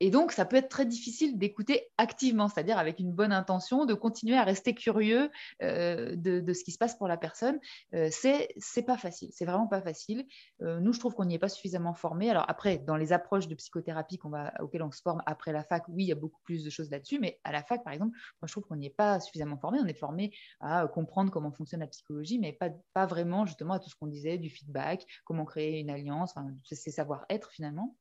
Et 0.00 0.10
donc, 0.10 0.32
ça 0.32 0.44
peut 0.44 0.56
être 0.56 0.68
très 0.68 0.86
difficile 0.86 1.38
d'écouter 1.38 1.88
activement, 1.98 2.48
c'est-à-dire 2.48 2.78
avec 2.78 2.98
une 2.98 3.12
bonne 3.12 3.32
intention, 3.32 3.86
de 3.86 3.94
continuer 3.94 4.36
à 4.36 4.44
rester 4.44 4.74
curieux 4.74 5.30
euh, 5.62 6.14
de, 6.16 6.52
ce 6.52 6.64
qui 6.64 6.72
se 6.72 6.78
passe 6.78 6.96
pour 6.96 7.08
la 7.08 7.16
personne. 7.16 7.58
Euh, 7.94 8.08
c'est 8.10 8.82
pas 8.86 8.98
facile, 8.98 9.30
c'est 9.32 9.44
vraiment 9.44 9.66
pas 9.66 9.80
facile. 9.80 10.26
Euh, 10.62 10.80
nous, 10.80 10.92
je 10.92 11.00
trouve 11.00 11.14
qu'on 11.14 11.24
n'y 11.24 11.34
est 11.34 11.38
pas 11.38 11.48
suffisamment 11.48 11.94
formé. 11.94 12.30
Alors 12.30 12.44
après, 12.48 12.78
dans 12.78 12.96
les 12.96 13.12
approches 13.12 13.48
de 13.48 13.54
psychothérapie 13.54 14.18
qu'on 14.18 14.30
va, 14.30 14.52
auxquelles 14.60 14.82
on 14.82 14.90
se 14.90 15.00
forme 15.02 15.22
après 15.26 15.52
la 15.52 15.64
fac, 15.64 15.84
oui, 15.88 16.04
il 16.04 16.08
y 16.08 16.12
a 16.12 16.16
beaucoup 16.16 16.40
plus 16.44 16.64
de 16.64 16.70
choses 16.70 16.90
là-dessus, 16.90 17.18
mais 17.18 17.40
à 17.44 17.52
la 17.52 17.62
fac, 17.62 17.82
par 17.82 17.92
exemple, 17.92 18.16
moi, 18.40 18.46
je 18.46 18.52
trouve 18.52 18.64
qu'on 18.64 18.76
n'y 18.76 18.86
est 18.86 18.90
pas 18.90 19.20
suffisamment 19.20 19.56
formé. 19.56 19.78
On 19.82 19.86
est 19.86 19.98
formé 19.98 20.32
à 20.60 20.86
comprendre 20.88 21.30
comment 21.30 21.52
fonctionne 21.52 21.80
la 21.80 21.86
psychologie, 21.86 22.38
mais 22.38 22.52
pas, 22.52 22.70
pas 22.92 23.06
vraiment 23.06 23.46
justement 23.46 23.74
à 23.74 23.80
tout 23.80 23.88
ce 23.88 23.96
qu'on 23.96 24.06
disait, 24.06 24.38
du 24.38 24.50
feedback, 24.50 25.06
comment 25.24 25.44
créer 25.44 25.80
une 25.80 25.90
alliance, 25.90 26.32
enfin, 26.36 26.48
c'est 26.64 26.90
savoir-être 26.90 27.50
finalement. 27.50 27.96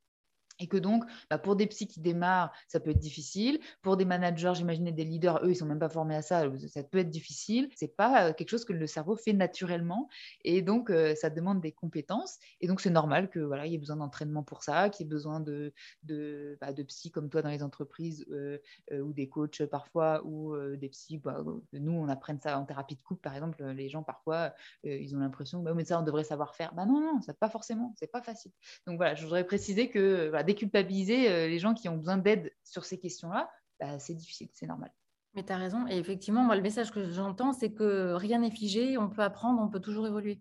Et 0.60 0.68
que 0.68 0.78
donc, 0.78 1.03
bah, 1.30 1.38
pour 1.38 1.56
des 1.56 1.68
psys 1.68 1.88
qui 1.88 1.99
démarrent, 1.99 2.51
ça 2.68 2.80
peut 2.80 2.91
être 2.91 2.99
difficile. 2.99 3.60
Pour 3.82 3.97
des 3.97 4.06
managers, 4.06 4.53
j'imaginais 4.56 4.91
des 4.91 5.03
leaders, 5.03 5.43
eux, 5.43 5.51
ils 5.51 5.56
sont 5.56 5.66
même 5.66 5.80
pas 5.80 5.89
formés 5.89 6.16
à 6.16 6.22
ça, 6.22 6.43
ça 6.68 6.84
peut 6.84 6.99
être 6.99 7.10
difficile. 7.10 7.70
C'est 7.76 7.95
pas 7.95 8.30
euh, 8.30 8.34
quelque 8.34 8.49
chose 8.49 8.66
que 8.66 8.74
le 8.74 8.88
cerveau 8.88 9.16
fait 9.16 9.34
naturellement, 9.34 10.10
et 10.43 10.62
donc 10.62 10.89
euh, 10.89 11.16
ça 11.16 11.30
demande 11.30 11.62
des 11.62 11.72
compétences. 11.72 12.38
Et 12.62 12.68
donc 12.68 12.82
c'est 12.82 12.89
normal 12.89 13.30
que 13.30 13.39
voilà, 13.39 13.66
il 13.66 13.72
y 13.72 13.76
ait 13.76 13.80
besoin 13.80 13.97
d'entraînement 13.97 14.43
pour 14.43 14.64
ça, 14.64 14.89
qu'il 14.89 15.06
y 15.06 15.08
ait 15.08 15.10
besoin 15.10 15.39
de 15.39 15.74
de, 16.03 16.58
bah, 16.62 16.70
comme 17.14 17.30
toi 17.30 17.41
dans 17.41 17.49
les 17.49 17.64
entreprises 17.64 18.26
euh, 18.32 18.58
ou 18.91 19.14
des 19.14 19.28
coachs 19.28 19.66
parfois 19.66 20.22
ou 20.26 20.56
des 20.78 20.89
psys. 20.89 21.18
Bah, 21.18 21.43
nous, 21.74 21.91
on 21.91 22.08
apprenne 22.08 22.39
ça 22.39 22.58
en 22.60 22.66
thérapie 22.66 22.95
de 22.95 23.01
couple, 23.01 23.22
par 23.22 23.34
exemple. 23.34 23.64
Les 23.72 23.89
gens 23.89 24.03
parfois, 24.03 24.53
ils 24.84 25.16
ont 25.16 25.20
l'impression, 25.20 25.62
bah, 25.62 25.74
mais 25.74 25.86
ça, 25.86 25.99
on 25.99 26.03
devrait 26.03 26.24
savoir 26.24 26.56
faire. 26.56 26.74
Bah 26.74 26.86
non, 26.86 26.99
non, 26.99 27.22
ça 27.22 27.34
pas 27.34 27.49
forcément, 27.49 27.93
c'est 27.97 28.12
pas 28.12 28.22
facile. 28.22 28.51
Donc 28.88 28.97
voilà, 28.97 29.16
je 29.16 29.24
voudrais 29.24 29.43
préciser 29.43 29.89
que 29.89 30.30
déculpabiliser 30.46 31.30
euh, 31.30 31.48
les 31.48 31.60
gens 31.60 31.74
qui 31.74 31.89
ont 31.89 31.98
besoin 31.98 32.18
d'aide 32.18 32.54
sur 32.64 32.86
ces 32.86 33.00
questions-là, 33.00 33.50
bah, 33.80 34.00
c'est 34.00 34.14
difficile, 34.14 34.50
c'est 34.54 34.68
normal. 34.68 34.91
Mais 35.34 35.43
tu 35.43 35.52
as 35.52 35.58
raison. 35.58 35.86
Et 35.88 35.98
effectivement, 35.98 36.43
moi, 36.43 36.56
le 36.56 36.62
message 36.62 36.91
que 36.91 37.10
j'entends, 37.10 37.52
c'est 37.52 37.74
que 37.74 38.14
rien 38.14 38.39
n'est 38.39 38.52
figé, 38.52 38.98
on 38.98 39.10
peut 39.10 39.22
apprendre, 39.22 39.62
on 39.62 39.68
peut 39.68 39.82
toujours 39.82 40.08
évoluer. 40.08 40.39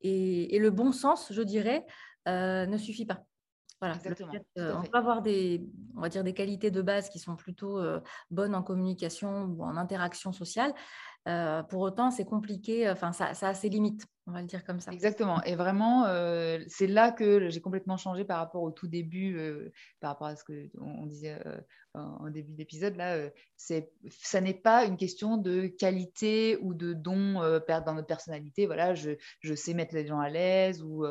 Et, 0.00 0.58
le 0.58 0.70
bon 0.70 0.92
sens, 0.92 1.32
je 1.32 1.42
dirais, 1.42 1.86
euh, 2.26 2.66
ne 2.66 2.76
suffit 2.76 3.06
pas. 3.06 3.24
Voilà, 3.80 3.94
Exactement, 3.96 4.32
euh, 4.58 4.74
on 4.74 4.82
peut 4.82 4.96
avoir 4.96 5.20
des, 5.20 5.68
on 5.96 6.00
va 6.00 6.08
dire 6.08 6.24
des 6.24 6.32
qualités 6.32 6.70
de 6.70 6.80
base 6.80 7.10
qui 7.10 7.18
sont 7.18 7.36
plutôt 7.36 7.78
bonnes 8.30 8.54
en 8.54 8.62
communication 8.62 9.44
ou 9.44 9.62
en 9.62 9.76
interaction 9.76 10.32
sociale, 10.32 10.72
euh, 11.26 11.62
pour 11.64 11.80
autant, 11.80 12.10
c'est 12.10 12.24
compliqué, 12.24 12.88
enfin, 12.88 13.12
ça, 13.12 13.30
a 13.30 13.54
ses 13.54 13.68
limites, 13.68 14.06
on 14.28 14.32
va 14.32 14.42
le 14.42 14.46
dire 14.46 14.64
comme 14.64 14.78
ça. 14.78 14.92
Exactement. 14.92 15.42
Et 15.42 15.56
vraiment, 15.56 16.04
euh, 16.06 16.60
c'est 16.68 16.86
là 16.86 17.10
que 17.10 17.48
j'ai 17.48 17.60
complètement 17.60 17.96
changé 17.96 18.24
par 18.24 18.38
rapport 18.38 18.62
au 18.62 18.70
tout 18.70 18.86
début, 18.86 19.36
euh, 19.36 19.72
par 19.98 20.10
rapport 20.10 20.28
à 20.28 20.36
ce 20.36 20.44
qu'on 20.44 21.06
disait 21.06 21.36
en 21.94 22.30
début 22.30 22.52
d'épisode. 22.52 22.94
Là, 22.96 23.28
c'est, 23.56 23.90
ça 24.20 24.40
n'est 24.40 24.54
pas 24.54 24.84
une 24.84 24.96
question 24.96 25.36
de 25.36 25.66
qualité 25.66 26.58
ou 26.60 26.74
de 26.74 26.92
don 26.92 27.34
dans 27.34 27.94
notre 27.94 28.06
personnalité. 28.06 28.66
Voilà, 28.66 28.94
je, 28.94 29.12
je, 29.40 29.54
sais 29.54 29.74
mettre 29.74 29.94
les 29.94 30.06
gens 30.06 30.20
à 30.20 30.28
l'aise 30.28 30.82
ou, 30.82 31.04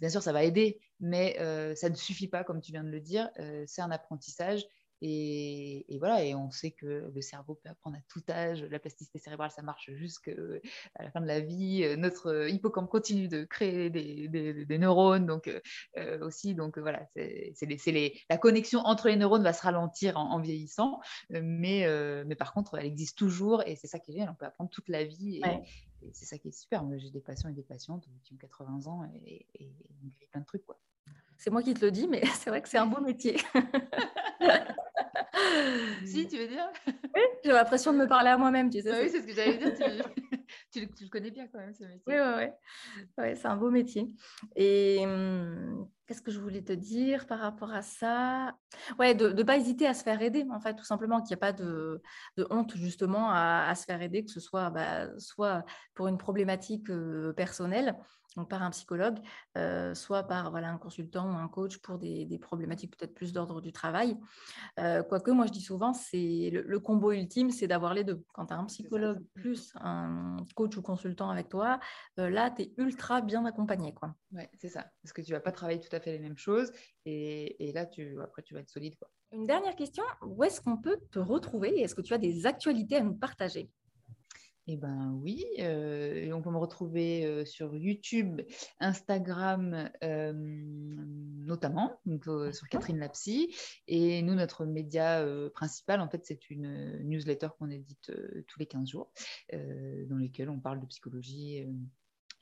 bien 0.00 0.08
sûr, 0.08 0.22
ça 0.22 0.32
va 0.32 0.42
aider, 0.42 0.80
mais 0.98 1.36
ça 1.76 1.90
ne 1.90 1.94
suffit 1.94 2.28
pas, 2.28 2.42
comme 2.42 2.60
tu 2.60 2.72
viens 2.72 2.84
de 2.84 2.90
le 2.90 3.00
dire. 3.00 3.30
c'est 3.66 3.82
un 3.82 3.90
apprentissage 3.92 4.64
et, 5.06 5.98
voilà, 5.98 6.24
et 6.24 6.34
on 6.34 6.50
sait 6.50 6.70
que 6.70 7.10
le 7.14 7.20
cerveau 7.20 7.56
peut 7.56 7.68
apprendre 7.68 7.98
à 7.98 8.00
tout 8.08 8.22
âge. 8.30 8.62
La 8.62 8.78
plasticité 8.78 9.18
cérébrale, 9.18 9.50
ça 9.50 9.60
marche 9.60 9.90
jusqu'à 9.92 10.32
la 10.98 11.10
fin 11.10 11.20
de 11.20 11.26
la 11.26 11.40
vie. 11.40 11.84
Notre 11.98 12.48
hippocampe 12.48 12.88
continue 12.88 13.28
de 13.28 13.44
créer 13.44 13.90
des, 13.90 14.78
neurones, 14.78 15.26
donc 15.26 15.50
euh, 15.98 16.20
aussi, 16.20 16.54
donc 16.54 16.78
voilà, 16.78 17.06
c'est 17.14 17.66
les, 17.86 18.18
la 18.30 18.38
connexion 18.38 18.80
entre 18.80 19.08
les 19.08 19.16
neurones 19.16 19.42
va 19.42 19.52
se 19.52 19.62
ralentir 19.62 20.16
en, 20.16 20.40
vieillissant, 20.40 21.00
mais, 21.28 21.84
euh, 21.84 22.24
mais 22.26 22.34
par 22.34 22.54
contre, 22.54 22.78
elle 22.78 22.86
existe 22.86 23.18
toujours, 23.18 23.62
et 23.66 23.76
c'est 23.76 23.86
ça 23.86 23.98
qui 23.98 24.10
est 24.10 24.14
génial. 24.14 24.30
On 24.30 24.34
peut 24.34 24.46
apprendre 24.46 24.70
toute 24.70 24.88
la 24.88 25.04
vie. 25.04 25.42
Et, 26.02 26.12
c'est 26.12 26.26
ça 26.26 26.38
qui 26.38 26.48
est 26.48 26.52
super. 26.52 26.84
J'ai 26.98 27.10
des 27.10 27.20
patients 27.20 27.48
et 27.48 27.54
des 27.54 27.62
patientes 27.62 28.06
qui 28.24 28.34
ont 28.34 28.36
80 28.36 28.86
ans 28.86 29.04
et, 29.24 29.46
et, 29.54 29.72
et 30.20 30.26
plein 30.30 30.40
de 30.40 30.46
trucs. 30.46 30.64
Quoi. 30.64 30.78
C'est 31.44 31.50
moi 31.50 31.62
qui 31.62 31.74
te 31.74 31.84
le 31.84 31.90
dis, 31.90 32.08
mais 32.08 32.22
c'est 32.24 32.48
vrai 32.48 32.62
que 32.62 32.68
c'est 32.70 32.78
un 32.78 32.86
beau 32.86 33.02
métier. 33.02 33.36
si, 36.06 36.26
tu 36.26 36.38
veux 36.38 36.48
dire 36.48 36.70
Oui, 37.14 37.20
j'ai 37.44 37.52
l'impression 37.52 37.92
de 37.92 37.98
me 37.98 38.06
parler 38.06 38.30
à 38.30 38.38
moi-même, 38.38 38.70
tu 38.70 38.80
sais. 38.80 38.90
Ah 38.90 39.00
oui, 39.02 39.10
c'est 39.10 39.20
ce 39.20 39.26
que 39.26 39.34
j'allais 39.34 39.58
dire. 39.58 40.08
Tu, 40.70 40.80
le, 40.80 41.08
connais 41.08 41.30
bien 41.30 41.46
quand 41.48 41.58
même, 41.58 41.74
ce 41.74 41.84
métier. 41.84 42.02
Oui, 42.06 42.14
oui, 42.18 42.46
oui. 43.18 43.36
c'est 43.36 43.46
un 43.46 43.56
beau 43.56 43.70
métier. 43.70 44.08
Et 44.56 45.00
hum, 45.04 45.88
qu'est-ce 46.06 46.22
que 46.22 46.30
je 46.30 46.40
voulais 46.40 46.62
te 46.62 46.72
dire 46.72 47.26
par 47.26 47.40
rapport 47.40 47.72
à 47.72 47.82
ça? 47.82 48.54
Ouais, 48.98 49.14
de 49.14 49.28
ne 49.28 49.42
pas 49.42 49.56
hésiter 49.56 49.86
à 49.86 49.94
se 49.94 50.02
faire 50.02 50.20
aider, 50.22 50.46
en 50.50 50.60
fait, 50.60 50.74
tout 50.74 50.84
simplement, 50.84 51.20
qu'il 51.20 51.30
n'y 51.30 51.34
a 51.34 51.38
pas 51.38 51.52
de, 51.52 52.02
honte, 52.50 52.76
justement, 52.76 53.30
à, 53.30 53.74
se 53.74 53.84
faire 53.84 54.00
aider, 54.00 54.24
que 54.24 54.30
ce 54.30 54.40
soit 54.40 54.70
bah, 54.70 55.08
soit 55.18 55.64
pour 55.94 56.08
une 56.08 56.18
problématique 56.18 56.90
euh, 56.90 57.32
personnelle, 57.32 57.96
donc 58.36 58.48
par 58.48 58.62
un 58.62 58.70
psychologue, 58.70 59.18
euh, 59.56 59.94
soit 59.94 60.24
par 60.24 60.50
voilà, 60.50 60.70
un 60.70 60.78
consultant 60.78 61.33
un 61.38 61.48
coach 61.48 61.78
pour 61.78 61.98
des, 61.98 62.38
problématiques 62.40 62.96
peut-être 62.96 63.14
plus 63.14 63.32
d'ordre 63.32 63.60
du 63.60 63.72
travail. 63.72 64.16
Euh, 64.78 65.02
quoique, 65.02 65.30
moi, 65.30 65.46
je 65.46 65.52
dis 65.52 65.60
souvent, 65.60 65.92
c'est 65.92 66.50
le, 66.52 66.80
combo 66.80 67.12
ultime, 67.12 67.50
c'est 67.50 67.66
d'avoir 67.66 67.94
les 67.94 68.04
deux. 68.04 68.22
Quand 68.32 68.46
tu 68.46 68.54
as 68.54 68.58
un 68.58 68.64
psychologue 68.64 69.24
plus 69.34 69.72
un 69.80 70.36
coach 70.54 70.76
ou 70.76 70.82
consultant 70.82 71.30
avec 71.30 71.48
toi, 71.48 71.80
euh, 72.18 72.28
là, 72.28 72.50
tu 72.50 72.62
es 72.62 72.72
ultra 72.76 73.20
bien 73.20 73.44
accompagné. 73.44 73.94
Quoi. 73.94 74.14
Ouais, 74.32 74.50
c'est 74.58 74.68
ça. 74.68 74.86
Parce 75.02 75.12
que 75.12 75.22
tu 75.22 75.32
vas 75.32 75.40
pas 75.40 75.52
travailler 75.52 75.80
tout 75.80 75.94
à 75.94 76.00
fait 76.00 76.12
les 76.12 76.18
mêmes 76.18 76.38
choses. 76.38 76.72
Et, 77.06 77.72
là, 77.74 77.86
tu, 77.86 78.20
après, 78.20 78.42
tu 78.42 78.54
vas 78.54 78.60
être 78.60 78.70
solide. 78.70 78.96
Quoi. 78.96 79.08
Une 79.32 79.46
dernière 79.46 79.76
question. 79.76 80.04
Où 80.22 80.44
est-ce 80.44 80.60
qu'on 80.60 80.76
peut 80.76 80.98
te 81.10 81.18
retrouver 81.18 81.80
Est-ce 81.80 81.94
que 81.94 82.02
tu 82.02 82.14
as 82.14 82.18
des 82.18 82.46
actualités 82.46 82.96
à 82.96 83.00
nous 83.02 83.14
partager? 83.14 83.70
Eh 84.66 84.76
ben 84.78 85.12
oui, 85.22 85.44
euh, 85.58 86.32
on 86.32 86.40
peut 86.40 86.50
me 86.50 86.56
retrouver 86.56 87.26
euh, 87.26 87.44
sur 87.44 87.76
YouTube, 87.76 88.40
Instagram 88.80 89.90
euh, 90.02 90.32
notamment, 90.32 92.00
donc, 92.06 92.24
sur 92.54 92.68
Catherine 92.68 92.98
Lapsy. 92.98 93.54
Et 93.88 94.22
nous, 94.22 94.34
notre 94.34 94.64
média 94.64 95.22
principal, 95.54 96.00
en 96.00 96.08
fait, 96.08 96.24
c'est 96.24 96.48
une 96.48 96.98
newsletter 97.02 97.48
qu'on 97.58 97.70
édite 97.70 98.10
tous 98.46 98.58
les 98.58 98.66
15 98.66 98.88
jours, 98.88 99.12
dans 99.52 100.16
lesquelles 100.16 100.48
on 100.48 100.60
parle 100.60 100.80
de 100.80 100.86
psychologie 100.86 101.66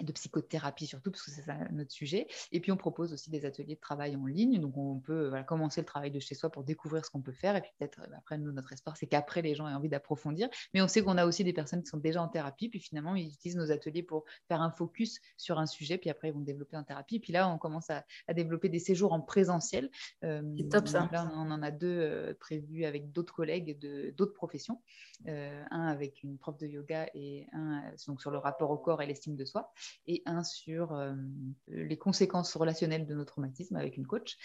de 0.03 0.13
psychothérapie 0.13 0.87
surtout, 0.87 1.11
parce 1.11 1.25
que 1.25 1.31
c'est 1.31 1.73
notre 1.73 1.93
sujet. 1.93 2.27
Et 2.51 2.61
puis 2.61 2.73
on 2.73 2.77
propose 2.77 3.13
aussi 3.13 3.31
des 3.31 3.45
ateliers 3.45 3.75
de 3.75 3.81
travail 3.81 4.17
en 4.17 4.27
ligne, 4.27 4.61
donc 4.61 4.77
on 4.77 4.99
peut 4.99 5.29
voilà, 5.29 5.45
commencer 5.45 5.81
le 5.81 5.87
travail 5.87 6.11
de 6.11 6.21
chez 6.21 6.35
soi 6.35 6.51
pour 6.51 6.65
découvrir 6.65 7.05
ce 7.05 7.11
qu'on 7.11 7.23
peut 7.23 7.33
faire. 7.33 7.57
Et 7.57 7.61
puis 7.61 7.71
peut-être 7.79 8.01
euh, 8.01 8.17
après, 8.17 8.39
nous, 8.39 8.53
notre 8.53 8.73
espoir, 8.73 8.97
c'est 8.97 9.07
qu'après, 9.07 9.43
les 9.43 9.55
gens 9.55 9.69
aient 9.69 9.75
envie 9.75 9.89
d'approfondir. 9.89 10.49
Mais 10.75 10.83
on 10.83 10.89
sait 10.89 11.03
qu'on 11.03 11.19
a 11.19 11.27
aussi 11.27 11.45
des 11.45 11.53
personnes 11.53 11.83
qui 11.83 11.89
sont 11.89 11.99
déjà 11.99 12.23
en 12.23 12.29
thérapie, 12.29 12.69
puis 12.69 12.81
finalement, 12.81 13.15
ils 13.15 13.33
utilisent 13.33 13.57
nos 13.57 13.71
ateliers 13.71 14.03
pour 14.03 14.25
faire 14.49 14.61
un 14.61 14.71
focus 14.71 15.21
sur 15.37 15.59
un 15.59 15.67
sujet, 15.67 15.99
puis 15.99 16.11
après, 16.11 16.29
ils 16.29 16.35
vont 16.35 16.41
développer 16.41 16.77
en 16.77 16.85
thérapie. 16.85 17.21
Puis 17.21 17.33
là, 17.33 17.49
on 17.49 17.59
commence 17.59 17.91
à, 17.91 18.05
développer 18.33 18.69
des 18.69 18.79
séjours 18.79 19.13
en 19.13 19.21
présentiel. 19.21 19.91
Euh, 20.25 20.43
c'est 20.57 20.69
top 20.69 20.89
ça. 20.89 21.09
Là, 21.13 21.31
on 21.35 21.51
en 21.51 21.63
a 21.63 21.71
deux 21.71 21.99
euh, 21.99 22.35
prévus 22.39 22.85
avec 22.85 23.13
d'autres 23.13 23.35
collègues 23.35 23.79
de 23.79 24.13
d'autres 24.17 24.35
professions. 24.35 24.81
un 25.27 25.87
avec 25.87 26.23
une 26.23 26.39
prof 26.39 26.57
de 26.57 26.67
yoga 26.67 27.07
et 27.15 27.47
un 27.53 27.83
donc, 28.07 28.21
sur 28.21 28.31
le 28.31 28.39
rapport 28.39 28.71
au 28.71 28.79
corps 28.79 29.03
et 29.03 29.07
l'estime 29.07 29.37
de 29.37 29.45
soi. 29.45 29.73
Et 30.07 30.23
un 30.27 30.43
sur 30.43 30.97
les 31.69 31.97
conséquences 31.97 32.57
relationnelles 32.57 33.07
de 33.07 33.15
nos 33.15 33.25
traumatismes 33.25 33.77
avec 33.77 33.97
une 33.97 34.07
coach. 34.07 34.37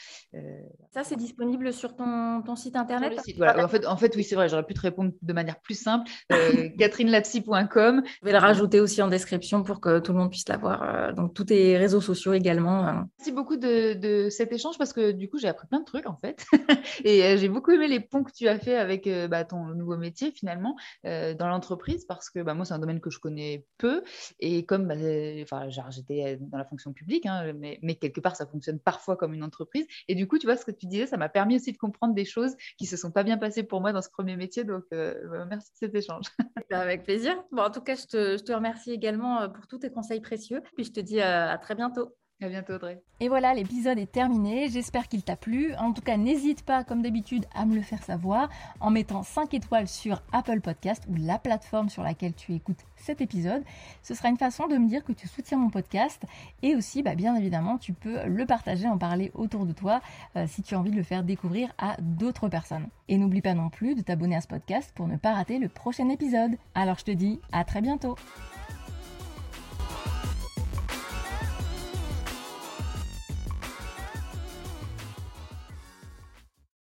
Ça, 0.92 1.04
c'est 1.04 1.16
disponible 1.16 1.74
sur 1.74 1.96
ton, 1.96 2.42
ton 2.42 2.56
site 2.56 2.76
internet 2.76 3.20
En, 3.40 3.68
fait, 3.68 3.86
en 3.86 3.98
fait, 3.98 4.16
oui, 4.16 4.24
c'est 4.24 4.36
vrai, 4.36 4.50
j'aurais 4.50 4.66
pu 4.66 4.74
te 4.74 4.82
répondre 4.82 5.12
de 5.22 5.34
manière 5.34 5.60
plus 5.60 5.80
simple. 5.80 6.10
catherinelapsy.com. 6.78 8.04
Je 8.06 8.26
vais 8.26 8.32
le 8.32 8.38
rajouter 8.38 8.80
aussi 8.80 9.02
en 9.02 9.08
description 9.08 9.64
pour 9.64 9.80
que 9.80 10.00
tout 10.00 10.14
le 10.14 10.20
monde 10.20 10.30
puisse 10.30 10.48
la 10.48 10.58
voir. 10.58 11.14
donc, 11.14 11.34
tous 11.34 11.46
tes 11.46 11.78
réseaux 11.78 12.02
sociaux 12.02 12.34
également. 12.34 13.06
Merci 13.18 13.32
beaucoup 13.32 13.58
de, 13.58 13.94
de, 13.94 14.30
cet 14.30 14.52
échange 14.52 14.78
parce 14.78 14.94
que 14.94 15.12
du 15.12 15.30
coup, 15.30 15.38
j'ai 15.38 15.48
appris 15.48 15.68
plein 15.68 15.80
de 15.80 15.86
trucs 15.86 16.08
en 16.08 16.18
fait. 16.18 16.46
et 17.04 17.38
j'ai 17.38 17.50
beaucoup 17.50 17.72
aimé 17.72 17.88
les 17.88 18.00
ponts 18.00 18.24
que 18.24 18.32
tu 18.32 18.48
as 18.48 18.60
fait 18.60 18.76
avec 18.76 19.10
bah, 19.30 19.44
ton 19.46 19.66
nouveau 19.66 19.98
métier 19.98 20.32
finalement 20.32 20.76
dans 21.04 21.48
l'entreprise 21.48 22.06
parce 22.06 22.30
que 22.30 22.40
bah, 22.40 22.54
moi, 22.54 22.66
c'est 22.66 22.74
un 22.74 22.80
domaine 22.80 23.00
que 23.00 23.10
je 23.10 23.20
connais 23.20 23.66
peu. 23.78 24.04
Et 24.40 24.66
comme 24.66 24.88
bah, 24.88 24.96
enfin, 25.44 25.70
j'étais 25.90 26.38
dans 26.40 26.58
la 26.58 26.66
fonction 26.66 26.94
publique, 26.94 27.26
hein, 27.26 27.54
mais, 27.54 27.96
quelque 27.96 28.20
part, 28.20 28.36
ça 28.36 28.46
fonctionne 28.46 28.80
parfois 28.80 29.16
comme 29.16 29.34
une 29.34 29.44
entreprise. 29.44 29.86
Et 30.08 30.16
du 30.16 30.28
coup, 30.28 30.38
tu 30.38 30.46
vois, 30.46 30.58
ce 30.58 30.66
que 30.66 30.72
tu 30.72 30.86
disais, 30.86 31.08
ça 31.08 31.18
m'a 31.18 31.30
permis 31.30 31.56
aussi 31.56 31.72
de 31.72 31.78
comprendre 31.78 32.14
des 32.14 32.26
choses 32.26 32.56
qui 32.78 32.86
se 32.86 32.98
sont 32.98 33.12
pas 33.12 33.24
bien 33.24 33.38
passées 33.38 33.64
pour 33.64 33.82
moi 33.82 33.94
dans 33.94 34.02
ce 34.02 34.10
premier 34.10 34.36
métier. 34.36 34.64
Donc, 34.64 34.84
euh, 34.94 35.46
merci 35.50 35.72
de 35.72 35.78
cet 35.78 35.96
échange. 35.96 36.26
Avec 36.72 37.04
plaisir. 37.04 37.44
Bon, 37.52 37.64
en 37.64 37.72
tout 37.72 37.82
cas, 37.82 37.96
je 37.96 38.06
te, 38.06 38.38
je 38.38 38.44
te 38.44 38.52
remercie 38.52 38.92
également 38.92 39.42
euh, 39.42 39.48
pour 39.48 39.68
tous 39.68 39.80
tes 39.80 39.90
conseils 39.90 40.22
précieux. 40.22 40.62
Puis 40.76 40.86
je 40.86 40.92
te 40.92 41.00
dis 41.00 41.20
euh, 41.20 41.50
à 41.52 41.58
très 41.58 41.76
bientôt. 41.76 42.16
À 42.40 42.50
bientôt 42.50 42.74
Audrey. 42.74 43.02
Et 43.20 43.30
voilà, 43.30 43.56
l'épisode 43.56 43.98
est 43.98 44.12
terminé. 44.12 44.70
J'espère 44.70 45.08
qu'il 45.08 45.24
t'a 45.24 45.36
plu. 45.36 45.74
En 45.80 45.92
tout 45.92 46.04
cas, 46.04 46.18
n'hésite 46.18 46.62
pas, 46.62 46.84
comme 46.84 47.02
d'habitude, 47.02 47.46
à 47.56 47.66
me 47.66 47.74
le 47.74 47.82
faire 47.82 48.04
savoir 48.04 48.48
en 48.80 48.92
mettant 48.92 49.24
5 49.24 49.56
étoiles 49.56 49.88
sur 49.88 50.22
Apple 50.32 50.62
Podcast 50.62 51.04
ou 51.10 51.16
la 51.16 51.40
plateforme 51.40 51.90
sur 51.90 52.04
laquelle 52.04 52.36
tu 52.36 52.54
écoutes 52.54 52.86
cet 52.96 53.22
épisode. 53.22 53.64
Ce 54.04 54.14
sera 54.14 54.30
une 54.30 54.38
façon 54.38 54.68
de 54.68 54.78
me 54.78 54.88
dire 54.88 55.04
que 55.04 55.14
tu 55.14 55.28
soutiens 55.28 55.58
mon 55.58 55.72
podcast. 55.72 56.26
Et 56.62 56.76
aussi, 56.76 57.02
bah, 57.02 57.16
bien 57.16 57.36
évidemment, 57.36 57.80
tu 57.80 57.94
peux 57.94 58.24
le 58.28 58.46
partager, 58.46 58.88
en 58.88 59.00
parler 59.00 59.32
autour 59.34 59.66
de 59.66 59.74
toi 59.74 60.00
euh, 60.36 60.46
si 60.48 60.62
tu 60.62 60.76
as 60.76 60.80
envie 60.80 60.92
de 60.92 60.98
le 60.98 61.04
faire 61.04 61.24
découvrir 61.24 61.74
à 61.80 61.96
d'autres 62.00 62.50
personnes. 62.50 62.88
Et 63.08 63.18
n'oublie 63.18 63.42
pas 63.42 63.56
non 63.56 63.72
plus 63.72 63.96
de 63.96 64.02
t'abonner 64.02 64.36
à 64.36 64.42
ce 64.42 64.48
podcast 64.48 64.92
pour 64.94 65.08
ne 65.08 65.18
pas 65.18 65.34
rater 65.34 65.58
le 65.58 65.70
prochain 65.70 66.08
épisode. 66.10 66.52
Alors 66.76 67.00
je 67.00 67.06
te 67.06 67.12
dis 67.12 67.40
à 67.52 67.64
très 67.64 67.82
bientôt. 67.82 68.16